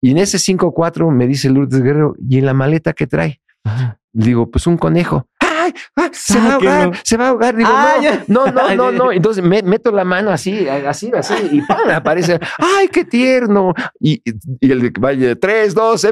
Y 0.00 0.12
en 0.12 0.18
ese 0.18 0.38
5-4 0.38 1.10
me 1.10 1.26
dice 1.26 1.50
Lourdes 1.50 1.82
Guerrero, 1.82 2.14
¿y 2.28 2.38
en 2.38 2.46
la 2.46 2.54
maleta 2.54 2.92
qué 2.92 3.06
trae? 3.06 3.40
Digo, 4.12 4.50
pues 4.50 4.66
un 4.66 4.76
conejo. 4.76 5.28
¡Ay! 5.40 5.72
Ah, 5.96 6.08
se 6.12 6.38
va 6.38 6.46
a 6.46 6.54
ahogar, 6.54 6.92
se 7.02 7.16
va 7.16 7.26
a 7.26 7.28
ahogar. 7.28 7.56
Digo, 7.56 7.68
no, 8.28 8.46
no, 8.46 8.74
no, 8.74 8.92
no, 8.92 9.12
Entonces 9.12 9.44
meto 9.44 9.90
la 9.90 10.04
mano 10.04 10.30
así, 10.30 10.68
así, 10.68 11.10
así, 11.14 11.34
y 11.52 11.60
¡pam! 11.62 11.90
aparece. 11.90 12.38
¡Ay, 12.58 12.88
qué 12.88 13.04
tierno! 13.04 13.74
Y, 14.00 14.22
y 14.60 14.70
el 14.70 14.90
vaya, 14.98 15.36
tres, 15.36 15.74
dos, 15.74 16.06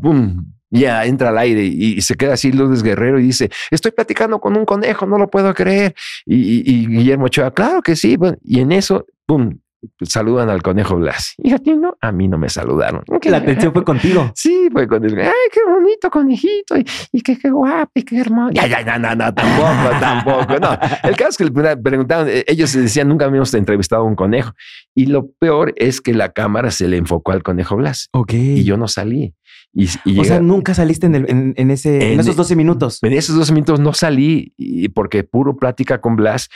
¡pum! 0.00 0.44
Ya 0.70 1.04
entra 1.06 1.30
al 1.30 1.38
aire 1.38 1.64
y, 1.64 2.00
se 2.02 2.14
queda 2.14 2.34
así 2.34 2.52
Lourdes 2.52 2.82
Guerrero 2.82 3.18
y 3.18 3.24
dice: 3.24 3.50
Estoy 3.70 3.92
platicando 3.92 4.38
con 4.38 4.56
un 4.56 4.64
conejo, 4.64 5.06
no 5.06 5.18
lo 5.18 5.28
puedo 5.28 5.54
creer. 5.54 5.94
Y, 6.26 6.70
y 6.70 6.86
Guillermo 6.86 7.26
Ochoa, 7.26 7.52
claro 7.52 7.82
que 7.82 7.96
sí. 7.96 8.16
Y 8.42 8.60
en 8.60 8.72
eso, 8.72 9.06
¡pum! 9.26 9.58
Saludan 10.02 10.50
al 10.50 10.62
conejo 10.62 10.96
Blas. 10.96 11.34
¿Y 11.38 11.52
a 11.52 11.58
ti 11.58 11.74
no? 11.74 11.96
A 12.00 12.12
mí 12.12 12.28
no 12.28 12.38
me 12.38 12.48
saludaron. 12.48 13.02
La 13.24 13.38
atención 13.38 13.72
fue 13.72 13.84
contigo. 13.84 14.32
Sí, 14.38 14.68
fue 14.72 14.86
con 14.86 15.04
el. 15.04 15.18
Ay, 15.18 15.32
qué 15.52 15.60
bonito 15.68 16.10
conejito. 16.10 16.76
Y, 17.12 17.22
qué, 17.22 17.36
qué 17.36 17.50
guapo 17.50 17.90
y 17.94 18.02
qué 18.02 18.20
hermoso. 18.20 18.52
Ya, 18.52 18.66
ya, 18.68 18.82
no, 18.84 18.98
no, 18.98 19.14
no, 19.16 19.34
tampoco, 19.34 19.90
tampoco. 20.00 20.58
No. 20.60 20.78
El 21.02 21.16
caso 21.16 21.30
es 21.30 21.36
que 21.38 21.44
le 21.44 21.76
preguntaban, 21.76 22.28
eh, 22.28 22.44
ellos 22.46 22.72
decían, 22.72 23.08
nunca 23.08 23.24
habíamos 23.24 23.52
entrevistado 23.54 24.02
a 24.02 24.04
un 24.04 24.14
conejo. 24.14 24.52
Y 24.94 25.06
lo 25.06 25.30
peor 25.38 25.72
es 25.76 26.00
que 26.00 26.14
la 26.14 26.30
cámara 26.30 26.70
se 26.70 26.88
le 26.88 26.96
enfocó 26.96 27.32
al 27.32 27.42
conejo 27.42 27.76
Blas. 27.76 28.08
Ok. 28.12 28.32
Y 28.34 28.64
yo 28.64 28.76
no 28.76 28.86
salí. 28.88 29.34
Y, 29.74 30.18
o 30.18 30.24
sea, 30.24 30.40
nunca 30.40 30.74
saliste 30.74 31.06
en, 31.06 31.54
en, 31.56 31.70
ese, 31.70 32.12
en, 32.12 32.18
esos 32.18 32.34
12 32.34 32.56
minutos. 32.56 32.98
En 33.02 33.12
esos 33.12 33.36
12 33.36 33.52
minutos 33.52 33.80
no 33.80 33.92
salí 33.92 34.52
y 34.56 34.88
porque 34.88 35.24
puro 35.24 35.56
plática 35.56 36.00
con 36.00 36.16
Blas 36.16 36.48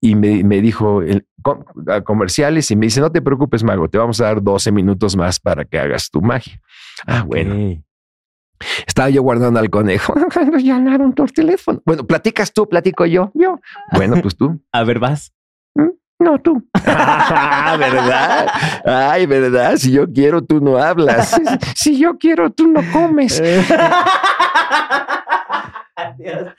y 0.00 0.14
me, 0.14 0.42
me 0.44 0.60
dijo 0.62 1.02
comerciales 2.04 2.70
y 2.70 2.76
me 2.76 2.86
dice, 2.86 3.00
no 3.00 3.10
te 3.10 3.20
preocupes, 3.20 3.62
Mago, 3.62 3.88
te 3.88 3.98
vamos 3.98 4.20
a 4.20 4.24
dar 4.24 4.42
12 4.42 4.72
minutos 4.72 5.16
más 5.16 5.40
para 5.40 5.64
que 5.64 5.78
hagas 5.78 6.10
tu 6.10 6.22
magia. 6.22 6.60
Ah, 7.06 7.24
bueno. 7.26 7.82
Estaba 8.86 9.10
yo 9.10 9.22
guardando 9.22 9.58
al 9.58 9.70
conejo. 9.70 10.14
Llamaron 10.62 11.12
por 11.12 11.30
teléfono. 11.30 11.82
Bueno, 11.84 12.06
platicas 12.06 12.52
tú, 12.52 12.68
platico 12.68 13.06
yo. 13.06 13.30
Yo, 13.34 13.58
Bueno, 13.92 14.16
pues 14.22 14.36
tú. 14.36 14.60
A 14.72 14.84
ver, 14.84 14.98
vas. 14.98 15.32
No 16.22 16.38
tú. 16.38 16.62
Ah, 16.84 17.76
¿Verdad? 17.78 18.46
Ay, 18.84 19.26
¿verdad? 19.26 19.76
Si 19.76 19.92
yo 19.92 20.06
quiero, 20.12 20.42
tú 20.42 20.60
no 20.60 20.76
hablas. 20.76 21.40
Si 21.74 21.98
yo 21.98 22.18
quiero, 22.18 22.50
tú 22.50 22.66
no 22.66 22.80
comes. 22.92 23.40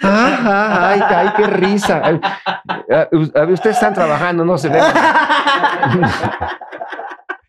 Ah, 0.02 0.90
ay, 0.90 1.02
ay, 1.08 1.30
qué 1.38 1.48
risa. 1.48 1.98
A 2.90 3.08
ver, 3.10 3.52
ustedes 3.52 3.76
están 3.76 3.94
trabajando, 3.94 4.46
no 4.46 4.58
se 4.58 4.70
ve. 4.70 4.80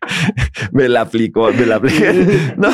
Me 0.71 0.87
la 0.89 1.01
aplicó, 1.01 1.51
me 1.51 1.65
la 1.65 1.75
aplicó. 1.77 2.03
No. 2.57 2.69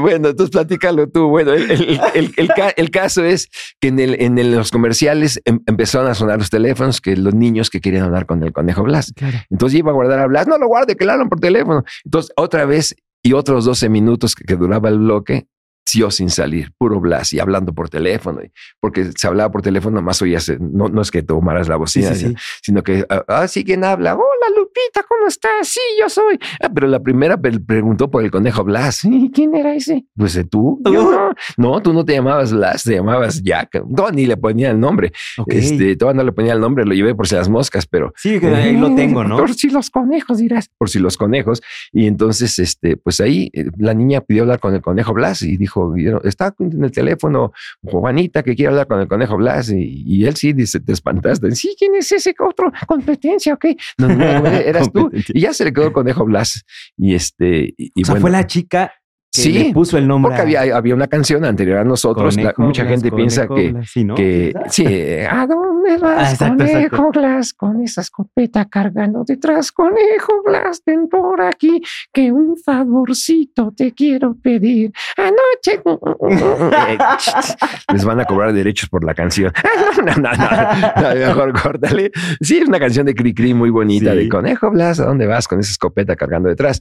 Bueno, 0.00 0.28
entonces 0.30 0.50
platícalo 0.50 1.08
tú. 1.08 1.28
Bueno, 1.28 1.52
el, 1.52 1.70
el- 1.70 2.00
el- 2.14 2.32
el 2.36 2.48
ca- 2.48 2.72
el 2.76 2.90
caso 2.90 3.24
es 3.24 3.48
que 3.80 3.88
en, 3.88 3.98
el, 3.98 4.16
en 4.20 4.54
los 4.54 4.70
comerciales 4.70 5.40
em- 5.44 5.60
empezaron 5.66 6.08
a 6.10 6.14
sonar 6.14 6.38
los 6.38 6.50
teléfonos 6.50 7.00
que 7.00 7.16
los 7.16 7.34
niños 7.34 7.70
que 7.70 7.80
querían 7.80 8.04
hablar 8.04 8.26
con 8.26 8.42
el 8.42 8.52
conejo 8.52 8.82
Blas. 8.82 9.12
Claro. 9.14 9.38
Entonces 9.50 9.78
iba 9.78 9.90
a 9.90 9.94
guardar 9.94 10.18
a 10.20 10.26
Blas. 10.26 10.46
No 10.46 10.58
lo 10.58 10.66
guarde, 10.68 10.96
que 10.96 11.04
le 11.04 11.12
hablan 11.12 11.28
por 11.28 11.40
teléfono. 11.40 11.82
Entonces, 12.04 12.32
otra 12.36 12.64
vez 12.64 12.94
y 13.22 13.32
otros 13.32 13.64
12 13.64 13.88
minutos 13.88 14.34
que, 14.34 14.44
que 14.44 14.56
duraba 14.56 14.88
el 14.88 14.98
bloque, 14.98 15.46
yo 15.92 16.10
sin 16.10 16.30
salir, 16.30 16.72
puro 16.78 17.00
Blas 17.00 17.32
y 17.32 17.40
hablando 17.40 17.72
por 17.74 17.88
teléfono. 17.88 18.40
Porque 18.80 19.10
se 19.16 19.26
hablaba 19.26 19.50
por 19.50 19.62
teléfono, 19.62 20.00
más 20.02 20.22
oías, 20.22 20.48
eh, 20.48 20.58
no, 20.60 20.88
no 20.88 21.02
es 21.02 21.10
que 21.10 21.22
tomaras 21.22 21.68
la 21.68 21.76
bocina, 21.76 22.14
sí, 22.14 22.28
sí. 22.28 22.34
sino 22.62 22.82
que, 22.82 23.04
ah, 23.08 23.24
ah, 23.28 23.48
sí, 23.48 23.64
¿quién 23.64 23.84
habla? 23.84 24.14
Hola, 24.14 24.56
Lupita, 24.56 25.02
¿cómo 25.08 25.26
estás? 25.26 25.68
Sí, 25.68 25.80
yo 25.98 26.08
soy. 26.08 26.38
Ah, 26.62 26.70
pero 26.72 26.86
la 26.86 27.00
primera 27.00 27.40
preguntó 27.40 28.10
por 28.10 28.24
el 28.24 28.30
conejo 28.30 28.64
Blas. 28.64 29.04
¿Y 29.04 29.30
quién 29.30 29.54
era 29.54 29.74
ese? 29.74 30.06
Pues 30.16 30.36
eh, 30.36 30.44
tú. 30.44 30.80
No. 30.84 31.32
No, 31.56 31.80
tú 31.82 31.92
no 31.92 32.04
te 32.04 32.14
llamabas 32.14 32.52
Blas, 32.52 32.84
te 32.84 32.94
llamabas 32.94 33.42
Jack. 33.42 33.82
No, 33.88 34.10
ni 34.10 34.26
le 34.26 34.36
ponía 34.36 34.70
el 34.70 34.80
nombre. 34.80 35.12
Ok. 35.38 35.52
Este, 35.52 35.96
todavía 35.96 36.18
no 36.18 36.26
le 36.26 36.32
ponía 36.32 36.52
el 36.52 36.60
nombre, 36.60 36.84
lo 36.84 36.94
llevé 36.94 37.14
por 37.14 37.26
si 37.26 37.34
las 37.34 37.48
moscas, 37.48 37.86
pero 37.86 38.12
Sí, 38.16 38.38
que 38.38 38.48
ahí 38.48 38.76
lo 38.76 38.94
tengo, 38.94 39.24
¿no? 39.24 39.36
Por 39.36 39.54
si 39.54 39.70
los 39.70 39.90
conejos 39.90 40.38
dirás. 40.38 40.68
por 40.78 40.88
si 40.88 40.98
los 40.98 41.16
conejos. 41.16 41.62
Y 41.92 42.06
entonces, 42.06 42.58
este, 42.58 42.96
pues 42.96 43.20
ahí 43.20 43.50
eh, 43.52 43.66
la 43.78 43.94
niña 43.94 44.20
pidió 44.20 44.42
hablar 44.42 44.60
con 44.60 44.74
el 44.74 44.82
conejo 44.82 45.12
Blas 45.12 45.42
y 45.42 45.56
dijo, 45.56 45.69
"Yo- 45.96 46.20
está 46.24 46.54
en 46.58 46.84
el 46.84 46.90
teléfono 46.90 47.52
Juanita 47.82 48.42
que 48.42 48.54
quiere 48.54 48.68
hablar 48.70 48.86
con 48.86 49.00
el 49.00 49.08
conejo 49.08 49.36
Blas. 49.36 49.70
Y, 49.70 50.02
y 50.06 50.26
él 50.26 50.36
sí 50.36 50.52
dice, 50.52 50.80
te 50.80 50.92
espantaste. 50.92 51.50
Sí, 51.52 51.74
¿Quién 51.78 51.94
es 51.94 52.10
ese 52.12 52.34
otro? 52.38 52.72
¿Competencia 52.86 53.54
o 53.54 53.58
qué? 53.58 53.76
no, 53.98 54.08
no, 54.08 54.40
no, 54.40 54.46
eras 54.48 54.90
tú. 54.92 55.10
Y 55.34 55.40
ya 55.40 55.52
se 55.52 55.64
le 55.64 55.72
quedó 55.72 55.86
el 55.86 55.92
conejo 55.92 56.24
Blas. 56.24 56.64
Y 56.96 57.14
este, 57.14 57.74
y, 57.76 57.92
y 57.94 58.02
o 58.02 58.04
sea, 58.04 58.14
bueno, 58.14 58.22
fue 58.22 58.30
la 58.30 58.46
chica 58.46 58.92
que 59.32 59.42
Sí, 59.42 59.52
le 59.52 59.72
puso 59.72 59.96
el 59.96 60.08
nombre. 60.08 60.30
porque 60.36 60.56
a 60.56 60.60
había, 60.60 60.76
había 60.76 60.94
una 60.94 61.06
canción 61.06 61.44
anterior 61.44 61.78
a 61.78 61.84
nosotros. 61.84 62.36
la- 62.36 62.52
mucha 62.56 62.84
gente 62.84 63.12
piensa 63.12 63.46
que, 63.46 63.74
sí, 63.86 64.04
¿no? 64.04 64.14
que 64.16 64.52
sí, 64.68 64.84
¿A 65.30 65.46
dónde 65.46 65.98
vas, 65.98 66.18
Ah, 66.18 66.30
exacto, 66.32 66.64
conejo. 66.64 67.10
Blas? 67.12 67.52
Con 67.54 67.82
esa 67.82 68.00
escopeta 68.00 68.64
cargando 68.66 69.22
detrás, 69.24 69.70
conejo 69.72 70.42
Blas, 70.44 70.82
ven 70.84 71.08
por 71.08 71.40
aquí, 71.42 71.80
que 72.12 72.32
un 72.32 72.56
favorcito 72.56 73.72
te 73.76 73.92
quiero 73.92 74.34
pedir. 74.34 74.92
Anoche. 75.16 75.80
Les 77.92 78.04
van 78.04 78.20
a 78.20 78.24
cobrar 78.24 78.52
derechos 78.52 78.88
por 78.88 79.04
la 79.04 79.14
canción. 79.14 79.52
No, 80.00 80.14
no, 80.14 80.22
no, 80.22 80.32
no, 80.32 81.02
no, 81.02 81.14
mejor 81.26 81.60
córtale. 81.60 82.10
Sí, 82.40 82.58
es 82.58 82.66
una 82.68 82.78
canción 82.78 83.04
de 83.06 83.14
Cricri 83.14 83.52
muy 83.52 83.68
bonita 83.70 84.12
Sí. 84.12 84.18
de 84.18 84.28
Conejo 84.28 84.70
Blas, 84.70 84.98
¿a 84.98 85.04
dónde 85.06 85.26
vas 85.26 85.46
con 85.46 85.60
esa 85.60 85.70
escopeta 85.72 86.16
cargando 86.16 86.48
detrás? 86.48 86.80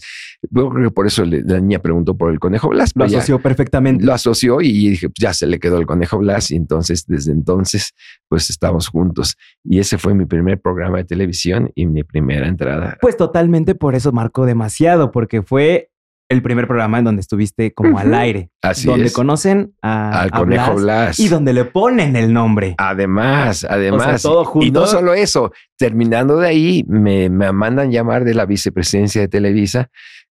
Yo 0.50 0.70
creo 0.70 0.90
que 0.90 0.92
por 0.94 1.06
eso 1.06 1.26
le- 1.26 1.42
la 1.44 1.60
niña 1.60 1.80
preguntó 1.80 2.16
por 2.16 2.32
el 2.32 2.39
Conejo 2.40 2.70
Blas. 2.70 2.92
Lo 2.96 3.06
ya 3.06 3.18
asoció 3.20 3.40
perfectamente. 3.40 4.04
Lo 4.06 4.14
asoció 4.14 4.62
y 4.62 4.90
dije, 4.90 5.08
pues 5.10 5.16
ya 5.20 5.34
se 5.34 5.46
le 5.48 5.60
quedó 5.60 5.78
el 5.78 5.86
Conejo 5.86 6.18
Blas 6.18 6.52
y 6.52 6.56
entonces 6.56 7.06
desde 7.08 7.32
entonces 7.32 7.94
pues 8.28 8.50
estamos 8.50 8.88
juntos. 8.88 9.36
Y 9.64 9.80
ese 9.80 9.98
fue 9.98 10.14
mi 10.14 10.26
primer 10.26 10.60
programa 10.62 10.98
de 10.98 11.04
televisión 11.06 11.72
y 11.76 11.86
mi 11.88 12.04
primera 12.04 12.48
entrada. 12.48 12.98
Pues 13.02 13.18
totalmente 13.18 13.76
por 13.76 13.96
eso 13.96 14.12
marcó 14.12 14.46
demasiado, 14.46 15.12
porque 15.12 15.42
fue 15.42 15.90
el 16.32 16.44
primer 16.44 16.68
programa 16.68 17.00
en 17.00 17.06
donde 17.06 17.22
estuviste 17.22 17.74
como 17.74 17.98
al 17.98 18.10
Ujú. 18.10 18.16
aire. 18.18 18.52
Así 18.62 18.86
donde 18.86 19.06
es. 19.08 19.14
conocen 19.14 19.74
a, 19.82 20.22
Al 20.22 20.30
a 20.32 20.38
Conejo 20.38 20.74
Blas 20.76 20.84
Blas. 20.84 21.20
y 21.20 21.28
donde 21.28 21.54
le 21.54 21.66
ponen 21.66 22.16
el 22.16 22.32
nombre. 22.32 22.76
Además, 22.78 23.66
además. 23.68 24.22
todo 24.22 24.42
Y 24.62 24.70
no 24.70 24.82
junto. 24.82 24.86
solo 24.86 25.16
eso, 25.16 25.52
terminando 25.76 26.38
de 26.38 26.48
ahí, 26.48 26.86
me, 26.88 27.30
me 27.32 27.52
mandan 27.52 27.90
llamar 27.92 28.26
de 28.26 28.36
la 28.36 28.46
vicepresidencia 28.46 29.22
de 29.22 29.28
Televisa, 29.28 29.90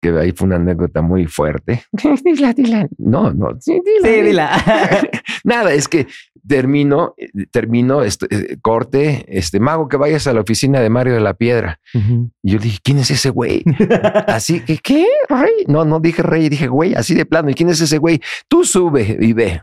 que 0.04 0.20
ahí 0.20 0.34
fue 0.34 0.48
una 0.48 0.58
anécdota 0.58 1.02
muy 1.02 1.26
fuerte. 1.26 1.84
dila, 2.24 2.54
dila. 2.54 2.88
No, 2.98 3.32
no, 3.32 3.58
Sí, 3.60 3.80
dila. 3.84 4.08
Sí, 4.08 4.22
dila. 4.22 5.12
nada, 5.44 5.74
es 5.74 5.88
que 5.88 6.08
termino, 6.46 7.16
termino, 7.52 8.04
este, 8.04 8.28
eh, 8.30 8.58
corte, 8.62 9.26
este 9.30 9.62
mago 9.62 9.88
que 9.88 9.96
vayas 9.96 10.28
a 10.28 10.34
la 10.34 10.42
oficina 10.42 10.82
de 10.82 10.90
Mario 10.90 11.14
de 11.14 11.22
la 11.22 11.36
Piedra. 11.36 11.80
Ujú. 11.94 12.30
Y 12.44 12.52
yo 12.52 12.60
dije, 12.60 12.80
¿quién 12.84 13.00
es 13.00 13.10
ese 13.12 13.30
güey? 13.30 13.64
Así 14.28 14.60
que, 14.60 14.78
¿qué? 14.78 15.08
¿Rey? 15.30 15.64
No, 15.68 15.86
no 15.86 16.02
dije 16.02 16.22
rey, 16.22 16.50
dije 16.50 16.68
güey, 16.68 16.94
así 16.96 17.16
de 17.16 17.26
plano. 17.26 17.50
¿Y 17.50 17.54
quién 17.54 17.70
es 17.70 17.80
ese 17.80 17.98
güey? 17.98 18.20
Tú 18.50 18.66
sube 18.66 19.18
y 19.22 19.32
ve. 19.32 19.62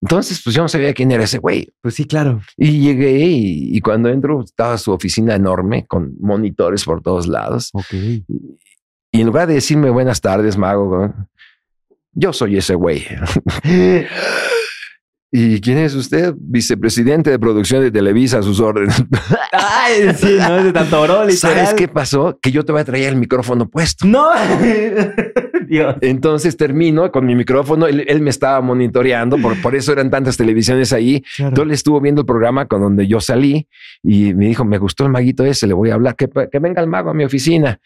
Entonces, 0.00 0.40
pues 0.44 0.54
yo 0.54 0.62
no 0.62 0.68
sabía 0.68 0.94
quién 0.94 1.10
era 1.10 1.24
ese 1.24 1.38
güey. 1.38 1.72
Pues 1.80 1.94
sí, 1.94 2.04
claro. 2.04 2.40
Y 2.56 2.80
llegué 2.80 3.18
y, 3.18 3.76
y 3.76 3.80
cuando 3.80 4.08
entro 4.10 4.42
estaba 4.42 4.78
su 4.78 4.92
oficina 4.92 5.34
enorme 5.34 5.86
con 5.86 6.14
monitores 6.20 6.84
por 6.84 7.02
todos 7.02 7.26
lados. 7.26 7.70
Ok. 7.72 7.94
Y 9.16 9.22
en 9.22 9.26
lugar 9.28 9.48
de 9.48 9.54
decirme 9.54 9.88
buenas 9.88 10.20
tardes, 10.20 10.58
mago, 10.58 11.10
yo 12.12 12.34
soy 12.34 12.58
ese 12.58 12.74
güey. 12.74 13.02
¿Y 15.32 15.58
quién 15.62 15.78
es 15.78 15.94
usted? 15.94 16.34
Vicepresidente 16.36 17.30
de 17.30 17.38
producción 17.38 17.80
de 17.80 17.90
Televisa 17.90 18.40
a 18.40 18.42
sus 18.42 18.60
órdenes. 18.60 19.02
Ay, 19.52 20.12
sí, 20.14 20.36
no 20.38 20.58
es 20.58 20.64
de 20.64 20.72
tanto 20.74 21.00
oro. 21.00 21.30
¿Sabes 21.30 21.72
qué 21.72 21.88
pasó? 21.88 22.38
Que 22.42 22.52
yo 22.52 22.66
te 22.66 22.72
voy 22.72 22.82
a 22.82 22.84
traer 22.84 23.08
el 23.08 23.16
micrófono 23.16 23.70
puesto. 23.70 24.06
No. 24.06 24.28
Dios. 25.66 25.96
Entonces 26.02 26.58
termino 26.58 27.10
con 27.10 27.24
mi 27.24 27.34
micrófono. 27.34 27.86
Él, 27.86 28.04
él 28.06 28.20
me 28.20 28.28
estaba 28.28 28.60
monitoreando, 28.60 29.38
por, 29.38 29.58
por 29.62 29.74
eso 29.74 29.92
eran 29.92 30.10
tantas 30.10 30.36
televisiones 30.36 30.92
ahí. 30.92 31.22
Claro. 31.36 31.48
Entonces 31.48 31.68
él 31.70 31.74
estuvo 31.74 32.02
viendo 32.02 32.20
el 32.20 32.26
programa 32.26 32.66
con 32.66 32.82
donde 32.82 33.06
yo 33.06 33.20
salí 33.20 33.66
y 34.02 34.34
me 34.34 34.46
dijo, 34.48 34.66
me 34.66 34.76
gustó 34.76 35.04
el 35.04 35.10
maguito 35.10 35.42
ese, 35.46 35.66
le 35.66 35.72
voy 35.72 35.88
a 35.88 35.94
hablar, 35.94 36.16
que, 36.16 36.28
que 36.28 36.58
venga 36.58 36.82
el 36.82 36.88
mago 36.88 37.08
a 37.08 37.14
mi 37.14 37.24
oficina. 37.24 37.80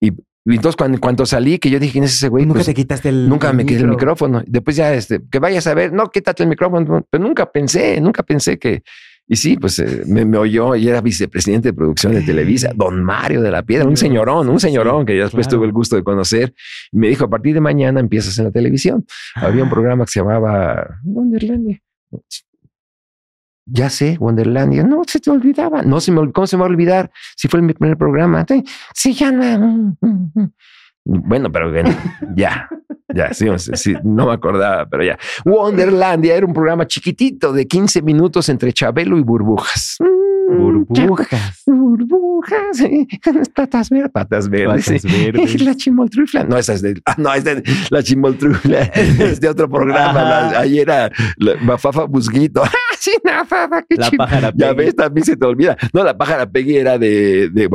Y, 0.00 0.12
y 0.44 0.54
entonces 0.54 0.76
cuando, 0.76 0.98
cuando 1.00 1.26
salí, 1.26 1.58
que 1.58 1.68
yo 1.70 1.78
dije, 1.78 1.92
¿quién 1.92 2.04
es 2.04 2.14
ese 2.14 2.28
güey? 2.28 2.44
Nunca 2.46 2.58
Pues, 2.58 2.66
te 2.66 2.74
quitaste 2.74 3.08
el. 3.10 3.28
nunca 3.28 3.52
me 3.52 3.64
quité 3.66 3.80
el 3.80 3.88
micrófono. 3.88 4.42
Después 4.46 4.76
ya, 4.76 4.92
este, 4.94 5.20
que 5.30 5.38
vayas 5.38 5.66
a 5.66 5.74
ver, 5.74 5.92
no, 5.92 6.08
quítate 6.10 6.42
el 6.42 6.48
micrófono. 6.48 7.06
Pero 7.10 7.22
nunca 7.24 7.50
pensé, 7.50 8.00
nunca 8.00 8.22
pensé 8.22 8.58
que... 8.58 8.82
Y 9.32 9.36
sí, 9.36 9.56
pues 9.56 9.78
eh, 9.78 10.02
me, 10.08 10.24
me 10.24 10.38
oyó 10.38 10.74
y 10.74 10.88
era 10.88 11.00
vicepresidente 11.00 11.68
de 11.68 11.72
producción 11.72 12.12
de 12.14 12.22
Televisa, 12.22 12.72
don 12.74 13.04
Mario 13.04 13.42
de 13.42 13.52
la 13.52 13.62
Piedra, 13.62 13.86
un 13.86 13.96
señorón, 13.96 14.48
un 14.48 14.58
señorón 14.58 15.06
que 15.06 15.16
ya 15.16 15.24
después 15.24 15.46
claro. 15.46 15.58
tuve 15.58 15.66
el 15.68 15.72
gusto 15.72 15.94
de 15.94 16.02
conocer. 16.02 16.52
Y 16.90 16.96
me 16.98 17.08
dijo, 17.08 17.26
a 17.26 17.30
partir 17.30 17.54
de 17.54 17.60
mañana 17.60 18.00
empiezas 18.00 18.36
en 18.38 18.46
la 18.46 18.50
televisión. 18.50 19.04
Había 19.36 19.62
un 19.62 19.68
Ah. 19.68 19.70
programa 19.72 20.04
que 20.04 20.10
se 20.10 20.20
llamaba 20.20 20.98
Wonderlandia. 21.04 21.80
Ya 23.72 23.88
sé, 23.90 24.16
Wonderlandia. 24.18 24.82
No, 24.82 25.02
se 25.06 25.20
te 25.20 25.30
olvidaba. 25.30 25.82
No 25.82 26.00
se 26.00 26.10
me, 26.12 26.32
¿cómo 26.32 26.46
se 26.46 26.56
me 26.56 26.60
va 26.62 26.66
a 26.66 26.70
olvidar? 26.70 27.10
Si 27.36 27.46
fue 27.48 27.62
mi 27.62 27.72
primer 27.72 27.96
programa. 27.96 28.44
Sí, 28.48 28.64
Se 28.94 29.12
llama. 29.12 29.58
mm, 29.58 29.96
mm, 30.00 30.30
mm. 30.34 30.52
Bueno, 31.04 31.50
pero 31.50 31.70
bueno, 31.70 31.88
ya, 32.36 32.68
ya, 33.14 33.32
sí, 33.32 33.46
no 34.04 34.26
me 34.26 34.32
acordaba, 34.34 34.86
pero 34.86 35.02
ya. 35.02 35.18
Wonderlandia 35.44 36.36
era 36.36 36.44
un 36.46 36.52
programa 36.52 36.86
chiquitito 36.86 37.52
de 37.52 37.66
15 37.66 38.02
minutos 38.02 38.48
entre 38.50 38.72
Chabelo 38.72 39.16
y 39.18 39.22
Burbujas. 39.22 39.96
Burbujas. 40.52 41.62
Burbujas. 41.66 42.82
las 43.34 43.48
patas 43.50 43.88
verdes. 43.88 44.10
Patas 44.10 44.48
verdes. 44.48 44.86
Patas 44.86 45.02
verdes. 45.34 45.62
La 45.62 45.74
chimoltrufla. 45.76 46.44
No, 46.44 46.58
esa 46.58 46.74
es 46.74 46.82
de, 46.82 47.00
ah, 47.06 47.14
no, 47.18 47.32
es 47.32 47.44
de 47.44 47.62
la 47.90 48.02
chimoltrufla, 48.02 48.80
es 48.94 49.40
de 49.40 49.48
otro 49.48 49.70
programa. 49.70 50.22
La- 50.22 50.58
ahí 50.60 50.78
era 50.80 51.10
la 51.38 51.54
Mafafa 51.62 52.04
Busguito. 52.04 52.62
No, 53.24 53.44
papá, 53.48 53.84
qué 53.88 53.96
La 53.96 54.10
pájara. 54.10 54.52
Ya 54.54 54.68
Peggy. 54.74 54.84
ves, 54.86 54.96
también 54.96 55.24
se 55.24 55.36
te 55.36 55.46
olvida. 55.46 55.76
No, 55.92 56.04
la 56.04 56.16
pájara 56.16 56.50
Peggy 56.50 56.76
era 56.76 56.98
de, 56.98 57.48
de 57.50 57.68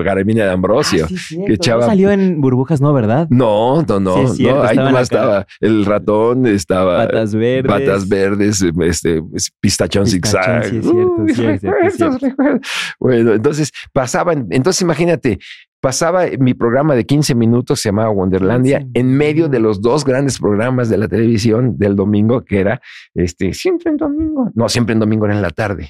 de 0.45 0.51
Ambrosio. 0.51 1.05
Ah, 1.05 1.07
sí, 1.09 1.17
cierto. 1.17 1.45
que 1.45 1.49
No 1.51 1.55
echaba- 1.55 1.85
salió 1.85 2.11
en 2.11 2.41
burbujas, 2.41 2.81
¿no? 2.81 2.93
¿Verdad? 2.93 3.27
No, 3.29 3.81
no, 3.83 3.99
no, 3.99 4.27
Sí, 4.27 4.37
cierto, 4.37 4.61
no. 4.63 4.67
Ahí 4.69 4.77
nomás 4.77 5.03
estaba 5.03 5.45
el 5.61 5.85
ratón, 5.85 6.45
estaba 6.47 6.97
Patas 7.07 7.33
verdes. 7.35 7.71
patas 7.71 8.07
verdes, 8.09 8.61
este, 8.61 9.21
pistachón 9.59 10.03
Pistachón, 10.05 10.07
zigzag. 10.07 10.63
sí, 10.65 10.77
es 10.77 10.83
cierto, 10.83 11.15
Uy, 11.17 11.33
sí, 11.33 11.45
es 11.45 11.61
cierto, 11.61 11.77
es 11.81 11.93
Recuerdos, 11.93 11.95
cierto. 11.97 12.17
recuerdos. 12.27 12.67
Bueno, 12.99 13.33
entonces 13.33 13.71
pasaban, 13.93 14.47
entonces 14.51 14.81
imagínate, 14.81 15.39
pasaba 15.85 16.23
mi 16.39 16.55
programa 16.55 16.95
de 16.95 17.05
15 17.05 17.35
minutos, 17.35 17.79
se 17.79 17.89
llamaba 17.89 18.09
Wonderlandia, 18.09 18.79
15 18.79 18.99
en 18.99 19.15
medio 19.15 19.49
de 19.49 19.59
los 19.59 19.83
dos 19.83 20.03
grandes 20.03 20.39
programas 20.39 20.89
de 20.89 20.97
la 20.97 21.07
televisión 21.07 21.77
del 21.77 21.95
domingo, 21.95 22.43
que 22.43 22.59
era 22.59 22.81
este, 23.13 23.53
Siempre 23.53 23.91
en 23.91 23.97
domingo. 23.97 24.49
no, 24.55 24.67
siempre 24.67 24.93
en 24.93 24.99
domingo 24.99 25.25
era 25.25 25.35
en 25.35 25.43
la 25.43 25.51
tarde. 25.51 25.87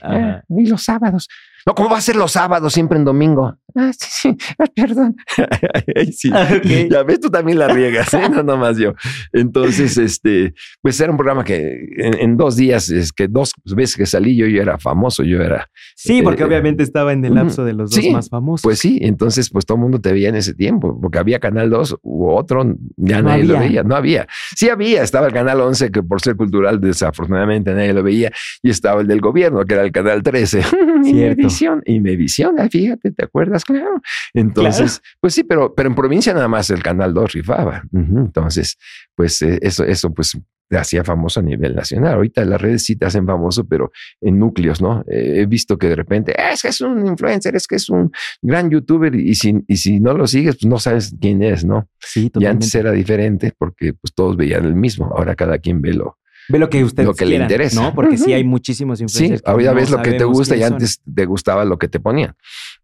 Y 0.50 0.68
los 0.68 0.84
sábados. 0.84 1.30
No, 1.66 1.74
¿cómo 1.74 1.90
va 1.90 2.00
a 2.00 2.02
ser 2.02 2.18
los 2.18 2.34
sábados 2.34 2.74
siempre 2.74 2.98
en 2.98 3.06
domingo? 3.06 3.56
Ah, 3.76 3.92
sí, 3.94 4.08
sí. 4.10 4.38
Ah, 4.60 4.66
perdón. 4.74 5.16
Sí. 6.12 6.30
Ah, 6.34 6.48
ok. 6.58 6.90
Ya 6.92 7.04
ves, 7.04 7.20
tú 7.20 7.30
también 7.30 7.60
la 7.60 7.68
riegas, 7.68 8.14
¿eh? 8.14 8.30
no 8.30 8.44
nomás 8.44 8.78
yo. 8.78 8.94
Entonces, 9.34 9.98
este, 9.98 10.54
pues 10.82 11.00
era 11.00 11.12
un 11.12 11.18
programa 11.18 11.44
que 11.44 11.88
en, 11.98 12.14
en 12.20 12.38
dos 12.38 12.56
días, 12.56 12.90
es 12.90 13.12
que 13.12 13.28
dos 13.28 13.52
veces 13.76 13.96
que 13.98 14.06
salí 14.06 14.36
yo, 14.36 14.48
yo 14.48 14.62
era 14.62 14.78
famoso, 14.78 15.24
yo 15.24 15.42
era, 15.42 15.70
Sí, 15.96 16.22
porque 16.22 16.44
Eh, 16.44 16.46
obviamente 16.46 16.84
estaba 16.84 17.14
en 17.14 17.24
el 17.26 17.36
lapso 17.36 17.64
de 17.66 17.74
los 17.74 17.90
dos 17.92 18.00
Sí, 18.00 18.12
más 18.12 18.30
famosos. 18.30 18.62
pues 18.64 18.80
sí, 18.80 19.00
entonces 19.02 19.50
pues 19.50 19.66
todo 19.66 19.78
el 19.78 19.82
mundo 19.82 20.00
te 20.00 20.12
veía 20.14 20.30
en 20.30 20.36
ese 20.36 20.54
tiempo, 20.54 21.00
porque 21.02 21.20
había 21.20 21.40
Canal 21.40 21.70
2 21.70 21.98
u 22.04 22.30
otro, 22.30 22.64
ya 22.98 23.22
No 23.22 23.30
nadie 23.30 23.44
lo 23.46 23.60
veía, 23.60 23.84
no 23.84 23.96
había. 23.96 24.28
Sí 24.56 24.70
había, 24.70 25.04
estaba 25.04 25.28
el 25.28 25.34
Canal 25.34 25.60
11, 25.62 25.92
que 25.92 26.04
por 26.04 26.22
ser 26.22 26.36
cultural 26.36 26.80
desafortunadamente 26.82 27.74
nadie 27.74 27.94
lo 27.94 28.04
veía, 28.04 28.32
y 28.62 28.70
estaba 28.70 29.02
el 29.02 29.08
del 29.08 29.22
gobierno, 29.22 29.64
que 29.66 29.74
era 29.74 29.84
el 29.84 29.92
Canal 29.92 30.24
13. 30.24 30.62
Cierto. 30.64 31.10
Imevisión, 31.10 31.82
Imevisión, 31.86 32.56
ah, 32.60 32.68
fíjate, 32.70 33.12
¿te 33.12 33.26
acuerdas? 33.26 33.64
Claro. 33.74 34.02
Entonces, 34.34 35.02
pues 35.20 35.34
sí, 35.34 35.44
pero, 35.44 35.74
pero 35.74 35.90
en 35.90 35.96
provincia 35.96 36.34
nada 36.34 36.48
más 36.48 36.70
el 36.70 36.84
Canal 36.84 37.14
2 37.14 37.34
rifaba. 37.34 37.84
Entonces, 37.94 38.78
pues 39.16 39.42
eh, 39.42 39.58
eso, 39.62 39.84
eso 39.84 40.14
pues 40.14 40.38
te 40.68 40.78
hacía 40.78 41.04
famoso 41.04 41.40
a 41.40 41.44
nivel 41.44 41.76
nacional. 41.76 42.14
Ahorita 42.16 42.44
las 42.46 42.60
redes 42.62 42.84
sí 42.86 42.96
te 42.96 43.06
hacen 43.06 43.26
famoso, 43.26 43.68
pero 43.68 43.92
en 44.22 44.40
núcleos, 44.40 44.82
¿no? 44.82 45.02
Eh, 45.08 45.42
he 45.42 45.46
visto 45.46 45.78
que 45.78 45.90
de 45.90 45.96
repente, 45.96 46.34
"Ah, 46.38 46.52
es 46.54 46.62
que 46.64 46.70
es 46.70 46.82
un 46.82 47.06
influencer, 47.06 47.56
es 47.56 47.68
que 47.68 47.76
es 47.76 47.90
un 47.90 48.12
gran 48.42 48.70
youtuber 48.72 49.14
y 49.16 49.36
si, 49.36 49.56
y 49.68 49.78
si 49.78 50.00
no 50.00 50.14
lo 50.14 50.26
sigues, 50.28 50.56
pues 50.56 50.66
no 50.70 50.80
sabes 50.80 51.16
quién 51.22 51.42
es, 51.44 51.66
¿no? 51.66 51.88
Sí, 52.00 52.26
Y 52.26 52.30
totalmente. 52.32 52.66
antes 52.66 52.76
era 52.76 52.92
diferente 52.92 53.54
porque 53.58 53.94
pues 53.94 54.14
todos 54.16 54.38
veían 54.38 54.66
el 54.66 54.76
mismo. 54.76 55.06
Ahora 55.16 55.36
cada 55.36 55.58
quien 55.60 55.82
ve 55.82 55.94
lo. 55.94 56.18
Ve 56.50 56.60
lo 56.60 56.70
que 56.70 56.84
usted 56.84 57.04
lo 57.06 57.14
que 57.14 57.26
le 57.26 57.38
interesa. 57.38 57.82
¿no? 57.82 57.94
Porque 57.96 58.18
sí 58.18 58.26
Ujú. 58.26 58.34
hay 58.36 58.44
muchísimos 58.44 59.00
Sí, 59.00 59.04
influencers. 59.06 59.42
ahorita 59.46 59.72
no 59.72 59.76
ves 59.76 59.90
lo 59.90 60.02
que 60.02 60.14
te 60.14 60.24
gusta 60.24 60.56
y 60.56 60.62
son. 60.62 60.74
antes 60.74 61.02
te 61.14 61.26
gustaba 61.26 61.66
lo 61.66 61.78
que 61.78 61.88
te 61.88 62.00
ponían. 62.00 62.36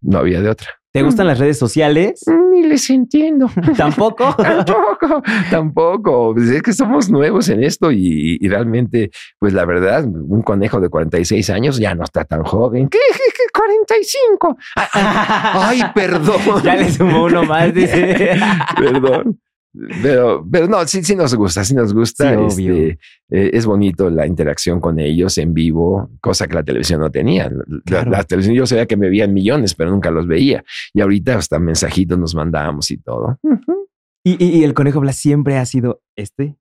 No 0.01 0.19
había 0.19 0.41
de 0.41 0.49
otra. 0.49 0.67
¿Te 0.93 1.03
gustan 1.03 1.25
las 1.27 1.39
redes 1.39 1.57
sociales? 1.57 2.21
Ni 2.51 2.63
les 2.63 2.89
entiendo. 2.89 3.49
Tampoco. 3.77 4.35
Tampoco, 4.37 5.23
tampoco. 5.49 6.33
Pues 6.33 6.49
es 6.49 6.61
que 6.61 6.73
somos 6.73 7.09
nuevos 7.09 7.47
en 7.49 7.63
esto 7.63 7.91
y, 7.93 8.37
y 8.41 8.47
realmente, 8.49 9.09
pues 9.39 9.53
la 9.53 9.63
verdad, 9.65 10.03
un 10.05 10.41
conejo 10.41 10.81
de 10.81 10.89
46 10.89 11.49
años 11.49 11.77
ya 11.77 11.95
no 11.95 12.03
está 12.03 12.25
tan 12.25 12.43
joven. 12.43 12.89
¿Qué, 12.89 12.99
qué, 13.13 13.31
qué? 13.31 13.43
45. 13.57 14.57
Ay, 14.75 15.81
perdón. 15.95 16.41
ya 16.63 16.75
le 16.75 16.91
sumó 16.91 17.23
uno 17.25 17.43
más, 17.43 17.73
dice. 17.73 18.35
Perdón. 18.75 19.39
Pero, 20.01 20.45
pero 20.51 20.67
no, 20.67 20.85
sí, 20.85 21.01
sí 21.03 21.15
nos 21.15 21.33
gusta, 21.33 21.63
sí 21.63 21.73
nos 21.73 21.93
gusta. 21.93 22.49
Sí, 22.49 22.67
este, 22.67 22.89
eh, 23.29 23.51
es 23.53 23.65
bonito 23.65 24.09
la 24.09 24.27
interacción 24.27 24.81
con 24.81 24.99
ellos 24.99 25.37
en 25.37 25.53
vivo, 25.53 26.09
cosa 26.19 26.47
que 26.47 26.55
la 26.55 26.63
televisión 26.63 26.99
no 26.99 27.09
tenía. 27.09 27.49
La, 27.49 27.79
Claro. 27.85 28.11
la 28.11 28.23
televisión 28.23 28.55
yo 28.55 28.65
sabía 28.67 28.85
que 28.85 28.97
me 28.97 29.09
veían 29.09 29.33
millones, 29.33 29.73
pero 29.75 29.89
nunca 29.91 30.11
los 30.11 30.27
veía. 30.27 30.63
Y 30.93 30.99
ahorita 31.01 31.37
hasta 31.37 31.57
mensajitos 31.59 32.19
nos 32.19 32.35
mandábamos 32.35 32.91
y 32.91 32.97
todo. 32.97 33.39
¿Y, 34.25 34.43
y- 34.43 34.59
y 34.59 34.63
el 34.65 34.73
conejo 34.73 34.99
Blas 34.99 35.15
siempre 35.15 35.57
ha 35.57 35.65
sido 35.65 36.01
este? 36.17 36.57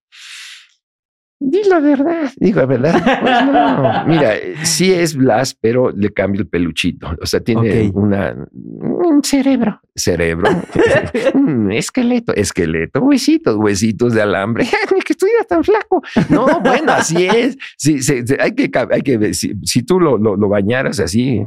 Di 1.43 1.63
la 1.69 1.81
verdad. 1.81 2.31
Digo, 2.37 2.67
¿verdad? 2.67 3.03
Pues 3.21 3.45
no. 3.47 4.05
Mira, 4.07 4.35
sí 4.63 4.93
es 4.93 5.17
Blas, 5.17 5.55
pero 5.55 5.91
le 5.91 6.11
cambio 6.13 6.43
el 6.43 6.47
peluchito. 6.49 7.09
O 7.21 7.25
sea, 7.27 7.41
tiene 7.41 7.91
una 7.95 8.37
Un 8.53 9.23
cerebro. 9.25 9.81
cerebro, 9.95 10.49
un 11.35 11.73
esqueleto, 11.73 12.35
esqueleto, 12.35 13.01
huesitos, 13.01 13.57
huesitos 13.57 14.13
de 14.15 14.23
alambre. 14.23 14.65
Ni 14.95 15.01
que 15.01 15.15
estuviera 15.15 15.43
tan 15.45 15.65
flaco. 15.65 16.03
No, 16.29 16.61
bueno, 16.61 16.93
así 16.93 17.27
es. 17.27 17.57
Sí, 17.77 18.03
sí, 18.03 18.23
sí, 18.27 18.35
hay 18.39 18.55
que, 18.55 18.71
hay 18.91 19.01
que 19.03 19.17
ver, 19.19 19.35
si, 19.35 19.55
si 19.65 19.83
tú 19.83 19.99
lo, 19.99 20.19
lo, 20.19 20.37
lo 20.37 20.49
bañaras 20.49 21.01
así, 21.01 21.47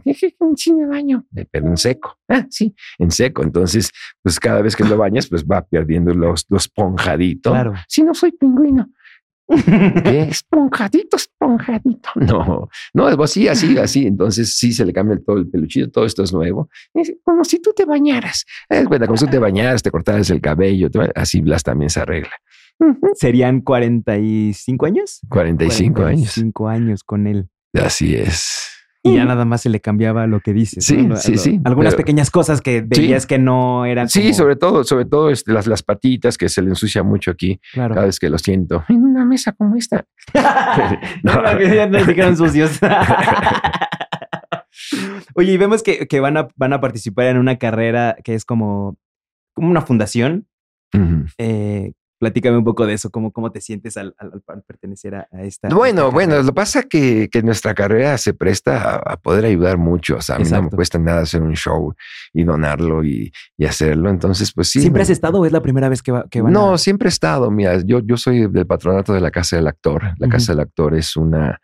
Sí 0.56 0.74
me 0.74 0.86
baño. 0.88 1.26
pero 1.52 1.68
en 1.68 1.78
seco, 1.78 2.18
Ah, 2.28 2.46
sí. 2.50 2.74
en 2.98 3.12
seco. 3.12 3.44
Entonces, 3.44 3.92
pues 4.24 4.40
cada 4.40 4.62
vez 4.62 4.76
que 4.76 4.84
lo 4.84 4.98
bañas, 4.98 5.28
pues 5.28 5.46
va 5.46 5.62
perdiendo 5.64 6.14
los, 6.14 6.46
los 6.50 6.64
esponjadito. 6.64 7.52
Claro. 7.52 7.74
Si 7.88 8.02
no 8.04 8.14
soy 8.14 8.32
pingüino. 8.32 8.90
¿Qué? 10.04 10.22
Esponjadito, 10.30 11.18
esponjadito. 11.18 12.10
No, 12.16 12.70
no, 12.94 13.10
es 13.10 13.18
así, 13.20 13.48
así, 13.48 13.78
así. 13.78 14.08
Entonces 14.08 14.56
sí 14.58 14.72
se 14.74 14.86
le 14.86 14.94
cambia 14.94 15.16
el- 15.16 15.24
todo 15.26 15.38
el 15.38 15.50
peluchito, 15.50 15.90
todo 15.92 16.06
esto 16.06 16.24
es 16.24 16.34
nuevo. 16.34 16.70
Es 16.94 17.14
como 17.24 17.44
si 17.44 17.60
tú 17.60 17.72
te 17.76 17.86
bañaras. 17.86 18.46
Es 18.70 18.86
bueno, 18.88 19.06
como 19.06 19.18
si 19.18 19.26
tú 19.26 19.32
te 19.32 19.40
bañaras, 19.40 19.84
te 19.84 19.92
cortaras 19.92 20.30
el 20.30 20.42
cabello, 20.42 20.90
te- 20.90 21.12
así 21.16 21.42
Blas 21.42 21.64
también 21.64 21.90
se 21.90 22.00
arregla. 22.00 22.32
¿Serían 23.16 23.62
45 23.62 24.86
años? 24.86 25.20
45 25.30 26.02
años. 26.04 26.34
45 26.34 26.68
años 26.68 27.04
con 27.04 27.28
él. 27.28 27.50
Así 27.74 28.16
es. 28.16 28.73
Y 29.06 29.16
ya 29.16 29.26
nada 29.26 29.44
más 29.44 29.60
se 29.62 29.70
le 29.70 29.82
cambiaba 29.82 30.26
lo 30.28 30.40
que 30.40 30.54
dices. 30.54 30.86
Sí, 30.86 30.96
sí, 30.96 31.08
lo- 31.08 31.18
sí, 31.18 31.60
Algunas 31.66 31.94
pero- 31.94 32.04
pequeñas 32.06 32.32
cosas 32.32 32.62
que 32.62 32.82
veías 32.82 33.28
que 33.28 33.38
no 33.38 33.86
eran. 33.86 34.08
Sí, 34.08 34.22
como- 34.22 34.34
sobre 34.34 34.56
todo, 34.56 34.84
sobre 34.86 35.04
todo 35.06 35.30
este, 35.30 35.52
las, 35.52 35.68
las 35.68 35.84
patitas 35.84 36.38
que 36.38 36.48
se 36.48 36.62
le 36.62 36.70
ensucia 36.70 37.04
mucho 37.04 37.30
aquí 37.32 37.60
Claro. 37.74 37.96
cada 37.96 38.06
vez 38.08 38.18
que 38.18 38.30
lo 38.30 38.38
siento. 38.38 38.86
En 38.88 39.04
una 39.04 39.26
mesa 39.26 39.52
como 39.52 39.76
esta. 39.76 40.06
No, 41.24 41.42
no, 41.42 41.58
que 41.58 41.76
ya 41.76 41.86
no 41.88 42.00
se 42.00 42.16
quedan 42.16 42.38
sucios. 42.38 42.80
Oye, 45.36 45.54
y 45.54 45.58
vemos 45.58 45.84
que, 45.84 46.08
que 46.08 46.20
van, 46.20 46.38
a, 46.38 46.48
van 46.56 46.74
a 46.74 46.82
participar 46.82 47.28
en 47.28 47.38
una 47.38 47.58
carrera 47.58 48.16
que 48.24 48.34
es 48.36 48.46
como, 48.46 48.98
como 49.54 49.70
una 49.70 49.82
fundación. 49.82 50.48
Eh, 51.38 51.94
platícame 52.24 52.58
un 52.58 52.64
poco 52.64 52.86
de 52.86 52.94
eso, 52.94 53.10
cómo, 53.10 53.32
cómo 53.32 53.52
te 53.52 53.60
sientes 53.60 53.98
al, 53.98 54.16
al- 54.18 54.42
al 54.48 54.62
pertenecer 54.64 55.16
a, 55.16 55.28
a 55.32 55.44
esta. 55.44 55.68
a 55.68 55.74
Bueno, 55.76 56.04
esta 56.04 56.14
bueno, 56.14 56.38
lo 56.38 56.46
que 56.46 56.54
pasa 56.54 56.84
que, 56.84 57.28
que 57.30 57.44
nuestra 57.44 57.74
carrera 57.74 58.18
se 58.18 58.34
presta 58.34 58.82
a, 58.96 58.96
a 59.14 59.18
poder 59.18 59.44
ayudar 59.46 59.78
mucho. 59.78 60.16
O 60.16 60.22
sea, 60.22 60.38
a 60.38 60.40
mí 60.40 60.46
no 60.50 60.64
me 60.64 60.70
cuesta 60.70 60.98
nada 60.98 61.22
hacer 61.22 61.42
un 61.42 61.54
show 61.56 61.94
y 62.34 62.44
donarlo 62.46 63.04
y, 63.04 63.32
y 63.58 63.66
hacerlo. 63.66 64.10
Entonces, 64.10 64.54
pues 64.54 64.70
sí. 64.70 64.80
¿Siempre 64.80 65.00
me- 65.00 65.04
has 65.04 65.10
estado 65.10 65.40
o 65.40 65.46
es 65.46 65.52
la 65.52 65.62
primera 65.62 65.90
vez 65.90 66.02
que, 66.02 66.12
va, 66.14 66.26
que 66.30 66.42
van 66.42 66.54
No, 66.54 66.78
siempre 66.78 67.08
he 67.08 67.10
estado. 67.10 67.52
Mira, 67.52 67.80
yo, 67.84 68.00
yo 68.00 68.16
soy 68.16 68.48
del 68.48 68.66
patronato 68.66 69.14
de 69.14 69.20
la 69.22 69.30
Casa 69.32 69.58
del 69.58 69.68
Actor. 69.68 70.04
La. 70.18 70.30
Casa 70.30 70.54
del 70.54 70.62
Actor 70.62 70.96
es 70.96 71.16
una, 71.18 71.60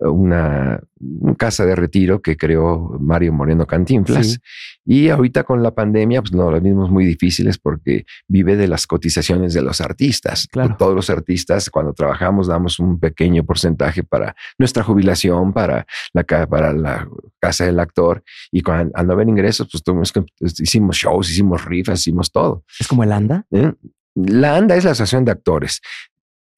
una, 0.00 0.80
una 1.00 1.34
casa 1.34 1.64
de 1.64 1.74
retiro 1.74 2.20
que 2.20 2.36
creó 2.36 2.96
Mario 3.00 3.32
Moreno 3.32 3.66
Cantinflas. 3.66 4.32
Sí. 4.32 4.38
Y 4.84 5.08
ahorita 5.08 5.44
con 5.44 5.62
la 5.62 5.74
pandemia, 5.74 6.20
pues 6.22 6.32
no, 6.32 6.50
los 6.50 6.62
mismos 6.62 6.90
muy 6.90 7.04
difíciles 7.04 7.58
porque 7.58 8.04
vive 8.26 8.56
de 8.56 8.68
las 8.68 8.86
cotizaciones 8.86 9.54
de 9.54 9.62
los 9.62 9.80
artistas. 9.80 10.46
Claro. 10.50 10.76
Todos 10.78 10.94
los 10.94 11.10
artistas, 11.10 11.70
cuando 11.70 11.92
trabajamos, 11.92 12.46
damos 12.46 12.78
un 12.78 12.98
pequeño 12.98 13.44
porcentaje 13.44 14.04
para 14.04 14.34
nuestra 14.58 14.82
jubilación, 14.82 15.52
para 15.52 15.86
la, 16.12 16.24
para 16.24 16.72
la 16.72 17.08
casa 17.38 17.64
del 17.64 17.80
actor. 17.80 18.22
Y 18.50 18.62
cuando, 18.62 18.92
al 18.94 19.06
no 19.06 19.12
haber 19.14 19.28
ingresos, 19.28 19.68
pues 19.70 19.82
tuvimos 19.82 20.12
pues, 20.12 20.60
hicimos 20.60 20.96
shows, 20.96 21.30
hicimos 21.30 21.64
rifas, 21.64 22.00
hicimos 22.00 22.30
todo. 22.30 22.64
¿Es 22.78 22.88
como 22.88 23.04
el 23.04 23.12
ANDA? 23.12 23.46
¿eh? 23.50 23.72
La 24.14 24.56
ANDA 24.56 24.76
es 24.76 24.84
la 24.84 24.92
Asociación 24.92 25.24
de 25.24 25.32
Actores 25.32 25.80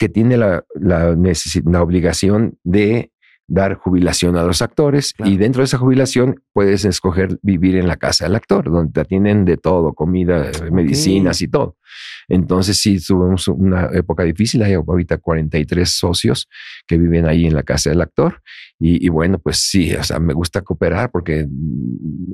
que 0.01 0.09
tiene 0.09 0.39
la, 0.39 0.65
la, 0.75 1.15
la 1.67 1.83
obligación 1.83 2.59
de 2.65 3.13
dar 3.51 3.75
jubilación 3.75 4.37
a 4.37 4.45
los 4.45 4.63
actores 4.63 5.13
Claro. 5.13 5.31
y 5.31 5.37
dentro 5.37 5.61
de 5.61 5.65
esa 5.65 5.77
jubilación 5.77 6.43
puedes 6.53 6.85
escoger 6.85 7.39
vivir 7.43 7.77
en 7.77 7.89
la 7.89 7.97
casa 7.97 8.25
del 8.25 8.37
actor, 8.37 8.71
donde 8.71 8.93
te 8.93 9.01
atienden 9.01 9.45
de 9.45 9.57
todo, 9.57 9.93
comida, 9.93 10.51
medicinas 10.71 11.43
y 11.43 11.49
todo. 11.49 11.77
Entonces 12.29 12.79
sí, 12.81 12.99
tuvimos 13.05 13.49
una 13.49 13.87
época 13.93 14.23
difícil, 14.23 14.63
hay 14.63 14.75
ahorita 14.75 15.19
43 15.19 15.91
socios 15.91 16.49
que 16.87 16.97
viven 16.97 17.27
ahí 17.27 17.47
en 17.47 17.55
la 17.55 17.65
casa 17.65 17.91
del 17.91 18.01
actor 18.01 18.41
y, 18.81 19.05
y 19.05 19.09
bueno, 19.11 19.39
pues 19.39 19.59
sí, 19.59 19.95
o 19.95 20.03
sea, 20.03 20.19
me 20.19 20.33
gusta 20.35 20.63
cooperar 20.63 21.11
porque 21.11 21.47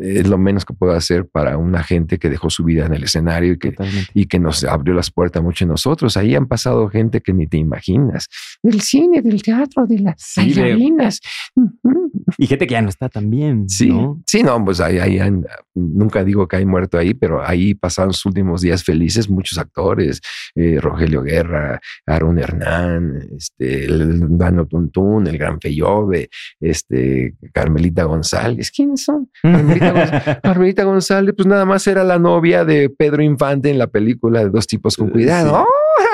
es 0.01 0.27
lo 0.29 0.39
menos 0.39 0.65
que 0.65 0.73
puedo 0.75 0.93
hacer 0.93 1.27
para 1.27 1.59
una 1.59 1.83
gente 1.83 2.19
que 2.19 2.31
dejó 2.31 2.49
su 2.51 2.63
vida 2.65 2.87
en 2.87 2.95
el 2.95 3.03
escenario 3.05 3.55
y 3.55 3.59
que 3.59 3.73
Totalmente. 3.73 4.11
y 4.15 4.27
que 4.27 4.39
nos 4.39 4.63
abrió 4.65 4.95
las 4.95 5.11
puertas 5.11 5.43
mucho 5.43 5.65
en 5.65 5.71
nosotros. 5.71 6.17
Ahí 6.17 6.35
han 6.37 6.47
pasado 6.47 6.89
gente 6.89 7.21
que 7.21 7.33
ni 7.33 7.47
te 7.47 7.57
imaginas. 7.57 8.29
Del 8.63 8.81
cine, 8.81 9.23
del 9.23 9.43
teatro, 9.43 9.87
de 9.87 9.99
las 9.99 10.15
Sí, 10.19 10.41
bailarinas. 10.41 11.21
Y 12.39 12.47
gente 12.47 12.67
que 12.67 12.73
ya 12.73 12.83
no 12.83 12.89
está 12.89 13.09
tan 13.09 13.31
bien. 13.31 13.69
Sí, 13.69 13.89
¿no? 13.89 14.23
sí, 14.27 14.43
no, 14.43 14.63
pues 14.65 14.81
ahí, 14.81 14.99
ahí 14.99 15.19
han- 15.19 15.45
nunca 15.75 16.23
digo 16.25 16.47
que 16.49 16.57
hay 16.57 16.65
muerto 16.67 16.99
ahí, 16.99 17.15
pero 17.15 17.45
ahí 17.45 17.75
pasaron 17.75 18.13
sus 18.13 18.27
últimos 18.27 18.61
días 18.63 18.85
felices 18.85 19.29
muchos 19.29 19.59
actores, 19.59 20.21
eh, 20.55 20.79
Rogelio 20.81 21.23
Guerra, 21.23 21.81
Aaron 22.07 22.39
Hernán, 22.39 23.21
este, 23.37 23.85
el 23.87 24.37
Dano 24.39 24.67
Tuntún, 24.67 25.27
el 25.27 25.39
Gran 25.39 25.61
Feyove, 25.61 26.29
este, 26.61 27.35
Carmelita 27.53 28.05
González. 28.05 28.71
¿Quiénes 28.71 29.05
son? 29.05 29.31
Carmelita, 29.43 29.93
Gonz- 29.95 30.41
Carmelita 30.43 30.85
González, 30.85 31.35
pues 31.37 31.47
nada 31.47 31.65
más 31.65 31.87
era 31.87 32.05
la 32.05 32.19
novia 32.19 32.65
de 32.65 32.91
Pedro 32.91 33.23
Infante 33.23 33.71
en 33.71 33.79
la 33.79 33.87
película 33.87 34.41
de 34.41 34.51
Dos 34.51 34.67
tipos 34.67 34.97
con 34.97 35.11
cuidado. 35.11 35.67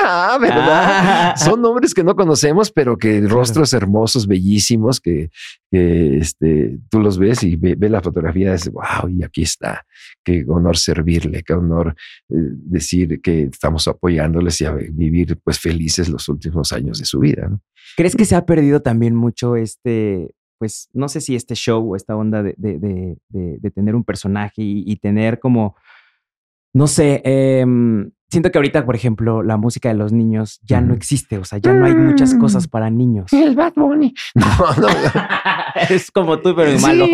Ah, 0.05 0.39
¿verdad? 0.41 1.33
Ah. 1.33 1.35
Son 1.37 1.61
nombres 1.61 1.95
que 1.95 2.05
no 2.05 2.15
conocemos, 2.15 2.71
pero 2.71 2.97
que 2.97 3.21
rostros 3.23 3.73
hermosos, 3.73 4.27
bellísimos, 4.27 5.01
que, 5.01 5.31
que, 5.71 6.19
este, 6.19 6.79
tú 6.91 7.01
los 7.01 7.19
ves 7.19 7.43
y 7.43 7.57
ve, 7.57 7.75
ve 7.77 7.89
la 7.89 8.01
fotografía 8.01 8.51
y 8.51 8.53
dices, 8.53 8.73
wow, 8.73 9.09
y 9.09 9.23
aquí 9.23 9.43
está. 9.43 9.85
Qué 10.25 10.45
honor 10.49 10.77
servirle, 10.77 11.43
qué 11.43 11.55
honor 11.55 11.95
eh, 12.29 12.35
decir 12.35 13.21
que 13.21 13.45
estamos 13.45 13.89
apoyándoles 13.89 14.61
y 14.61 14.67
a 14.67 14.73
vivir 14.73 15.39
pues 15.43 15.59
felices 15.59 16.09
los 16.09 16.29
últimos 16.29 16.73
años 16.73 16.99
de 16.99 17.05
su 17.05 17.19
vida. 17.19 17.49
¿no? 17.49 17.61
¿Crees 17.97 18.17
que 18.17 18.25
se 18.25 18.37
ha 18.37 18.47
perdido 18.47 18.81
también 18.81 19.15
mucho 19.15 19.57
este, 19.57 20.35
pues 20.59 20.89
no 20.93 21.09
sé 21.09 21.21
si 21.21 21.35
este 21.35 21.55
show 21.55 21.93
o 21.93 21.97
esta 21.97 22.17
onda 22.17 22.43
de, 22.43 22.55
de, 22.57 22.79
de, 22.79 23.19
de 23.59 23.71
tener 23.71 23.95
un 23.95 24.05
personaje 24.05 24.63
y, 24.63 24.85
y, 24.87 24.97
tener 24.97 25.41
como, 25.41 25.77
no 26.73 26.87
sé, 26.87 27.21
eh, 27.25 27.67
siento 28.33 28.51
que 28.51 28.59
ahorita, 28.59 28.87
por 28.87 28.97
ejemplo, 28.97 29.43
la 29.43 29.59
música 29.59 29.91
de 29.91 29.95
los 29.95 30.11
niños 30.11 30.59
ya 30.63 30.81
no 30.81 30.95
existe, 30.95 31.37
o 31.37 31.45
sea, 31.45 31.59
ya 31.59 31.75
no 31.75 31.85
hay 31.85 31.95
muchas 31.95 32.35
cosas 32.35 32.67
para 32.67 32.89
niños. 32.89 33.31
El 33.33 33.55
Bad 33.55 33.75
Bunny. 33.77 34.15
No, 34.35 34.75
no. 34.81 34.89
es 35.91 36.11
como 36.11 36.39
tú, 36.39 36.55
pero 36.57 36.77
sí. 36.77 36.83
malo. 36.83 37.07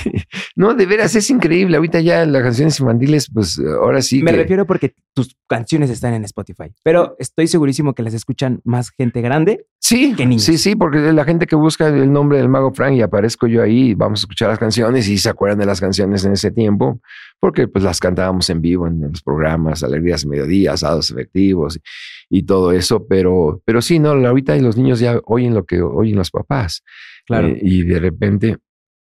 no, 0.56 0.74
de 0.74 0.86
veras, 0.86 1.14
es 1.14 1.30
increíble. 1.30 1.76
Ahorita 1.76 2.00
ya 2.00 2.26
las 2.26 2.42
canciones 2.42 2.78
infantiles, 2.80 3.30
pues 3.32 3.60
ahora 3.80 4.02
sí. 4.02 4.22
Me 4.22 4.32
que... 4.32 4.38
refiero 4.38 4.66
porque 4.66 4.94
tus 5.14 5.36
canciones 5.48 5.88
están 5.90 6.14
en 6.14 6.24
Spotify, 6.24 6.72
pero 6.82 7.14
estoy 7.18 7.46
segurísimo 7.46 7.94
que 7.94 8.02
las 8.02 8.14
escuchan 8.14 8.60
más 8.64 8.90
gente 8.90 9.20
grande. 9.20 9.66
Sí, 9.78 10.14
que 10.16 10.26
niños. 10.26 10.42
sí, 10.42 10.58
sí, 10.58 10.74
porque 10.74 10.98
la 11.12 11.24
gente 11.24 11.46
que 11.46 11.54
busca 11.54 11.86
el 11.86 12.12
nombre 12.12 12.38
del 12.38 12.48
mago 12.48 12.72
Frank 12.72 12.94
y 12.94 13.02
aparezco 13.02 13.46
yo 13.46 13.62
ahí, 13.62 13.94
vamos 13.94 14.20
a 14.20 14.22
escuchar 14.22 14.48
las 14.48 14.58
canciones 14.58 15.08
y 15.08 15.16
se 15.16 15.28
acuerdan 15.28 15.60
de 15.60 15.66
las 15.66 15.80
canciones 15.80 16.24
en 16.24 16.32
ese 16.32 16.50
tiempo, 16.50 17.00
porque 17.38 17.68
pues 17.68 17.84
las 17.84 18.00
cantábamos 18.00 18.50
en 18.50 18.60
vivo 18.60 18.88
en 18.88 19.00
los 19.00 19.22
programas, 19.22 19.84
Alegrías 19.84 20.22
de 20.22 20.28
Asados 20.64 21.10
Efectivos 21.10 21.76
y, 21.76 22.38
y, 22.38 22.42
todo 22.44 22.72
eso, 22.72 23.06
pero, 23.06 23.60
pero 23.66 23.82
sí, 23.82 23.98
no, 23.98 24.10
ahorita 24.10 24.56
los 24.56 24.76
niños 24.76 25.00
ya 25.00 25.20
oyen 25.26 25.54
lo 25.54 25.66
que 25.66 25.82
oyen 25.82 26.16
los 26.16 26.30
papás. 26.30 26.82
Claro. 27.26 27.48
Eh, 27.48 27.58
y 27.60 27.82
de 27.82 27.98
repente, 27.98 28.56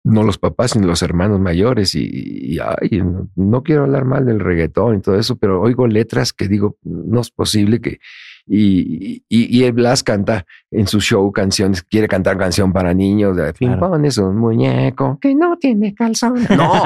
no 0.03 0.23
los 0.23 0.37
papás, 0.37 0.71
sino 0.71 0.87
los 0.87 1.01
hermanos 1.01 1.39
mayores. 1.39 1.95
Y, 1.95 2.09
y 2.11 2.59
ay, 2.59 3.01
no, 3.01 3.29
no, 3.35 3.63
quiero 3.63 3.83
hablar 3.83 4.05
mal 4.05 4.25
del 4.25 4.39
reggaetón 4.39 4.97
y 4.97 5.01
todo 5.01 5.17
eso, 5.17 5.37
pero 5.37 5.61
oigo 5.61 5.87
letras 5.87 6.33
que 6.33 6.47
digo, 6.47 6.77
no 6.83 7.21
es 7.21 7.31
posible 7.31 7.79
que. 7.81 7.99
Y, 8.47 9.23
y, 9.29 9.57
y 9.57 9.63
el 9.63 9.73
Blas 9.73 10.03
canta 10.03 10.45
en 10.71 10.87
su 10.87 11.01
show 11.01 11.29
canciones, 11.31 11.83
quiere 11.83 12.07
cantar 12.07 12.37
canción 12.37 12.71
para 12.71 12.93
niños. 12.93 13.35
De 13.35 13.51
claro. 13.53 14.01
es 14.03 14.17
un 14.17 14.37
muñeco 14.37 15.19
que 15.21 15.35
no 15.35 15.57
tiene 15.57 15.93
calzón. 15.93 16.47
No, 16.61 16.83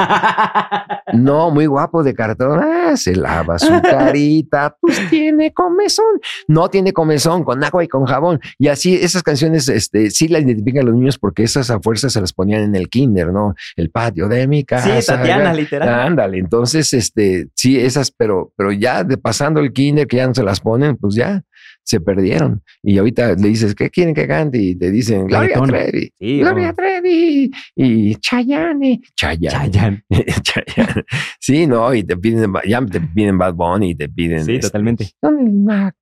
no, 1.14 1.52
muy 1.52 1.66
guapo 1.66 2.02
de 2.04 2.14
cartón. 2.14 2.62
Ah, 2.64 2.96
se 2.96 3.16
lava 3.16 3.60
su 3.60 3.68
carita, 3.82 4.76
pues 4.80 5.10
tiene 5.10 5.54
comezón. 5.54 6.20
No 6.48 6.70
tiene 6.70 6.94
comezón, 6.94 7.44
con 7.44 7.64
agua 7.64 7.84
y 7.84 7.88
con 7.88 8.06
jabón. 8.06 8.40
Y 8.58 8.70
así 8.70 8.96
esas 8.96 9.22
canciones 9.22 9.68
este, 9.68 10.12
sí 10.12 10.28
las 10.28 10.44
identifican 10.44 10.86
los 10.86 10.96
niños 10.96 11.18
porque 11.18 11.44
esas 11.44 11.70
a 11.70 11.80
fuerza 11.80 12.10
se 12.10 12.22
las 12.22 12.32
ponían 12.32 12.62
en 12.62 12.76
el 12.76 12.90
kinder, 12.90 13.34
¿no? 13.34 13.56
El 13.76 13.90
patio 13.90 14.28
de 14.28 14.48
mi 14.48 14.64
casa. 14.64 15.02
Sí, 15.02 15.08
Tatiana, 15.08 15.54
literal. 15.54 15.90
Ándale, 15.90 16.38
entonces, 16.38 16.94
este, 16.94 17.50
sí, 17.56 17.80
esas, 17.80 18.12
pero, 18.12 18.54
pero 18.56 18.72
ya 18.72 19.04
de 19.04 19.18
pasando 19.18 19.60
el 19.60 19.74
kinder 19.74 20.08
que 20.08 20.18
ya 20.18 20.28
no 20.28 20.34
se 20.34 20.44
las 20.44 20.60
ponen, 20.60 20.96
pues 20.96 21.16
ya 21.16 21.44
se 21.86 22.02
perdieron. 22.02 22.64
Y 22.84 22.98
ahorita 22.98 23.36
le 23.36 23.48
dices, 23.48 23.76
¿qué 23.76 23.90
quieren 23.90 24.14
que 24.14 24.28
cante? 24.28 24.58
Y 24.58 24.76
te 24.76 24.92
dicen, 24.92 25.28
Gloria 25.28 25.62
Trevi, 25.62 26.12
sí, 26.18 26.40
Gloria 26.40 26.72
oh. 26.72 26.74
Trevi 26.74 27.52
y 27.76 28.16
Chayane. 28.16 29.02
Chayanne. 29.16 29.72
Chayanne. 29.72 30.06
Chayanne. 30.42 31.06
Sí, 31.40 31.68
no, 31.68 31.94
y 31.94 32.04
te 32.04 32.18
piden, 32.18 32.54
ya 32.68 32.84
te 32.86 33.00
piden 33.00 33.38
Bad 33.38 33.54
Bunny 33.54 33.92
y 33.92 33.96
te 33.96 34.10
piden. 34.10 34.44
Sí, 34.44 34.56
este, 34.56 34.68
totalmente. 34.68 35.12
Maluma. 35.22 35.94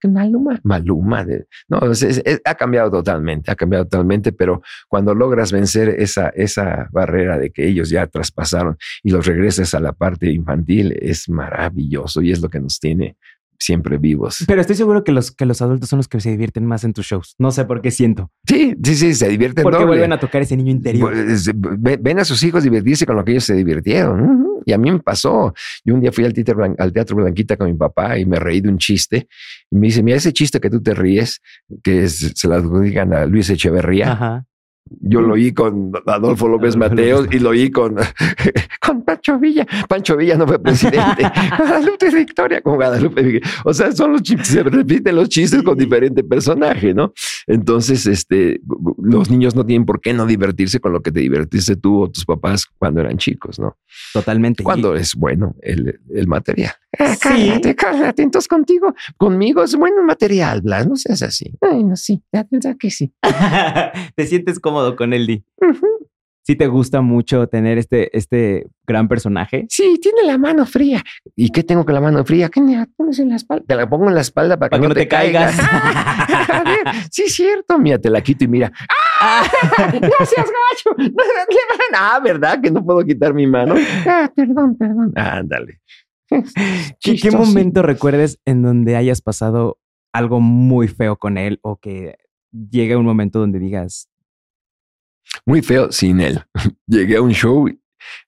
Maluma. 0.63 1.25
De, 1.25 1.45
no, 1.67 1.91
es, 1.91 2.01
es, 2.01 2.21
es, 2.25 2.41
ha 2.45 2.55
cambiado 2.55 2.89
totalmente, 2.89 3.51
ha 3.51 3.55
cambiado 3.55 3.83
totalmente, 3.83 4.31
pero 4.31 4.61
cuando 4.87 5.13
logras 5.13 5.51
vencer 5.51 5.89
esa, 5.99 6.29
esa 6.29 6.87
barrera 6.91 7.37
de 7.37 7.51
que 7.51 7.67
ellos 7.67 7.89
ya 7.89 8.07
traspasaron 8.07 8.77
y 9.03 9.11
los 9.11 9.25
regresas 9.25 9.73
a 9.73 9.81
la 9.81 9.91
parte 9.91 10.31
infantil, 10.31 10.97
es 11.01 11.27
maravilloso 11.27 12.21
y 12.21 12.31
es 12.31 12.41
lo 12.41 12.49
que 12.49 12.61
nos 12.61 12.79
tiene 12.79 13.17
siempre 13.63 13.97
vivos. 13.97 14.43
Pero 14.47 14.61
estoy 14.61 14.75
seguro 14.75 15.03
que 15.03 15.11
los, 15.11 15.31
que 15.31 15.45
los 15.45 15.61
adultos 15.61 15.89
son 15.89 15.97
los 15.97 16.07
que 16.07 16.19
se 16.19 16.31
divierten 16.31 16.65
más 16.65 16.83
en 16.83 16.93
tus 16.93 17.05
shows. 17.05 17.35
No 17.39 17.51
sé 17.51 17.65
por 17.65 17.81
qué 17.81 17.91
siento. 17.91 18.31
Sí, 18.47 18.75
sí, 18.83 18.95
sí, 18.95 19.13
se 19.13 19.29
divierten. 19.29 19.63
Porque 19.63 19.77
doble. 19.77 19.87
vuelven 19.87 20.13
a 20.13 20.19
tocar 20.19 20.41
ese 20.41 20.57
niño 20.57 20.71
interior. 20.71 21.13
Ven 21.79 22.19
a 22.19 22.25
sus 22.25 22.43
hijos 22.43 22.63
divertirse 22.63 23.05
con 23.05 23.15
lo 23.15 23.23
que 23.23 23.31
ellos 23.31 23.45
se 23.45 23.55
divirtieron. 23.55 24.47
Y 24.65 24.73
a 24.73 24.77
mí 24.77 24.91
me 24.91 24.99
pasó. 24.99 25.53
Yo 25.83 25.93
un 25.93 26.01
día 26.01 26.11
fui 26.11 26.25
al 26.25 26.33
teatro, 26.33 26.75
al 26.77 26.93
teatro 26.93 27.15
Blanquita 27.15 27.57
con 27.57 27.67
mi 27.67 27.77
papá 27.77 28.17
y 28.17 28.25
me 28.25 28.39
reí 28.39 28.61
de 28.61 28.69
un 28.69 28.77
chiste. 28.77 29.27
Y 29.71 29.77
me 29.77 29.87
dice, 29.87 30.03
mira, 30.03 30.17
ese 30.17 30.33
chiste 30.33 30.59
que 30.59 30.69
tú 30.69 30.81
te 30.81 30.93
ríes, 30.93 31.41
que 31.83 32.03
es, 32.03 32.33
se 32.35 32.47
lo 32.47 32.55
adjudican 32.55 33.13
a 33.13 33.25
Luis 33.25 33.49
Echeverría. 33.49 34.11
Ajá. 34.11 34.45
Yo 35.01 35.21
lo 35.21 35.33
oí 35.33 35.53
con 35.53 35.91
Adolfo 36.05 36.47
López 36.47 36.75
Mateos 36.75 37.27
y 37.31 37.39
lo 37.39 37.49
oí 37.49 37.71
con, 37.71 37.95
con 38.85 39.03
Pancho 39.03 39.39
Villa. 39.39 39.65
Pancho 39.87 40.17
Villa 40.17 40.37
no 40.37 40.47
fue 40.47 40.59
presidente. 40.59 41.23
Guadalupe 41.57 42.09
Victoria 42.09 42.61
con 42.61 42.75
Guadalupe. 42.75 43.41
O 43.65 43.73
sea, 43.73 43.91
son 43.91 44.13
los 44.13 44.21
chistes, 44.21 44.47
se 44.47 44.63
repiten 44.63 45.15
los 45.15 45.29
chistes 45.29 45.59
sí. 45.59 45.65
con 45.65 45.77
diferente 45.77 46.23
personaje, 46.23 46.93
¿no? 46.93 47.13
Entonces, 47.47 48.05
este, 48.05 48.61
los 49.01 49.29
niños 49.29 49.55
no 49.55 49.65
tienen 49.65 49.85
por 49.85 50.01
qué 50.01 50.13
no 50.13 50.25
divertirse 50.25 50.79
con 50.79 50.93
lo 50.93 51.01
que 51.01 51.11
te 51.11 51.19
divertiste 51.21 51.75
tú 51.75 52.03
o 52.03 52.09
tus 52.09 52.25
papás 52.25 52.65
cuando 52.77 53.01
eran 53.01 53.17
chicos, 53.17 53.59
¿no? 53.59 53.77
Totalmente. 54.13 54.63
Cuando 54.63 54.95
es 54.95 55.15
bueno 55.15 55.55
el, 55.61 55.99
el 56.13 56.27
material. 56.27 56.73
Ah, 56.99 57.15
cálmate, 57.19 57.69
sí. 57.69 57.75
cálmate. 57.75 58.21
Entonces 58.21 58.47
contigo, 58.47 58.93
conmigo 59.17 59.63
es 59.63 59.75
bueno 59.75 60.01
el 60.01 60.05
material, 60.05 60.61
Blas, 60.61 60.87
no 60.87 60.95
seas 60.95 61.23
así. 61.23 61.53
Ay, 61.61 61.83
no, 61.83 61.95
sí, 61.95 62.23
la 62.31 62.45
verdad 62.49 62.75
que 62.79 62.91
sí. 62.91 63.13
te 64.15 64.25
sientes 64.27 64.59
cómodo 64.59 64.95
con 64.95 65.13
el 65.13 65.27
Di. 65.27 65.43
Uh 65.57 65.65
-huh. 65.67 66.07
¿Sí 66.45 66.57
te 66.57 66.67
gusta 66.67 66.99
mucho 66.99 67.47
tener 67.47 67.77
este, 67.77 68.15
este 68.17 68.67
gran 68.85 69.07
personaje? 69.07 69.65
Sí, 69.69 69.97
tiene 70.01 70.23
la 70.23 70.37
mano 70.37 70.65
fría. 70.65 71.01
¿Y 71.37 71.51
qué 71.51 71.63
tengo 71.63 71.85
con 71.85 71.93
la 71.93 72.01
mano 72.01 72.25
fría? 72.25 72.49
¿Qué 72.49 72.59
me 72.59 72.75
la 72.75 72.85
pones 72.97 73.17
en 73.19 73.29
la 73.29 73.37
espalda? 73.37 73.63
Te 73.65 73.75
la 73.77 73.89
pongo 73.89 74.09
en 74.09 74.15
la 74.15 74.19
espalda 74.19 74.59
para, 74.59 74.71
para 74.71 74.81
que, 74.81 74.87
no 74.89 74.93
te, 74.93 75.01
te 75.01 75.07
caigas. 75.07 75.57
a 75.59 76.63
ver, 76.65 76.93
sí 77.09 77.23
es 77.23 77.33
cierto. 77.33 77.79
Mira, 77.79 77.97
te 77.97 78.09
la 78.09 78.19
quito 78.19 78.43
y 78.43 78.49
mira. 78.49 78.73
¡Ah! 79.21 79.45
¡No 80.01 80.25
seas 80.25 80.51
gacho! 80.51 81.13
ah, 81.95 82.19
¿verdad? 82.21 82.59
Que 82.61 82.71
no 82.71 82.83
puedo 82.83 83.05
quitar 83.05 83.33
mi 83.33 83.47
mano. 83.47 83.75
Ah, 84.05 84.29
perdón, 84.35 84.75
perdón. 84.75 85.13
Ándale. 85.15 85.79
¿Qué, 86.99 87.15
¿Qué 87.15 87.31
momento 87.31 87.81
recuerdes 87.81 88.39
en 88.45 88.61
donde 88.61 88.95
hayas 88.95 89.21
pasado 89.21 89.79
algo 90.13 90.39
muy 90.39 90.87
feo 90.87 91.17
con 91.17 91.37
él 91.37 91.59
o 91.63 91.77
que 91.77 92.17
llegue 92.51 92.95
un 92.95 93.05
momento 93.05 93.39
donde 93.39 93.59
digas, 93.59 94.09
muy 95.45 95.61
feo 95.61 95.91
sin 95.91 96.21
él. 96.21 96.43
Llegué 96.87 97.17
a 97.17 97.21
un 97.21 97.31
show, 97.31 97.67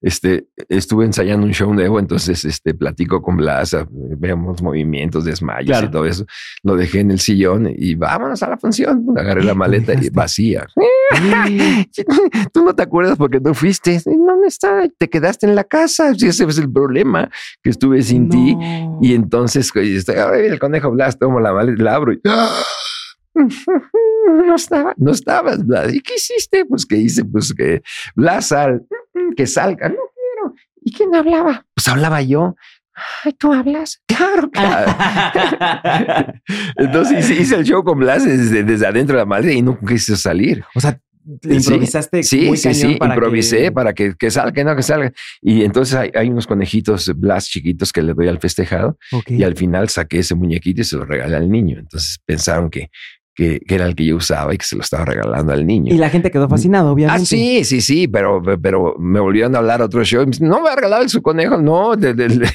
este, 0.02 0.48
estuve 0.70 1.06
ensayando 1.06 1.46
un 1.46 1.54
show 1.54 1.74
nuevo, 1.74 2.00
entonces 2.00 2.46
este, 2.46 2.74
platico 2.74 3.22
con 3.22 3.38
Blas, 3.38 3.76
vemos 3.90 4.62
movimientos, 4.62 5.26
desmayos 5.26 5.68
claro. 5.68 5.88
y 5.88 5.92
todo 5.92 6.06
eso. 6.06 6.26
Lo 6.64 6.76
dejé 6.76 7.00
en 7.00 7.12
el 7.12 7.20
sillón 7.20 7.70
y 7.76 7.96
vámonos 7.96 8.42
a 8.44 8.50
la 8.50 8.58
función. 8.58 9.06
Agarré 9.16 9.44
la 9.44 9.54
maleta 9.56 9.94
y 9.94 10.10
vacía. 10.10 10.68
Tú 12.54 12.64
no 12.64 12.76
te 12.76 12.84
acuerdas 12.84 13.18
porque 13.18 13.40
no 13.40 13.54
fuiste. 13.54 14.02
¿Dónde 14.06 14.48
está? 14.48 14.88
Te 14.98 15.10
quedaste 15.10 15.46
en 15.46 15.56
la 15.56 15.64
casa. 15.64 16.12
Ese 16.12 16.44
es 16.46 16.58
el 16.58 16.72
problema, 16.72 17.30
que 17.64 17.70
estuve 17.70 18.02
sin 18.02 18.28
no. 18.28 18.32
ti. 18.32 18.58
Y 19.02 19.14
entonces, 19.14 19.72
viene 19.74 20.48
el 20.48 20.60
conejo 20.60 20.92
Blas, 20.92 21.18
tomo 21.18 21.40
la 21.40 21.54
maleta, 21.54 21.84
la 21.84 21.96
abro 21.96 22.14
y... 22.14 22.22
No 24.46 24.56
estaba. 24.56 24.94
No 24.98 25.12
estabas, 25.12 25.66
Blas. 25.66 25.94
¿Y 25.94 26.02
qué 26.02 26.16
hiciste? 26.16 26.66
Pues 26.66 26.86
que 26.86 26.98
hice, 26.98 27.24
pues 27.26 27.54
que 27.54 27.82
Blas 28.16 28.48
sal, 28.48 28.86
que 29.36 29.48
salga. 29.48 29.90
No 29.90 29.96
quiero. 29.96 30.56
¿Y 30.82 30.92
quién 30.92 31.14
hablaba? 31.14 31.66
Pues 31.74 31.88
hablaba 31.88 32.22
yo. 32.22 32.56
Ay, 33.24 33.34
¿tú 33.34 33.52
hablas? 33.52 34.02
Claro, 34.08 34.50
claro. 34.50 34.94
Entonces 36.78 37.20
hice, 37.20 37.42
hice, 37.42 37.56
el 37.56 37.66
show 37.66 37.84
con 37.84 38.00
Blas 38.00 38.24
desde, 38.24 38.64
desde 38.64 38.88
adentro 38.88 39.16
de 39.18 39.22
la 39.22 39.26
madre 39.26 39.54
y 39.54 39.62
no 39.62 39.78
quise 39.78 40.16
salir. 40.16 40.64
O 40.74 40.80
sea, 40.80 40.98
improvisaste 41.44 42.24
sí, 42.24 42.46
muy 42.48 42.58
sí, 42.58 42.74
sí, 42.74 42.96
para 42.96 43.16
improvisé 43.16 43.58
que... 43.58 43.72
para 43.72 43.94
que, 43.94 44.16
que, 44.16 44.32
salga, 44.32 44.52
que 44.52 44.64
no, 44.64 44.76
que 44.76 44.84
salga. 44.84 45.12
Y 45.42 45.64
entonces 45.64 45.96
hay, 45.96 46.12
hay, 46.14 46.30
unos 46.30 46.48
conejitos 46.48 47.12
Blas 47.16 47.48
chiquitos 47.48 47.92
que 47.92 48.02
le 48.02 48.14
doy 48.14 48.28
al 48.28 48.40
festejado 48.40 48.98
okay. 49.12 49.38
y 49.38 49.44
al 49.44 49.56
final 49.56 49.90
saqué 49.90 50.20
ese 50.20 50.36
muñequito 50.36 50.82
y 50.82 50.84
se 50.84 50.96
lo 50.98 51.06
regalé 51.06 51.36
al 51.36 51.50
niño. 51.50 51.80
Entonces 51.80 52.20
pensaron 52.26 52.70
que, 52.70 52.90
que, 53.36 53.60
que, 53.60 53.76
era 53.76 53.86
el 53.86 53.96
que 53.96 54.06
yo 54.06 54.16
usaba 54.16 54.54
y 54.54 54.58
que 54.58 54.66
se 54.66 54.76
lo 54.76 54.82
estaba 54.82 55.06
regalando 55.06 55.52
al 55.52 55.66
niño. 55.66 55.94
Y 55.94 55.98
la 55.98 56.10
gente 56.10 56.32
quedó 56.32 56.48
fascinada, 56.48 56.90
obviamente. 56.90 57.22
Ah, 57.22 57.26
sí, 57.26 57.64
sí, 57.64 57.82
sí, 57.82 58.08
pero, 58.08 58.42
pero 58.62 58.96
me 58.98 59.20
volvieron 59.20 59.56
a 59.56 59.60
hablar 59.60 59.82
a 59.82 59.86
otro 59.86 60.04
show. 60.04 60.26
No 60.40 60.62
me 60.62 60.70
ha 60.70 60.76
regalado 60.76 61.08
su 61.10 61.22
conejo, 61.22 61.58
no, 61.58 61.96
de, 61.96 62.14
de, 62.14 62.30
de, 62.30 62.50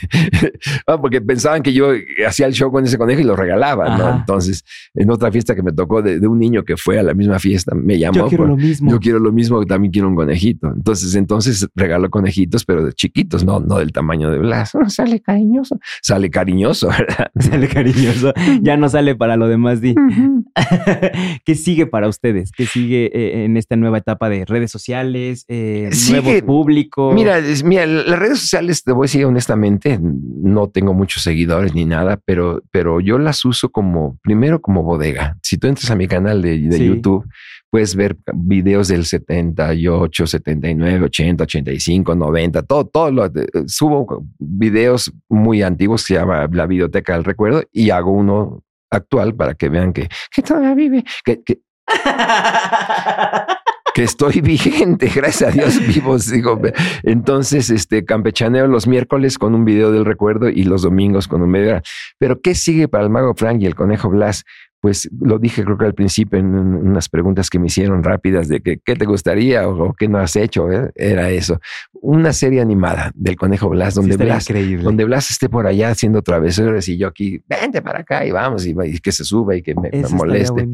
porque 1.00 1.20
pensaban 1.20 1.62
que 1.62 1.72
yo 1.72 1.92
hacía 2.26 2.46
el 2.46 2.54
show 2.54 2.72
con 2.72 2.84
ese 2.84 2.96
conejo 2.96 3.20
y 3.20 3.24
lo 3.24 3.36
regalaba, 3.36 3.96
¿no? 3.96 4.16
Entonces, 4.16 4.64
en 4.94 5.10
otra 5.10 5.30
fiesta 5.30 5.54
que 5.54 5.62
me 5.62 5.72
tocó 5.72 6.02
de, 6.02 6.26
un 6.26 6.38
niño 6.38 6.64
que 6.64 6.76
fue 6.76 6.98
a 6.98 7.02
la 7.02 7.14
misma 7.14 7.38
fiesta, 7.38 7.74
me 7.74 7.98
llamó. 7.98 8.14
Yo 8.14 8.28
quiero 8.28 8.44
por, 8.44 8.50
lo 8.50 8.56
mismo. 8.56 8.90
Yo 8.90 8.98
quiero 8.98 9.18
lo 9.18 9.32
mismo, 9.32 9.64
también 9.66 9.92
quiero 9.92 10.08
un 10.08 10.16
conejito. 10.16 10.72
Entonces, 10.74 11.14
entonces 11.14 11.68
regalo 11.74 12.08
conejitos, 12.08 12.64
pero 12.64 12.84
de 12.84 12.92
chiquitos, 12.92 13.44
no, 13.44 13.60
no 13.60 13.78
del 13.78 13.92
tamaño 13.92 14.30
de 14.30 14.38
Blas. 14.38 14.72
Sale 14.88 15.20
cariñoso. 15.20 15.78
Sale 16.02 16.30
cariñoso, 16.30 16.88
¿verdad? 16.88 17.30
Sale 17.38 17.68
cariñoso. 17.68 18.32
ya 18.62 18.76
no 18.76 18.88
sale 18.88 19.14
para 19.14 19.36
lo 19.36 19.48
demás, 19.48 19.80
Di. 19.80 19.90
Uh 19.90 19.94
-huh. 19.94 20.44
¿Qué 21.44 21.54
sigue 21.54 21.86
para 21.86 22.08
ustedes? 22.08 22.52
¿Qué 22.52 22.66
sigue 22.66 23.10
eh, 23.12 23.44
en 23.44 23.56
esta 23.56 23.76
nueva 23.76 23.98
etapa 23.98 24.28
de 24.28 24.44
redes 24.44 24.70
sociales, 24.70 25.44
eh, 25.48 25.88
Sigue- 25.92 26.22
nuevo 26.22 26.46
público? 26.46 27.12
Mira, 27.12 27.38
es- 27.38 27.64
mira, 27.64 27.86
las 27.86 28.18
redes 28.18 28.40
sociales, 28.40 28.82
te 28.84 28.92
voy 28.92 29.04
a 29.04 29.06
decir 29.06 29.24
honestamente, 29.24 29.98
no 30.02 30.68
tengo 30.68 30.94
muchos 30.94 31.22
seguidores 31.22 31.74
ni 31.74 31.84
nada, 31.84 32.20
pero, 32.24 32.62
pero 32.70 33.00
yo 33.00 33.18
las 33.18 33.44
uso 33.44 33.70
como, 33.70 34.18
primero 34.22 34.60
como 34.60 34.82
bodega. 34.82 35.36
Si 35.42 35.58
tú 35.58 35.66
entras 35.66 35.90
a 35.90 35.96
mi 35.96 36.06
canal 36.06 36.42
de, 36.42 36.58
de 36.58 36.76
Sí. 36.76 36.86
YouTube, 36.86 37.26
puedes 37.70 37.94
ver 37.94 38.16
videos 38.34 38.88
del 38.88 39.04
78, 39.04 40.26
79, 40.26 41.04
80, 41.04 41.44
85, 41.44 42.14
90, 42.14 42.62
todo, 42.62 42.84
todo 42.86 43.10
lo 43.12 43.28
de- 43.28 43.48
subo 43.66 44.24
videos 44.38 45.12
muy 45.28 45.62
antiguos 45.62 46.02
que 46.02 46.14
se 46.14 46.20
llama 46.20 46.48
La 46.52 46.66
Videoteca 46.66 47.14
del 47.14 47.24
Recuerdo 47.24 47.62
y 47.72 47.90
hago 47.90 48.10
uno 48.12 48.62
actual 48.91 49.34
para 49.34 49.55
que 49.55 49.68
vean 49.68 49.93
que, 49.93 50.09
Que 50.34 50.43
todavía 50.43 50.74
vive. 50.74 51.05
que, 51.24 51.43
que- 51.43 51.61
que 53.95 54.05
estoy 54.05 54.41
vigente, 54.41 55.09
gracias 55.14 55.51
a 55.51 55.53
Dios 55.53 55.78
vivo, 55.86 56.18
sigo. 56.18 56.61
Entonces, 57.03 57.70
este 57.70 58.05
campechaneo 58.05 58.66
los 58.68 58.86
miércoles 58.86 59.38
con 59.38 59.55
un 59.55 59.64
video 59.64 59.91
del 59.91 60.05
recuerdo 60.05 60.49
y 60.49 60.62
los 60.64 60.82
domingos 60.82 61.26
con 61.26 61.43
un 61.43 61.51
medio. 61.51 61.80
Pero 62.18 62.41
¿qué 62.41 62.55
sigue 62.55 62.88
para 62.88 63.05
el 63.05 63.11
mago 63.11 63.34
Frank 63.34 63.61
y 63.62 63.66
el 63.66 63.74
conejo 63.74 64.09
Blas? 64.09 64.45
Pues 64.80 65.10
lo 65.20 65.38
dije 65.38 65.62
creo 65.64 65.76
que 65.76 65.84
al 65.84 65.94
principio 65.94 66.38
en 66.38 66.54
un- 66.54 66.74
unas 66.88 67.08
preguntas 67.08 67.50
que 67.50 67.58
me 67.58 67.66
hicieron 67.66 68.02
rápidas 68.02 68.48
de 68.48 68.60
que 68.60 68.78
qué 68.82 68.96
te 68.96 69.04
gustaría 69.04 69.68
o, 69.68 69.88
o 69.88 69.92
qué 69.92 70.08
no 70.08 70.18
has 70.18 70.34
hecho, 70.36 70.70
¿eh? 70.72 70.90
era 70.94 71.28
eso. 71.30 71.60
Una 71.92 72.32
serie 72.32 72.60
animada 72.62 73.12
del 73.14 73.36
conejo 73.36 73.68
Blas 73.68 73.94
donde 73.94 74.16
Blas 74.16 74.48
increíble. 74.48 74.82
donde 74.84 75.04
Blas 75.04 75.30
esté 75.30 75.48
por 75.50 75.66
allá 75.66 75.90
haciendo 75.90 76.22
travesuras 76.22 76.88
y 76.88 76.96
yo 76.96 77.08
aquí, 77.08 77.42
vente 77.46 77.82
para 77.82 78.00
acá 78.00 78.24
y 78.24 78.30
vamos, 78.30 78.66
y, 78.66 78.74
y 78.84 78.98
que 78.98 79.12
se 79.12 79.22
suba 79.24 79.54
y 79.54 79.62
que 79.62 79.74
me, 79.74 79.90
moleste. 80.12 80.66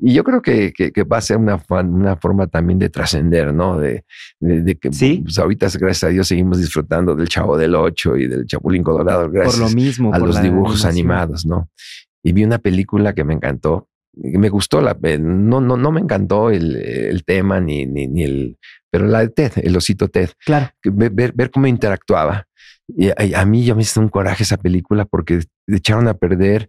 Y 0.00 0.14
yo 0.14 0.24
creo 0.24 0.40
que, 0.40 0.72
que, 0.72 0.90
que 0.90 1.04
va 1.04 1.18
a 1.18 1.20
ser 1.20 1.36
una, 1.36 1.60
una 1.68 2.16
forma 2.16 2.46
también 2.46 2.78
de 2.78 2.88
trascender, 2.88 3.52
¿no? 3.52 3.78
De, 3.78 4.04
de, 4.40 4.62
de 4.62 4.74
que 4.76 4.90
Sí. 4.92 5.20
pues 5.22 5.38
ahorita, 5.38 5.66
gracias 5.78 6.04
a 6.04 6.08
Dios, 6.08 6.26
seguimos 6.28 6.58
disfrutando 6.58 7.14
del 7.14 7.28
Chavo 7.28 7.56
del 7.56 7.74
Ocho 7.74 8.16
y 8.16 8.26
del 8.26 8.46
Chapulín 8.46 8.82
Colorado, 8.82 9.30
gracias 9.30 9.56
Por 9.58 9.68
lo 9.68 9.74
mismo. 9.74 10.14
a 10.14 10.18
por 10.18 10.28
los 10.28 10.42
dibujos 10.42 10.84
animación. 10.84 10.90
animados, 11.10 11.46
¿no? 11.46 11.68
Y 12.22 12.32
vi 12.32 12.44
una 12.44 12.58
película 12.58 13.14
que 13.14 13.24
me 13.24 13.34
encantó. 13.34 13.88
Me 14.14 14.48
gustó 14.48 14.80
la 14.80 14.94
pe- 14.98 15.18
no 15.18 15.60
no 15.60 15.76
no 15.76 15.92
me 15.92 16.00
encantó 16.00 16.50
el, 16.50 16.76
el 16.76 17.24
tema 17.24 17.60
ni, 17.60 17.86
ni 17.86 18.08
ni 18.08 18.24
el 18.24 18.58
pero 18.90 19.06
la 19.06 19.20
de 19.20 19.28
Ted, 19.28 19.52
el 19.62 19.76
osito 19.76 20.08
Ted, 20.08 20.30
Claro. 20.44 20.68
ver, 20.84 21.32
ver 21.32 21.50
cómo 21.50 21.68
interactuaba. 21.68 22.46
Y 22.88 23.08
a, 23.10 23.14
a 23.36 23.44
mí 23.46 23.64
ya 23.64 23.76
me 23.76 23.82
hizo 23.82 24.00
un 24.00 24.08
coraje 24.08 24.42
esa 24.42 24.56
película 24.56 25.04
porque 25.04 25.40
echaron 25.68 26.08
a 26.08 26.14
perder 26.14 26.68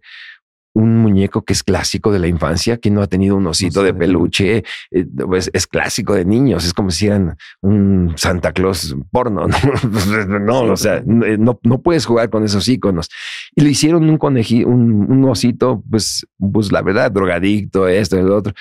un 0.74 0.98
muñeco 0.98 1.44
que 1.44 1.52
es 1.52 1.62
clásico 1.62 2.10
de 2.10 2.18
la 2.18 2.26
infancia, 2.26 2.78
que 2.78 2.90
no 2.90 3.02
ha 3.02 3.06
tenido 3.06 3.36
un 3.36 3.46
osito 3.46 3.82
de 3.82 3.92
de 3.92 3.98
peluche, 3.98 4.64
eh, 4.90 5.06
pues 5.26 5.50
es 5.52 5.66
clásico 5.66 6.14
de 6.14 6.24
niños, 6.24 6.64
es 6.64 6.72
como 6.72 6.90
si 6.90 7.06
eran 7.06 7.36
un 7.60 8.14
Santa 8.16 8.52
Claus 8.52 8.96
porno, 9.10 9.46
no, 9.48 10.38
no 10.38 10.60
Sí, 10.62 10.68
o 10.68 10.76
sea, 10.76 11.00
totalmente. 11.00 11.38
no, 11.38 11.60
no 11.62 11.82
puedes 11.82 12.06
jugar 12.06 12.30
con 12.30 12.44
esos 12.44 12.66
iconos. 12.68 13.08
Y 13.54 13.62
le 13.62 13.70
hicieron 13.70 14.08
un 14.08 14.18
conejí, 14.18 14.64
un, 14.64 15.10
un 15.10 15.24
osito, 15.24 15.82
pues, 15.90 16.26
pues 16.52 16.72
la 16.72 16.82
verdad, 16.82 17.10
drogadicto, 17.10 17.88
esto, 17.88 18.18
el 18.18 18.30
otro, 18.30 18.52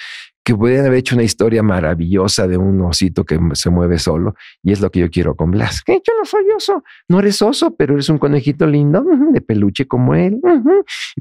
que 0.44 0.56
podrían 0.56 0.86
haber 0.86 1.00
hecho 1.00 1.16
una 1.16 1.24
historia 1.24 1.62
maravillosa 1.64 2.48
de 2.48 2.58
un 2.58 2.82
osito 2.82 3.24
que 3.26 3.40
se 3.54 3.70
mueve 3.70 4.00
solo, 4.00 4.34
y 4.64 4.72
es 4.72 4.82
lo 4.82 4.90
que 4.90 5.00
yo 5.02 5.10
quiero 5.10 5.36
con 5.36 5.52
Blas. 5.52 5.82
Que 5.84 5.94
yo 5.94 6.14
no 6.18 6.26
soy 6.26 6.44
oso. 6.56 6.84
No 7.08 7.20
eres 7.20 7.42
oso, 7.42 7.76
pero 7.76 7.94
eres 7.94 8.10
un 8.10 8.18
conejito 8.18 8.66
lindo, 8.66 9.04
de 9.32 9.42
peluche 9.42 9.86
como 9.88 10.16
él. 10.16 10.40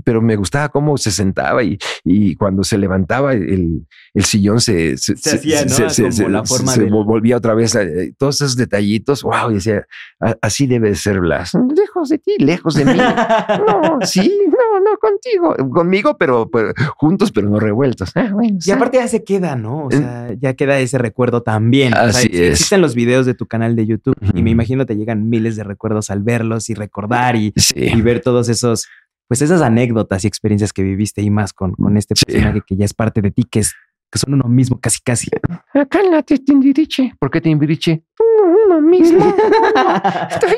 Pero 0.04 0.22
me 0.22 0.36
gustaba 0.36 0.68
cómo 0.70 0.96
se 0.96 1.10
sentaba 1.10 1.62
y, 1.62 1.78
y 2.04 2.34
cuando 2.36 2.62
se 2.64 2.78
levantaba 2.78 3.32
el, 3.34 3.86
el 4.14 4.24
sillón 4.24 4.60
se, 4.60 4.96
se, 4.96 5.16
Se 5.16 5.36
hacía, 5.36 5.64
¿no? 5.64 5.76
Como 6.18 6.28
la 6.30 6.44
forma 6.44 6.74
volvía 7.04 7.36
otra 7.36 7.54
vez. 7.54 7.74
eh, 7.74 8.12
Todos 8.18 8.36
esos 8.40 8.56
detallitos, 8.56 9.22
wow, 9.22 9.50
y 9.50 9.54
decía, 9.54 9.86
"A- 10.20 10.36
así 10.42 10.66
debe 10.66 10.90
de 10.90 10.94
ser 10.94 11.20
Blas. 11.20 11.52
Lejos 11.76 12.08
de 12.08 12.18
ti. 12.18 12.36
Lejos 12.38 12.74
de 12.74 12.84
mí. 12.84 12.92
No, 13.66 13.98
Sí, 14.02 14.40
no, 14.46 14.80
no 14.80 14.96
contigo. 14.98 15.54
conmigo, 15.70 16.16
pero, 16.16 16.48
pero 16.50 16.72
juntos, 16.96 17.32
pero 17.32 17.48
no 17.48 17.60
revueltos. 17.60 18.10
Ah, 18.14 18.30
bueno. 18.32 18.58
Y 18.64 18.70
aparte 18.70 18.98
se 19.10 19.24
queda, 19.24 19.56
¿no? 19.56 19.86
O 19.86 19.90
sea, 19.90 20.28
ya 20.38 20.54
queda 20.54 20.78
ese 20.78 20.96
recuerdo 20.98 21.42
también. 21.42 21.92
O 21.92 21.96
sea, 21.96 22.04
Así 22.06 22.26
ex- 22.28 22.36
es. 22.38 22.50
Existen 22.52 22.80
los 22.80 22.94
videos 22.94 23.26
de 23.26 23.34
tu 23.34 23.46
canal 23.46 23.76
de 23.76 23.86
YouTube 23.86 24.16
y 24.34 24.42
me 24.42 24.50
imagino 24.50 24.86
te 24.86 24.96
llegan 24.96 25.28
miles 25.28 25.56
de 25.56 25.64
recuerdos 25.64 26.10
al 26.10 26.22
verlos 26.22 26.70
y 26.70 26.74
recordar 26.74 27.36
y, 27.36 27.52
Sí. 27.56 27.74
y 27.76 28.00
ver 28.00 28.20
todos 28.20 28.48
esos, 28.48 28.86
pues 29.28 29.42
esas 29.42 29.60
anécdotas 29.62 30.24
y 30.24 30.28
experiencias 30.28 30.72
que 30.72 30.82
viviste 30.82 31.20
y 31.22 31.30
más 31.30 31.52
con, 31.52 31.72
con 31.74 31.96
este 31.96 32.14
Sí. 32.16 32.24
personaje 32.24 32.62
que 32.66 32.76
ya 32.76 32.84
es 32.84 32.94
parte 32.94 33.20
de 33.20 33.30
ti, 33.30 33.44
que 33.44 33.60
es 33.60 33.74
que 34.12 34.18
son 34.18 34.34
uno 34.34 34.48
mismo 34.48 34.80
casi 34.80 34.98
casi. 35.04 35.28
Acá 35.72 36.00
en 36.00 36.10
la 36.10 36.22
Tindiriche. 36.24 37.12
¿Por 37.20 37.30
qué 37.30 37.40
te 37.40 37.48
inviriche? 37.48 38.02
Uno 38.66 38.80
mismo. 38.80 39.24
Estoy 40.30 40.56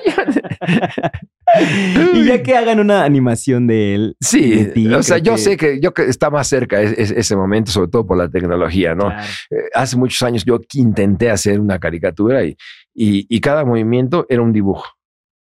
y 2.14 2.24
ya 2.26 2.42
que 2.42 2.56
hagan 2.56 2.80
una 2.80 3.04
animación 3.04 3.66
de 3.66 3.94
él. 3.94 4.16
Sí, 4.20 4.50
de 4.50 4.64
ti, 4.66 4.86
o 4.92 5.02
sea, 5.02 5.18
yo 5.18 5.36
sé 5.36 5.56
que 5.56 5.80
yo 5.80 5.92
que 5.92 6.04
está 6.04 6.30
más 6.30 6.46
cerca 6.48 6.80
es- 6.80 6.94
es- 6.98 7.10
ese 7.10 7.36
momento, 7.36 7.70
sobre 7.70 7.88
todo 7.90 8.06
por 8.06 8.16
la 8.16 8.28
tecnología, 8.28 8.94
¿no? 8.94 9.06
Claro. 9.08 9.22
Eh, 9.50 9.56
hace 9.74 9.96
muchos 9.96 10.22
años 10.22 10.44
yo 10.44 10.58
intenté 10.74 11.30
hacer 11.30 11.60
una 11.60 11.78
caricatura 11.78 12.44
y, 12.44 12.56
y, 12.94 13.26
y 13.28 13.40
cada 13.40 13.64
movimiento 13.64 14.26
era 14.28 14.42
un 14.42 14.52
dibujo, 14.52 14.86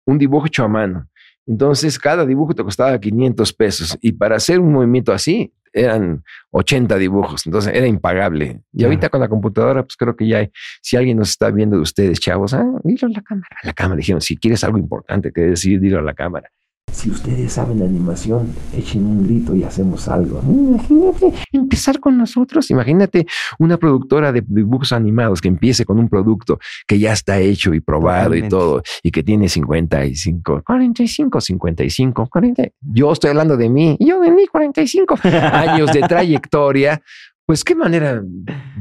un 0.05 0.17
dibujo 0.17 0.47
hecho 0.47 0.63
a 0.63 0.67
mano. 0.67 1.07
Entonces, 1.49 1.97
cada 1.97 2.27
dibujo 2.27 2.53
te 2.53 2.63
costaba 2.63 2.99
500 2.99 3.53
pesos 3.53 3.97
y 4.01 4.11
para 4.11 4.35
hacer 4.35 4.59
un 4.59 4.71
movimiento 4.71 5.11
así 5.11 5.51
eran 5.73 6.23
80 6.51 6.95
dibujos, 6.97 7.45
entonces 7.47 7.73
era 7.73 7.87
impagable. 7.87 8.61
Y 8.71 8.83
ahorita 8.83 9.09
con 9.09 9.19
la 9.19 9.27
computadora, 9.27 9.81
pues 9.81 9.97
creo 9.97 10.15
que 10.15 10.27
ya 10.27 10.37
hay, 10.39 10.51
si 10.81 10.95
alguien 10.95 11.17
nos 11.17 11.29
está 11.29 11.49
viendo 11.49 11.75
de 11.75 11.81
ustedes, 11.81 12.19
chavos, 12.19 12.53
ah, 12.53 12.65
Dilo 12.83 13.07
a 13.07 13.11
la 13.11 13.21
cámara. 13.21 13.57
a 13.63 13.67
la 13.67 13.73
cámara 13.73 13.97
dijeron, 13.97 14.21
si 14.21 14.37
quieres 14.37 14.63
algo 14.63 14.77
importante 14.77 15.31
que 15.31 15.41
decir, 15.41 15.79
dilo 15.79 15.97
a 15.97 16.03
la 16.03 16.13
cámara. 16.13 16.51
Si 16.91 17.09
ustedes 17.09 17.53
saben 17.53 17.81
animación, 17.81 18.53
echen 18.75 19.05
un 19.05 19.25
grito 19.25 19.55
y 19.55 19.63
hacemos 19.63 20.07
algo. 20.07 20.41
Imagínate 20.43 21.33
empezar 21.51 21.99
con 21.99 22.17
nosotros. 22.17 22.69
Imagínate 22.71 23.25
una 23.57 23.77
productora 23.77 24.31
de 24.31 24.43
dibujos 24.45 24.91
animados 24.91 25.41
que 25.41 25.47
empiece 25.47 25.85
con 25.85 25.99
un 25.99 26.09
producto 26.09 26.59
que 26.87 26.99
ya 26.99 27.13
está 27.13 27.39
hecho 27.39 27.73
y 27.73 27.79
probado 27.79 28.35
y 28.35 28.47
todo, 28.47 28.81
y 29.03 29.11
que 29.11 29.23
tiene 29.23 29.49
55, 29.49 30.63
45, 30.65 31.41
55. 31.41 32.27
40. 32.27 32.63
Yo 32.81 33.11
estoy 33.11 33.29
hablando 33.29 33.57
de 33.57 33.69
mí, 33.69 33.97
yo 33.99 34.19
de 34.19 34.31
mí, 34.31 34.47
45. 34.47 35.19
años 35.23 35.91
de 35.93 36.01
trayectoria. 36.01 37.01
Pues 37.49 37.63
qué 37.63 37.73
manera 37.73 38.23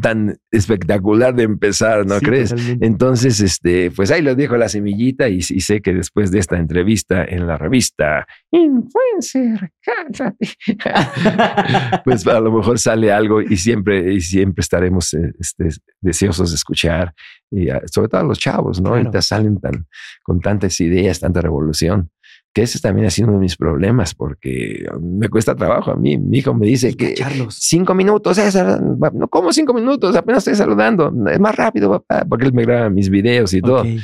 tan 0.02 0.36
espectacular 0.50 1.34
de 1.34 1.44
empezar, 1.44 2.04
¿no 2.04 2.18
Sí, 2.18 2.26
crees? 2.26 2.50
totalmente. 2.50 2.86
Entonces, 2.86 3.40
este, 3.40 3.90
pues 3.90 4.10
ahí 4.10 4.20
lo 4.20 4.34
dejo 4.34 4.58
la 4.58 4.68
semillita 4.68 5.26
y, 5.30 5.38
y 5.38 5.60
sé 5.62 5.80
que 5.80 5.94
después 5.94 6.30
de 6.30 6.38
esta 6.38 6.58
entrevista 6.58 7.24
en 7.24 7.46
la 7.46 7.56
revista, 7.56 8.26
Influencer. 8.50 9.72
Cállate. 9.80 10.48
pues 12.04 12.26
a 12.26 12.40
lo 12.40 12.52
mejor 12.52 12.78
sale 12.78 13.10
algo 13.10 13.40
y 13.40 13.56
siempre, 13.56 14.12
y 14.12 14.20
siempre 14.20 14.60
estaremos 14.60 15.14
eh, 15.14 15.32
este, 15.40 15.70
deseosos 16.02 16.50
de 16.50 16.56
escuchar, 16.56 17.14
y 17.50 17.70
ah, 17.70 17.80
sobre 17.90 18.08
todo 18.08 18.20
a 18.20 18.24
los 18.24 18.38
chavos, 18.38 18.82
¿no? 18.82 18.90
Claro. 18.90 18.96
Ahorita 18.98 19.22
salen 19.22 19.58
tan, 19.60 19.86
con 20.22 20.40
tantas 20.40 20.78
ideas, 20.80 21.20
tanta 21.20 21.40
revolución, 21.40 22.10
que 22.58 22.64
ese 22.64 22.80
también 22.80 23.06
ha 23.06 23.10
sido 23.10 23.28
uno 23.28 23.36
de 23.36 23.42
mis 23.42 23.56
problemas, 23.56 24.16
porque 24.16 24.84
me 25.00 25.28
cuesta 25.28 25.54
trabajo 25.54 25.92
a 25.92 25.94
mí. 25.94 26.18
Mi 26.18 26.38
hijo 26.38 26.52
me 26.54 26.66
dice 26.66 26.92
que 26.96 27.14
cacharlos. 27.14 27.54
cinco 27.54 27.94
minutos, 27.94 28.36
César, 28.36 28.82
no 28.82 29.28
como 29.28 29.52
cinco 29.52 29.72
minutos, 29.72 30.16
apenas 30.16 30.38
estoy 30.38 30.56
saludando, 30.56 31.12
es 31.30 31.38
más 31.38 31.54
rápido, 31.54 31.88
papá, 31.88 32.24
porque 32.28 32.46
él 32.46 32.52
me 32.52 32.64
graba 32.64 32.90
mis 32.90 33.10
videos 33.10 33.54
y 33.54 33.60
todo. 33.60 33.84
Y, 33.84 34.00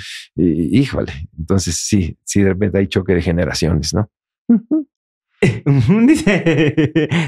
híjole, 0.78 1.12
entonces 1.36 1.74
sí, 1.74 2.16
sí, 2.22 2.42
de 2.42 2.50
repente 2.50 2.78
hay 2.78 2.86
choque 2.86 3.16
de 3.16 3.22
generaciones, 3.22 3.92
¿no? 3.92 4.08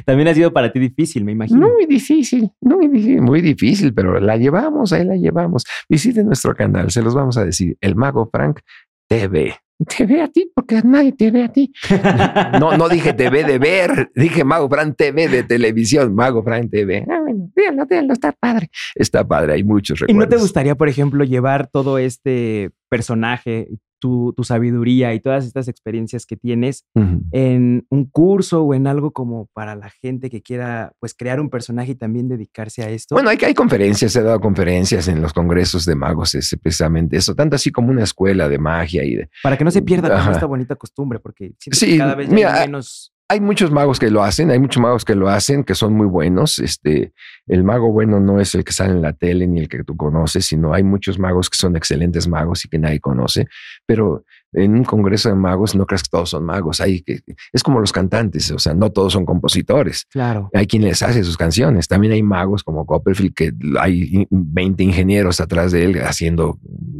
También 0.06 0.28
ha 0.28 0.34
sido 0.34 0.52
para 0.52 0.70
ti 0.70 0.78
difícil, 0.78 1.24
me 1.24 1.32
imagino. 1.32 1.68
Muy 1.68 1.86
difícil, 1.86 2.52
muy 2.60 2.86
difícil. 2.86 3.20
Muy 3.20 3.40
difícil, 3.40 3.92
pero 3.92 4.20
la 4.20 4.36
llevamos, 4.36 4.92
ahí 4.92 5.04
la 5.04 5.16
llevamos. 5.16 5.64
Visiten 5.88 6.26
nuestro 6.26 6.54
canal, 6.54 6.92
se 6.92 7.02
los 7.02 7.16
vamos 7.16 7.36
a 7.36 7.44
decir, 7.44 7.76
El 7.80 7.96
Mago 7.96 8.30
Frank 8.30 8.60
TV. 9.08 9.56
Te 9.84 10.06
ve 10.06 10.22
a 10.22 10.28
ti 10.28 10.50
porque 10.54 10.80
nadie 10.82 11.12
te 11.12 11.30
ve 11.30 11.44
a 11.44 11.52
ti. 11.52 11.72
No, 12.60 12.76
no 12.76 12.88
dije 12.88 13.12
TV 13.12 13.44
de 13.44 13.58
ver, 13.58 14.10
dije 14.14 14.44
Mago 14.44 14.68
Frank 14.68 14.96
TV 14.96 15.28
de 15.28 15.42
televisión, 15.42 16.14
Mago 16.14 16.42
Frank 16.42 16.70
TV. 16.70 17.04
Ah, 17.10 17.20
bueno, 17.20 17.50
dígalo, 17.54 17.84
dígalo, 17.84 18.12
está 18.12 18.32
padre. 18.32 18.70
Está 18.94 19.26
padre, 19.26 19.54
hay 19.54 19.64
muchos 19.64 20.00
¿Y 20.00 20.04
recuerdos. 20.04 20.24
no 20.24 20.36
te 20.36 20.40
gustaría, 20.40 20.74
por 20.74 20.88
ejemplo, 20.88 21.24
llevar 21.24 21.66
todo 21.66 21.98
este 21.98 22.70
personaje, 22.88 23.68
tu, 23.98 24.32
tu 24.36 24.44
sabiduría 24.44 25.14
y 25.14 25.20
todas 25.20 25.46
estas 25.46 25.68
experiencias 25.68 26.26
que 26.26 26.36
tienes 26.36 26.84
en 27.32 27.86
un 27.90 28.04
curso 28.06 28.62
o 28.62 28.74
en 28.74 28.86
algo 28.86 29.12
como 29.12 29.46
para 29.52 29.74
la 29.74 29.90
gente 29.90 30.30
que 30.30 30.42
quiera 30.42 30.92
pues 31.00 31.14
crear 31.14 31.40
un 31.40 31.50
personaje 31.50 31.92
y 31.92 31.94
también 31.94 32.28
dedicarse 32.28 32.82
a 32.82 32.90
esto? 32.90 33.14
Bueno, 33.14 33.30
hay, 33.30 33.38
hay 33.44 33.54
conferencias, 33.54 34.14
he 34.16 34.22
dado 34.22 34.40
conferencias 34.40 35.08
en 35.08 35.20
los 35.22 35.32
congresos 35.32 35.84
de 35.84 35.94
magos, 35.94 36.34
es 36.34 36.56
precisamente 36.60 37.16
eso, 37.16 37.34
tanto 37.34 37.56
así 37.56 37.70
como 37.70 37.90
una 37.90 38.04
escuela 38.04 38.48
de 38.48 38.58
magia 38.58 39.04
y 39.04 39.16
de... 39.16 39.30
para 39.42 39.56
que 39.56 39.64
no 39.64 39.70
se 39.70 39.82
pierda 39.82 40.16
Ajá. 40.16 40.32
esta 40.32 40.46
bonita 40.46 40.76
costumbre, 40.76 41.18
porque 41.18 41.54
Sí, 41.58 41.98
cada 41.98 42.14
vez 42.14 42.28
mira, 42.28 42.54
hay 42.54 42.66
menos 42.66 43.15
hay 43.28 43.40
muchos 43.40 43.72
magos 43.72 43.98
que 43.98 44.10
lo 44.10 44.22
hacen, 44.22 44.50
hay 44.50 44.60
muchos 44.60 44.80
magos 44.80 45.04
que 45.04 45.16
lo 45.16 45.28
hacen, 45.28 45.64
que 45.64 45.74
son 45.74 45.94
muy 45.94 46.06
buenos. 46.06 46.60
Este, 46.60 47.12
el 47.48 47.64
mago 47.64 47.90
bueno 47.90 48.20
no 48.20 48.40
es 48.40 48.54
el 48.54 48.64
que 48.64 48.72
sale 48.72 48.92
en 48.92 49.02
la 49.02 49.12
tele 49.12 49.48
ni 49.48 49.60
el 49.60 49.68
que 49.68 49.82
tú 49.82 49.96
conoces, 49.96 50.46
sino 50.46 50.72
hay 50.72 50.84
muchos 50.84 51.18
magos 51.18 51.50
que 51.50 51.56
son 51.56 51.76
excelentes 51.76 52.28
magos 52.28 52.64
y 52.64 52.68
que 52.68 52.78
nadie 52.78 53.00
conoce. 53.00 53.48
Pero 53.84 54.24
en 54.56 54.72
un 54.74 54.84
congreso 54.84 55.28
de 55.28 55.34
magos 55.34 55.74
no 55.74 55.84
creas 55.86 56.02
que 56.02 56.08
todos 56.10 56.30
son 56.30 56.44
magos. 56.44 56.80
Hay 56.80 57.02
que, 57.02 57.20
es 57.52 57.62
como 57.62 57.78
los 57.78 57.92
cantantes, 57.92 58.50
o 58.50 58.58
sea, 58.58 58.72
no 58.74 58.90
todos 58.90 59.12
son 59.12 59.26
compositores. 59.26 60.06
Claro. 60.10 60.48
Hay 60.54 60.66
quien 60.66 60.82
les 60.82 61.02
hace 61.02 61.22
sus 61.22 61.36
canciones. 61.36 61.86
También 61.88 62.14
hay 62.14 62.22
magos 62.22 62.64
como 62.64 62.86
Copperfield, 62.86 63.34
que 63.34 63.52
hay 63.78 64.26
20 64.30 64.82
ingenieros 64.82 65.40
atrás 65.40 65.72
de 65.72 65.84
él 65.84 66.00
haciendo 66.02 66.58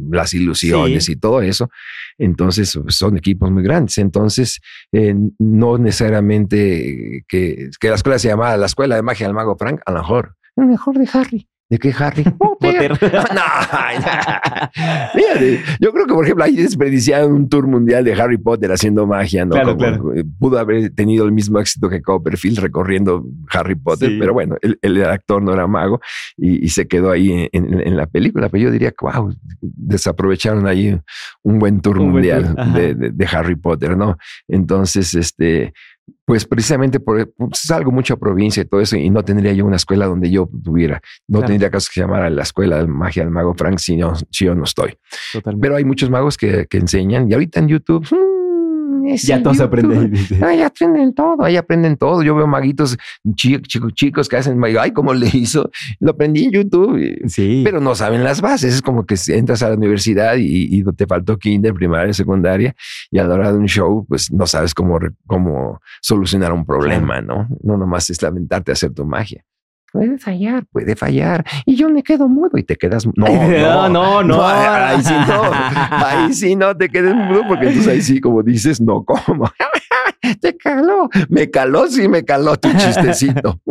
las 0.09 0.33
ilusiones 0.33 1.05
Sí. 1.05 1.13
y 1.13 1.15
todo 1.15 1.41
eso. 1.41 1.69
Entonces 2.19 2.79
son 2.89 3.17
equipos 3.17 3.49
muy 3.51 3.63
grandes. 3.63 3.97
Entonces, 3.97 4.59
eh, 4.91 5.15
no 5.39 5.77
necesariamente 5.79 7.23
que, 7.27 7.69
que 7.79 7.89
la 7.89 7.95
escuela 7.95 8.19
se 8.19 8.27
llamara 8.27 8.55
la 8.57 8.67
escuela 8.67 8.95
de 8.95 9.01
magia 9.01 9.25
del 9.27 9.35
mago 9.35 9.55
Frank, 9.57 9.81
a 9.85 9.91
lo 9.91 9.99
mejor. 9.99 10.35
El 10.55 10.67
mejor 10.67 10.97
de 10.97 11.09
Harry. 11.13 11.47
¿De 11.69 11.77
qué 11.79 11.93
Harry? 11.97 12.23
Potter. 12.59 12.91
No, 14.77 15.21
yo 15.79 15.91
creo 15.91 16.05
que, 16.05 16.13
por 16.13 16.23
ejemplo, 16.23 16.43
hay 16.43 16.55
desperdiciado 16.55 17.27
un 17.29 17.49
tour 17.49 17.67
mundial 17.67 18.03
de 18.03 18.13
Harry 18.13 18.37
Potter 18.37 18.71
haciendo 18.71 19.05
magia, 19.05 19.45
¿no? 19.45 19.51
Claro, 19.51 19.75
Como, 19.75 19.77
claro. 19.79 20.13
eh, 20.15 20.23
Pudo 20.39 20.59
haber 20.59 20.89
tenido 20.91 21.25
el 21.25 21.31
mismo 21.31 21.59
éxito 21.59 21.89
que 21.89 22.01
Copperfield 22.01 22.59
recorriendo 22.59 23.25
Harry 23.51 23.75
Potter, 23.75 24.09
Sí. 24.09 24.17
pero 24.19 24.33
bueno, 24.33 24.55
el, 24.61 24.77
el 24.81 25.03
actor 25.05 25.41
no 25.41 25.53
era 25.53 25.67
mago 25.67 25.99
y, 26.35 26.65
y 26.65 26.69
se 26.69 26.87
quedó 26.87 27.11
ahí 27.11 27.31
en, 27.31 27.49
en- 27.51 27.87
en 27.87 27.97
la 27.97 28.05
película. 28.07 28.49
Pero 28.49 28.65
yo 28.65 28.71
diría 28.71 28.93
wow, 29.01 29.33
desaprovecharon 29.61 30.67
ahí 30.67 30.99
un 31.43 31.59
buen 31.59 31.81
tour 31.81 31.97
Un 31.99 32.11
buen 32.11 32.13
mundial 32.13 32.45
tour, 32.55 32.59
ajá. 32.59 32.77
de, 32.79 32.93
de- 32.95 33.11
de 33.11 33.27
Harry 33.31 33.55
Potter, 33.55 33.97
¿no? 33.97 34.17
Entonces, 34.47 35.13
este, 35.15 35.73
pues 36.25 36.45
precisamente 36.45 36.99
por 36.99 37.31
pues, 37.33 37.59
salgo 37.59 37.91
mucho 37.91 38.13
a 38.13 38.17
provincia 38.17 38.61
y 38.61 38.65
todo 38.65 38.81
eso, 38.81 38.97
y 38.97 39.09
no 39.09 39.23
tendría 39.23 39.53
yo 39.53 39.65
una 39.65 39.75
escuela 39.77 40.05
donde 40.07 40.29
yo 40.29 40.49
tuviera, 40.63 41.01
no 41.27 41.39
Claro. 41.39 41.47
tendría 41.47 41.69
caso 41.71 41.87
que 41.89 41.95
se 41.95 42.01
llamara 42.01 42.29
la 42.29 42.43
escuela 42.43 42.77
de 42.77 42.87
magia 42.87 43.23
del 43.23 43.31
mago 43.31 43.53
Frank 43.55 43.77
si, 43.79 43.95
no, 43.95 44.13
si 44.29 44.45
yo 44.45 44.55
no 44.55 44.63
estoy. 44.63 44.97
Totalmente. 45.33 45.61
Pero 45.61 45.75
hay 45.75 45.85
muchos 45.85 46.09
magos 46.09 46.37
que, 46.37 46.65
que 46.67 46.77
enseñan 46.77 47.29
y 47.29 47.33
ahorita 47.33 47.59
en 47.59 47.67
YouTube 47.69 48.07
Mm, 48.11 48.36
ya 49.15 49.41
todos 49.41 49.57
YouTube. 49.57 49.67
aprenden. 49.67 50.11
dice. 50.11 50.39
Ay, 50.43 50.61
aprenden 50.61 51.13
todo. 51.13 51.43
ahí 51.43 51.55
aprenden 51.57 51.97
todo. 51.97 52.23
Yo 52.23 52.35
veo 52.35 52.47
maguitos 52.47 52.97
chi- 53.35 53.61
chico- 53.61 53.91
chicos 53.91 54.27
que 54.27 54.37
hacen, 54.37 54.59
ay, 54.79 54.91
¿cómo 54.91 55.13
le 55.13 55.27
hizo? 55.33 55.69
Lo 55.99 56.11
aprendí 56.11 56.45
en 56.45 56.51
YouTube. 56.51 56.99
Sí. 57.27 57.61
Pero 57.63 57.79
no 57.79 57.95
saben 57.95 58.23
las 58.23 58.41
bases. 58.41 58.73
Es 58.75 58.81
como 58.81 59.05
que 59.05 59.15
entras 59.29 59.63
a 59.63 59.69
la 59.69 59.75
universidad 59.75 60.35
y, 60.37 60.77
y 60.77 60.83
te 60.95 61.05
faltó 61.05 61.37
kinder, 61.37 61.73
primaria, 61.73 62.13
secundaria, 62.13 62.75
y 63.11 63.19
a 63.19 63.23
la 63.23 63.35
hora 63.35 63.51
de 63.51 63.57
un 63.59 63.67
show, 63.67 64.05
pues 64.07 64.31
no 64.31 64.45
sabes 64.47 64.73
cómo, 64.73 64.99
cómo 65.25 65.79
solucionar 66.01 66.51
un 66.53 66.65
problema, 66.65 67.21
¿no? 67.21 67.47
No 67.63 67.77
nomás 67.77 68.09
es 68.09 68.21
lamentarte 68.21 68.71
hacer 68.71 68.91
tu 68.93 69.05
magia. 69.05 69.43
Puede 69.91 70.17
fallar. 70.17 70.65
Puede 70.71 70.95
fallar. 70.95 71.45
Y 71.65 71.75
yo 71.75 71.89
me 71.89 72.03
quedo 72.03 72.27
mudo 72.27 72.57
y 72.57 72.63
te 72.63 72.75
quedas. 72.75 73.05
No, 73.15 73.89
no, 73.89 73.89
no, 73.89 74.23
no. 74.23 74.41
ahí 74.45 75.01
sí 75.03 75.13
no. 75.27 75.41
Ahí 75.91 76.33
sí 76.33 76.55
no 76.55 76.75
te 76.75 76.89
quedes 76.89 77.15
mudo 77.15 77.43
porque 77.47 77.67
entonces 77.67 77.91
ahí 77.91 78.01
sí, 78.01 78.19
como 78.19 78.43
dices, 78.43 78.79
no 78.81 79.03
como. 79.03 79.49
Te 80.41 80.57
caló. 80.57 81.09
Me 81.29 81.49
caló, 81.49 81.87
sí 81.87 82.07
me 82.07 82.23
caló 82.23 82.57
tu 82.57 82.69
chistecito. 82.73 83.61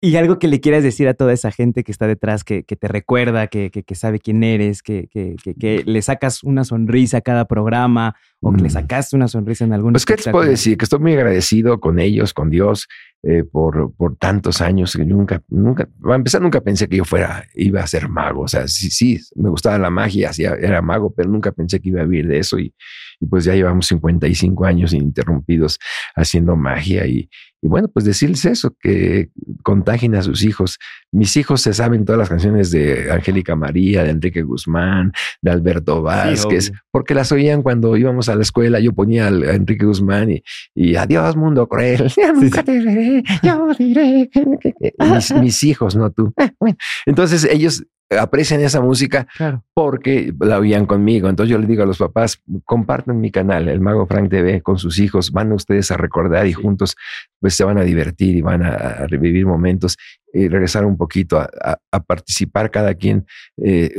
Y 0.00 0.14
algo 0.14 0.38
que 0.38 0.46
le 0.46 0.60
quieras 0.60 0.84
decir 0.84 1.08
a 1.08 1.14
toda 1.14 1.32
esa 1.32 1.50
gente 1.50 1.82
que 1.82 1.90
está 1.90 2.06
detrás, 2.06 2.44
que, 2.44 2.62
que 2.62 2.76
te 2.76 2.86
recuerda, 2.86 3.48
que, 3.48 3.72
que- 3.72 3.82
que 3.82 3.94
sabe 3.96 4.20
quién 4.20 4.44
eres, 4.44 4.80
que, 4.80 5.08
que- 5.10 5.34
que- 5.42 5.54
que 5.54 5.82
le 5.84 6.00
sacas 6.02 6.44
una 6.44 6.62
sonrisa 6.62 7.16
a 7.18 7.20
cada 7.20 7.46
programa 7.46 8.14
o 8.40 8.52
que 8.52 8.62
le 8.62 8.70
sacaste 8.70 9.16
una 9.16 9.28
sonrisa 9.28 9.64
en 9.64 9.72
algún 9.72 9.92
Pues, 9.92 10.06
¿qué 10.06 10.14
les 10.14 10.28
puedo 10.28 10.48
decir? 10.48 10.76
Que 10.78 10.84
estoy 10.84 11.00
muy 11.00 11.12
agradecido 11.12 11.80
con 11.80 11.98
ellos, 11.98 12.32
con 12.32 12.50
Dios, 12.50 12.86
eh, 13.24 13.42
por, 13.42 13.92
por 13.96 14.16
tantos 14.16 14.60
años 14.60 14.96
que 14.96 15.04
nunca, 15.04 15.42
nunca, 15.48 15.88
para 16.00 16.14
empezar, 16.14 16.40
nunca 16.40 16.60
pensé 16.60 16.88
que 16.88 16.98
yo 16.98 17.04
fuera, 17.04 17.44
iba 17.54 17.82
a 17.82 17.86
ser 17.86 18.08
mago. 18.08 18.42
O 18.42 18.48
sea, 18.48 18.68
sí, 18.68 18.90
sí, 18.90 19.20
me 19.34 19.48
gustaba 19.48 19.76
la 19.76 19.90
magia, 19.90 20.30
hacía, 20.30 20.54
era 20.54 20.80
mago, 20.82 21.12
pero 21.12 21.28
nunca 21.28 21.50
pensé 21.50 21.80
que 21.80 21.88
iba 21.88 22.00
a 22.00 22.04
vivir 22.04 22.28
de 22.28 22.38
eso. 22.38 22.60
Y, 22.60 22.72
y 23.18 23.26
pues 23.26 23.44
ya 23.44 23.54
llevamos 23.54 23.86
55 23.88 24.64
años 24.64 24.92
ininterrumpidos 24.92 25.80
haciendo 26.14 26.54
magia. 26.54 27.06
Y, 27.06 27.28
y 27.60 27.66
bueno, 27.66 27.88
pues 27.88 28.04
decirles 28.04 28.44
eso, 28.44 28.76
que 28.80 29.30
contagien 29.64 30.14
a 30.14 30.22
sus 30.22 30.44
hijos. 30.44 30.78
Mis 31.10 31.36
hijos 31.36 31.60
se 31.60 31.74
saben 31.74 32.04
todas 32.04 32.20
las 32.20 32.28
canciones 32.28 32.70
de 32.70 33.10
Angélica 33.10 33.56
María, 33.56 34.04
de 34.04 34.10
Enrique 34.10 34.42
Guzmán, 34.42 35.12
de 35.42 35.50
Alberto 35.50 36.02
Vázquez, 36.02 36.70
porque 36.92 37.14
las 37.14 37.32
oían 37.32 37.62
cuando 37.62 37.96
íbamos 37.96 38.27
a 38.28 38.34
la 38.36 38.42
escuela. 38.42 38.80
Yo 38.80 38.92
ponía 38.92 39.28
al- 39.28 39.42
a 39.42 39.52
Enrique 39.54 39.84
Guzmán 39.86 40.30
y, 40.30 40.42
y 40.74 40.96
adiós, 40.96 41.36
mundo 41.36 41.66
cruel. 41.68 42.12
Ya 42.16 42.32
nunca 42.32 42.62
te 42.62 42.78
veré. 42.80 43.22
Yo 43.42 43.68
diré 43.78 44.30
mis, 45.12 45.32
mis 45.34 45.62
hijos, 45.62 45.96
no 45.96 46.10
tú. 46.10 46.32
Ah, 46.36 46.50
Entonces 47.06 47.44
ellos 47.50 47.84
aprecian 48.10 48.60
esa 48.60 48.80
música 48.80 49.26
Claro. 49.36 49.64
porque 49.74 50.32
la 50.40 50.58
oían 50.58 50.86
conmigo. 50.86 51.28
Entonces 51.28 51.50
yo 51.50 51.58
les 51.58 51.68
digo 51.68 51.82
a 51.82 51.86
los 51.86 51.98
papás, 51.98 52.40
compartan 52.64 53.20
mi 53.20 53.30
canal, 53.30 53.68
el 53.68 53.80
Mago 53.80 54.06
Frank 54.06 54.30
TV, 54.30 54.62
con 54.62 54.78
sus 54.78 54.98
hijos. 54.98 55.30
Van 55.32 55.52
ustedes 55.52 55.90
a 55.90 55.96
recordar 55.96 56.46
y 56.46 56.52
juntos 56.52 56.96
pues 57.40 57.54
se 57.54 57.64
van 57.64 57.78
a 57.78 57.82
divertir 57.82 58.34
y 58.36 58.40
van 58.42 58.62
a, 58.62 58.70
a 58.74 59.06
revivir 59.06 59.46
momentos 59.46 59.96
y 60.32 60.48
regresar 60.48 60.84
un 60.84 60.96
poquito 60.96 61.38
a, 61.38 61.48
a- 61.64 61.78
a 61.92 62.00
participar 62.02 62.70
cada 62.70 62.94
quien 62.94 63.26
eh, 63.64 63.94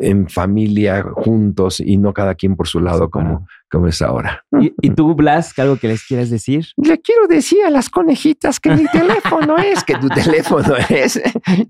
en 0.00 0.28
familia, 0.28 1.02
juntos 1.14 1.80
y 1.80 1.96
no 1.98 2.12
cada 2.12 2.34
quien 2.34 2.56
por 2.56 2.66
su 2.66 2.80
lado 2.80 3.10
como, 3.10 3.46
como 3.70 3.86
es 3.86 4.02
ahora. 4.02 4.42
¿Y, 4.60 4.72
y 4.82 4.90
tú, 4.90 5.14
Blas, 5.14 5.56
algo 5.58 5.76
que 5.76 5.86
les 5.88 6.04
quieras 6.04 6.30
decir? 6.30 6.66
le 6.76 6.98
quiero 7.00 7.26
decir 7.28 7.58
a 7.64 7.70
las 7.70 7.90
conejitas 7.90 8.58
que 8.58 8.70
mi 8.74 8.86
teléfono 8.86 9.56
es. 9.58 9.84
Que 9.84 9.94
tu 9.96 10.08
teléfono 10.08 10.74
es, 10.88 11.20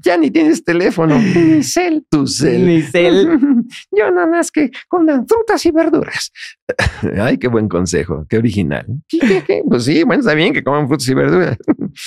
ya 0.01 0.17
ni 0.17 0.31
tienes 0.31 0.65
teléfono, 0.65 1.19
Mi 1.19 1.63
cel. 1.79 2.07
tu 2.11 2.27
cel. 2.27 2.67
Nicel. 2.67 3.39
Yo 3.93 4.11
nada 4.11 4.27
más 4.27 4.51
que 4.51 4.71
coman 4.89 5.27
frutas 5.27 5.65
y 5.67 5.71
verduras. 5.71 6.31
Ay, 7.21 7.39
qué 7.39 7.49
buen 7.49 7.69
consejo, 7.69 8.27
qué 8.29 8.39
original. 8.39 8.87
¿Qué, 9.09 9.19
qué, 9.19 9.43
qué? 9.47 9.63
Pues 9.69 9.85
sí, 9.85 10.03
bueno, 10.05 10.21
está 10.21 10.35
bien 10.35 10.53
que 10.53 10.63
coman 10.65 10.87
frutas 10.89 11.09
y 11.09 11.15
verduras. 11.15 11.57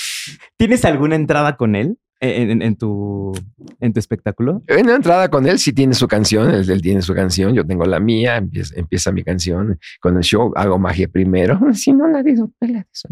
¿Tienes 0.56 0.84
alguna 0.84 1.16
entrada 1.16 1.56
con 1.56 1.74
él 1.74 1.96
en, 2.20 2.50
en- 2.50 2.62
en 2.62 2.76
tu, 2.76 3.32
en 3.80 3.92
tu 3.92 3.98
espectáculo? 3.98 4.62
En 4.68 4.86
la 4.86 4.94
entrada 4.94 5.28
con 5.28 5.46
él 5.46 5.58
sí 5.58 5.72
tiene 5.72 5.94
su 5.94 6.06
canción, 6.06 6.50
él, 6.50 6.68
él 6.70 6.80
tiene 6.82 7.02
su 7.02 7.14
canción, 7.14 7.52
yo 7.54 7.66
tengo 7.66 7.84
la 7.84 7.98
mía, 8.00 8.36
empieza, 8.36 8.74
empieza 8.78 9.10
mi 9.12 9.24
canción 9.24 9.78
con 10.00 10.16
el 10.16 10.22
show, 10.22 10.52
hago 10.54 10.78
magia 10.78 11.08
primero. 11.08 11.58
Si 11.72 11.92
no, 11.92 12.06
nadie 12.08 12.34
pela 12.58 12.86
eso. 12.92 13.08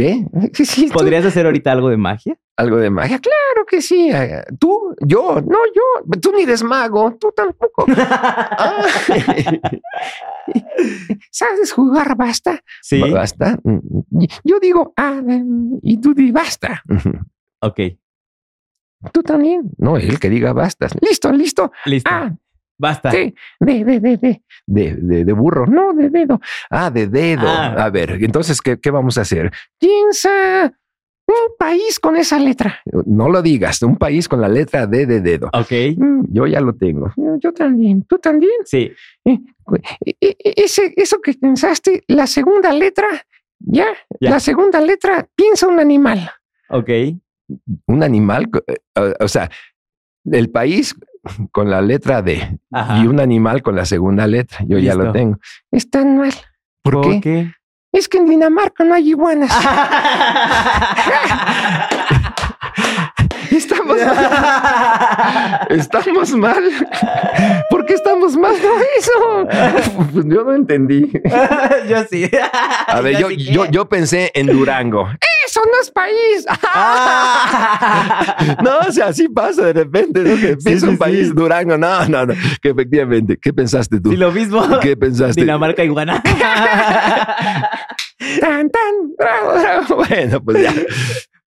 ¿Qué? 0.00 0.24
Sí, 0.54 0.64
sí, 0.64 0.86
tú- 0.86 0.94
¿Podrías 0.94 1.24
hacer 1.26 1.44
ahorita 1.46 1.70
algo 1.72 1.90
de 1.90 1.96
magia? 1.98 2.38
Algo 2.56 2.76
de 2.78 2.88
magia. 2.90 3.18
Claro 3.18 3.66
que 3.68 3.82
sí. 3.82 4.10
eh, 4.10 4.42
Tú, 4.58 4.94
yo, 5.06 5.40
no 5.46 5.58
yo. 5.74 6.18
Tú 6.20 6.32
ni 6.32 6.42
eres 6.44 6.62
mago, 6.62 7.16
tú 7.20 7.32
tampoco. 7.36 7.84
Ah. 8.62 8.84
¿Sabes 11.30 11.72
jugar 11.72 12.16
basta? 12.16 12.62
sí. 12.82 13.00
Basta. 13.10 13.58
Yo 14.44 14.58
digo, 14.60 14.92
ah, 14.96 15.20
y 15.82 16.00
tú 16.00 16.14
di 16.14 16.30
basta. 16.32 16.82
Ok. 17.60 17.80
Tú 19.12 19.22
también. 19.22 19.70
No, 19.78 19.96
él 19.96 20.18
que 20.18 20.28
diga 20.28 20.52
basta. 20.52 20.88
Listo, 21.00 21.32
listo. 21.32 21.72
Listo. 21.86 22.10
Ah, 22.12 22.32
Basta. 22.80 23.10
sí, 23.10 23.34
de, 23.60 23.84
de, 23.84 24.00
de, 24.00 24.16
de. 24.16 24.42
De, 24.66 24.94
de, 24.96 25.24
de 25.26 25.32
burro. 25.34 25.66
No, 25.66 25.92
de 25.92 26.08
dedo. 26.08 26.40
Ah, 26.70 26.90
de 26.90 27.06
dedo. 27.06 27.46
Ah. 27.46 27.74
A 27.84 27.90
ver, 27.90 28.12
entonces, 28.22 28.60
¿qué, 28.62 28.78
¿qué 28.80 28.90
vamos 28.90 29.18
a 29.18 29.20
hacer? 29.20 29.50
Piensa 29.78 30.72
un 31.26 31.56
país 31.58 32.00
con 32.00 32.16
esa 32.16 32.38
letra. 32.38 32.80
No 33.06 33.28
lo 33.28 33.42
digas. 33.42 33.82
Un 33.82 33.96
país 33.96 34.28
con 34.28 34.40
la 34.40 34.48
letra 34.48 34.86
D 34.86 35.04
de 35.06 35.20
dedo. 35.20 35.48
Ok. 35.52 35.70
Mm, 35.96 36.24
Yo 36.32 36.46
ya 36.46 36.60
lo 36.60 36.74
tengo. 36.74 37.12
Yo, 37.16 37.36
yo 37.38 37.52
también. 37.52 38.02
¿Tú 38.04 38.18
también? 38.18 38.52
Sí. 38.64 38.90
E- 39.24 39.38
e- 40.20 40.36
Ese, 40.56 40.92
eso 40.96 41.20
que 41.20 41.34
pensaste, 41.34 42.02
la 42.08 42.26
segunda 42.26 42.72
letra, 42.72 43.06
ya, 43.58 43.86
Ya. 44.20 44.30
la 44.30 44.40
segunda 44.40 44.80
letra, 44.80 45.28
piensa 45.36 45.68
un 45.68 45.78
animal. 45.78 46.30
Ok. 46.70 46.88
Un 47.86 48.02
animal, 48.02 48.48
eh, 48.66 49.14
o 49.20 49.28
sea, 49.28 49.50
el 50.24 50.50
país 50.50 50.94
con 51.52 51.70
la 51.70 51.80
letra 51.80 52.22
D 52.22 52.58
Ajá. 52.72 52.98
y 52.98 53.06
un 53.06 53.20
animal 53.20 53.62
con 53.62 53.76
la 53.76 53.84
segunda 53.84 54.26
letra. 54.26 54.58
Yo 54.66 54.78
ya 54.78 54.94
lo 54.94 55.04
Listo. 55.04 55.12
tengo. 55.12 55.38
Están 55.70 56.18
mal. 56.18 56.32
¿Por 56.82 57.00
qué? 57.02 57.20
qué? 57.20 57.52
Es 57.92 58.08
que 58.08 58.18
en 58.18 58.26
Dinamarca 58.26 58.84
no 58.84 58.94
hay 58.94 59.08
iguanas. 59.10 59.50
Estamos 63.50 63.96
mal. 63.98 65.66
Estamos 65.70 66.30
mal. 66.32 66.64
¿Por 67.68 67.84
qué 67.84 67.94
estamos 67.94 68.36
mal? 68.36 68.54
No, 68.62 68.68
eso. 68.98 69.12
Pues 70.12 70.24
yo 70.26 70.44
no 70.44 70.54
entendí. 70.54 71.10
yo 71.88 72.04
sí. 72.08 72.30
A 72.86 73.00
ver, 73.00 73.18
yo, 73.18 73.28
sí 73.28 73.52
yo, 73.52 73.66
yo 73.66 73.88
pensé 73.88 74.30
en 74.34 74.46
Durango. 74.46 75.08
Eso 75.46 75.60
no 75.64 75.80
es 75.80 75.90
país. 75.90 76.46
Ah. 76.48 78.36
No, 78.62 78.78
o 78.88 78.92
sea, 78.92 79.06
así 79.08 79.28
pasa 79.28 79.66
de 79.66 79.72
repente, 79.72 80.20
¿no? 80.20 80.36
Que 80.36 80.56
sí, 80.60 80.86
un 80.86 80.96
país, 80.98 81.28
sí. 81.28 81.34
Durango. 81.34 81.78
No, 81.78 82.06
no, 82.08 82.26
no. 82.26 82.34
Que 82.60 82.70
efectivamente. 82.70 83.38
¿Qué 83.40 83.52
pensaste 83.52 84.00
tú? 84.00 84.10
Sí, 84.10 84.16
lo 84.16 84.32
mismo. 84.32 84.62
¿Qué 84.80 84.96
pensaste? 84.96 85.40
Dinamarca 85.40 85.84
iguana. 85.84 86.22
Tan, 88.40 88.70
tan, 88.70 89.14
bravo, 89.18 89.52
bravo. 89.60 90.04
Bueno, 90.08 90.44
pues 90.44 90.62
ya. 90.62 90.74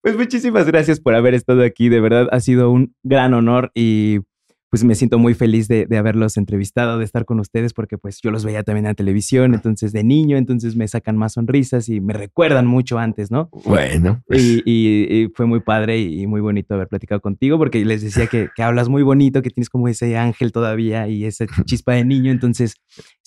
Pues 0.02 0.16
muchísimas 0.16 0.66
gracias 0.66 1.00
por 1.00 1.14
haber 1.14 1.34
estado 1.34 1.62
aquí. 1.62 1.88
De 1.88 2.00
verdad, 2.00 2.28
ha 2.32 2.40
sido 2.40 2.70
un 2.70 2.94
gran 3.02 3.32
honor 3.32 3.70
y 3.74 4.20
pues 4.74 4.82
me 4.82 4.96
siento 4.96 5.20
muy 5.20 5.34
feliz 5.34 5.68
de, 5.68 5.86
de, 5.86 5.98
haberlos 5.98 6.36
entrevistado, 6.36 6.98
de 6.98 7.04
estar 7.04 7.24
con 7.24 7.38
ustedes, 7.38 7.72
porque 7.72 7.96
pues 7.96 8.18
yo 8.20 8.32
los 8.32 8.44
veía 8.44 8.64
también 8.64 8.86
en 8.86 8.90
la 8.90 8.94
televisión, 8.94 9.54
entonces 9.54 9.92
de 9.92 10.02
niño, 10.02 10.36
entonces 10.36 10.74
me 10.74 10.88
sacan 10.88 11.16
más 11.16 11.34
sonrisas 11.34 11.88
y 11.88 12.00
me 12.00 12.12
recuerdan 12.12 12.66
mucho 12.66 12.98
antes, 12.98 13.30
¿no? 13.30 13.50
Bueno. 13.64 14.24
Pues. 14.26 14.42
Y, 14.42 14.62
y, 14.64 15.22
y, 15.22 15.28
fue 15.28 15.46
muy 15.46 15.60
padre 15.60 16.00
y 16.00 16.26
muy 16.26 16.40
bonito 16.40 16.74
haber 16.74 16.88
platicado 16.88 17.20
contigo, 17.20 17.56
porque 17.56 17.84
les 17.84 18.02
decía 18.02 18.26
que, 18.26 18.48
que 18.52 18.64
hablas 18.64 18.88
muy 18.88 19.04
bonito, 19.04 19.42
que 19.42 19.50
tienes 19.50 19.70
como 19.70 19.86
ese 19.86 20.16
ángel 20.16 20.50
todavía 20.50 21.06
y 21.06 21.24
esa 21.24 21.46
chispa 21.66 21.92
de 21.92 22.04
niño, 22.04 22.32
entonces 22.32 22.74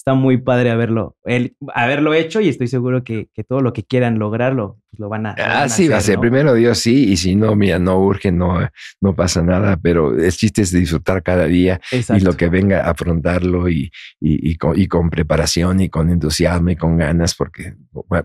está 0.08 0.14
muy 0.14 0.38
padre 0.38 0.72
haberlo, 0.72 1.18
el, 1.26 1.58
haberlo 1.74 2.14
hecho 2.14 2.40
y 2.40 2.48
estoy 2.48 2.68
seguro 2.68 3.04
que, 3.04 3.28
que 3.34 3.44
todo 3.44 3.60
lo 3.60 3.74
que 3.74 3.84
quieran 3.84 4.20
lograrlo, 4.20 4.80
pues 4.90 5.02
lo 5.02 5.10
van 5.10 5.26
a. 5.26 5.32
Ah, 5.32 5.60
van 5.60 5.70
sí, 5.70 5.90
va 5.90 5.98
a 5.98 6.02
ser. 6.02 6.16
¿no? 6.16 6.22
Primero 6.22 6.54
Dios 6.54 6.78
sí, 6.78 7.12
y 7.12 7.18
si 7.18 7.36
no, 7.36 7.58
mira, 7.58 7.78
no 7.78 8.00
urge, 8.00 8.32
no, 8.32 8.58
no 9.02 9.16
pasa 9.16 9.42
nada, 9.42 9.76
pero 9.76 10.18
el 10.18 10.32
chiste 10.32 10.62
es 10.62 10.72
disfrutar 10.72 11.22
cada 11.24 11.44
día 11.44 11.82
Exacto. 11.92 12.22
y 12.22 12.26
lo 12.26 12.38
que 12.38 12.48
venga, 12.48 12.90
afrontarlo 12.90 13.68
y, 13.68 13.92
y, 14.22 14.52
y, 14.52 14.56
con, 14.56 14.80
y, 14.80 14.88
con, 14.88 15.10
preparación 15.10 15.82
y 15.82 15.90
con 15.90 16.10
entusiasmo 16.10 16.70
y 16.70 16.78
con 16.78 16.96
ganas, 16.98 17.36
porque 17.36 17.74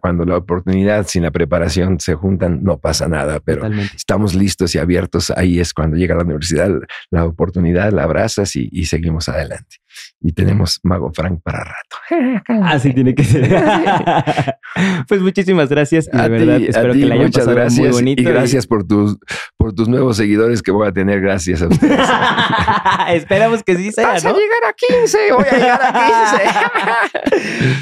cuando 0.01 0.25
la 0.25 0.37
oportunidad 0.37 1.09
sin 1.09 1.25
la 1.25 1.33
preparación 1.33 1.99
se 1.99 2.15
juntan, 2.15 2.63
no 2.63 2.79
pasa 2.79 3.09
nada, 3.09 3.41
pero 3.41 3.63
Totalmente. 3.63 3.97
estamos 3.97 4.37
listos 4.37 4.73
y 4.77 4.79
abiertos. 4.79 5.33
Ahí 5.35 5.59
es 5.59 5.75
cuando 5.75 5.97
llega 5.97 6.15
la 6.15 6.23
universidad, 6.23 6.71
la 7.11 7.25
oportunidad, 7.25 7.91
la 7.91 8.05
abrazas 8.05 8.55
y 8.55 8.85
seguimos 8.85 9.29
adelante. 9.29 9.83
Y 10.21 10.33
tenemos 10.33 10.79
Mago 10.83 11.11
Frank 11.13 11.41
para 11.43 11.65
rato. 11.65 12.43
Así 12.65 12.93
tiene 12.93 13.15
que 13.15 13.25
ser. 13.25 13.49
pues 15.09 15.21
muchísimas 15.21 15.69
gracias. 15.69 16.09
A 16.13 16.23
de 16.23 16.29
verdad, 16.29 16.59
ti, 16.59 16.67
espero 16.69 16.91
a 16.91 16.93
ti, 16.93 17.01
que 17.01 17.07
la 17.07 17.15
hayan 17.15 17.27
muchas 17.27 17.41
pasado 17.45 17.57
gracias 17.57 17.79
muy 17.89 17.89
bonito. 17.91 18.23
y 18.23 18.25
gracias 18.25 18.67
por 18.67 18.87
tus, 18.87 19.19
por 19.57 19.75
tus 19.75 19.89
nuevos 19.89 20.17
seguidores 20.17 20.63
que 20.63 20.71
voy 20.71 20.87
a 20.87 20.93
tener 20.93 21.21
gracias 21.21 21.63
a 21.63 21.69
ustedes. 21.69 21.99
Esperamos 23.11 23.63
que 23.63 23.77
sí 23.77 23.91
sea, 23.93 24.09
Vas 24.09 24.25
¿no? 24.25 24.31
a 24.31 24.33
llegar 24.35 24.65
a 24.69 24.73
15, 24.73 25.33
voy 25.33 25.45
a 25.51 25.59
llegar 25.59 25.81
a 25.83 27.01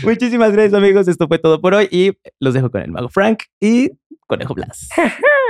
15. 0.01 0.07
Muchísimas 0.07 0.53
gracias, 0.53 0.75
amigos. 0.75 1.09
Esto 1.09 1.29
fue 1.29 1.39
todo 1.39 1.61
por 1.61 1.75
hoy 1.75 1.89
y 1.91 2.13
los 2.39 2.55
dejo 2.55 2.71
con 2.71 2.83
el 2.83 2.91
Mago 2.91 3.09
Frank 3.09 3.43
y 3.61 3.91
Conejo 4.27 4.55
Blas. 4.55 4.89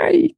Ay, 0.02 0.36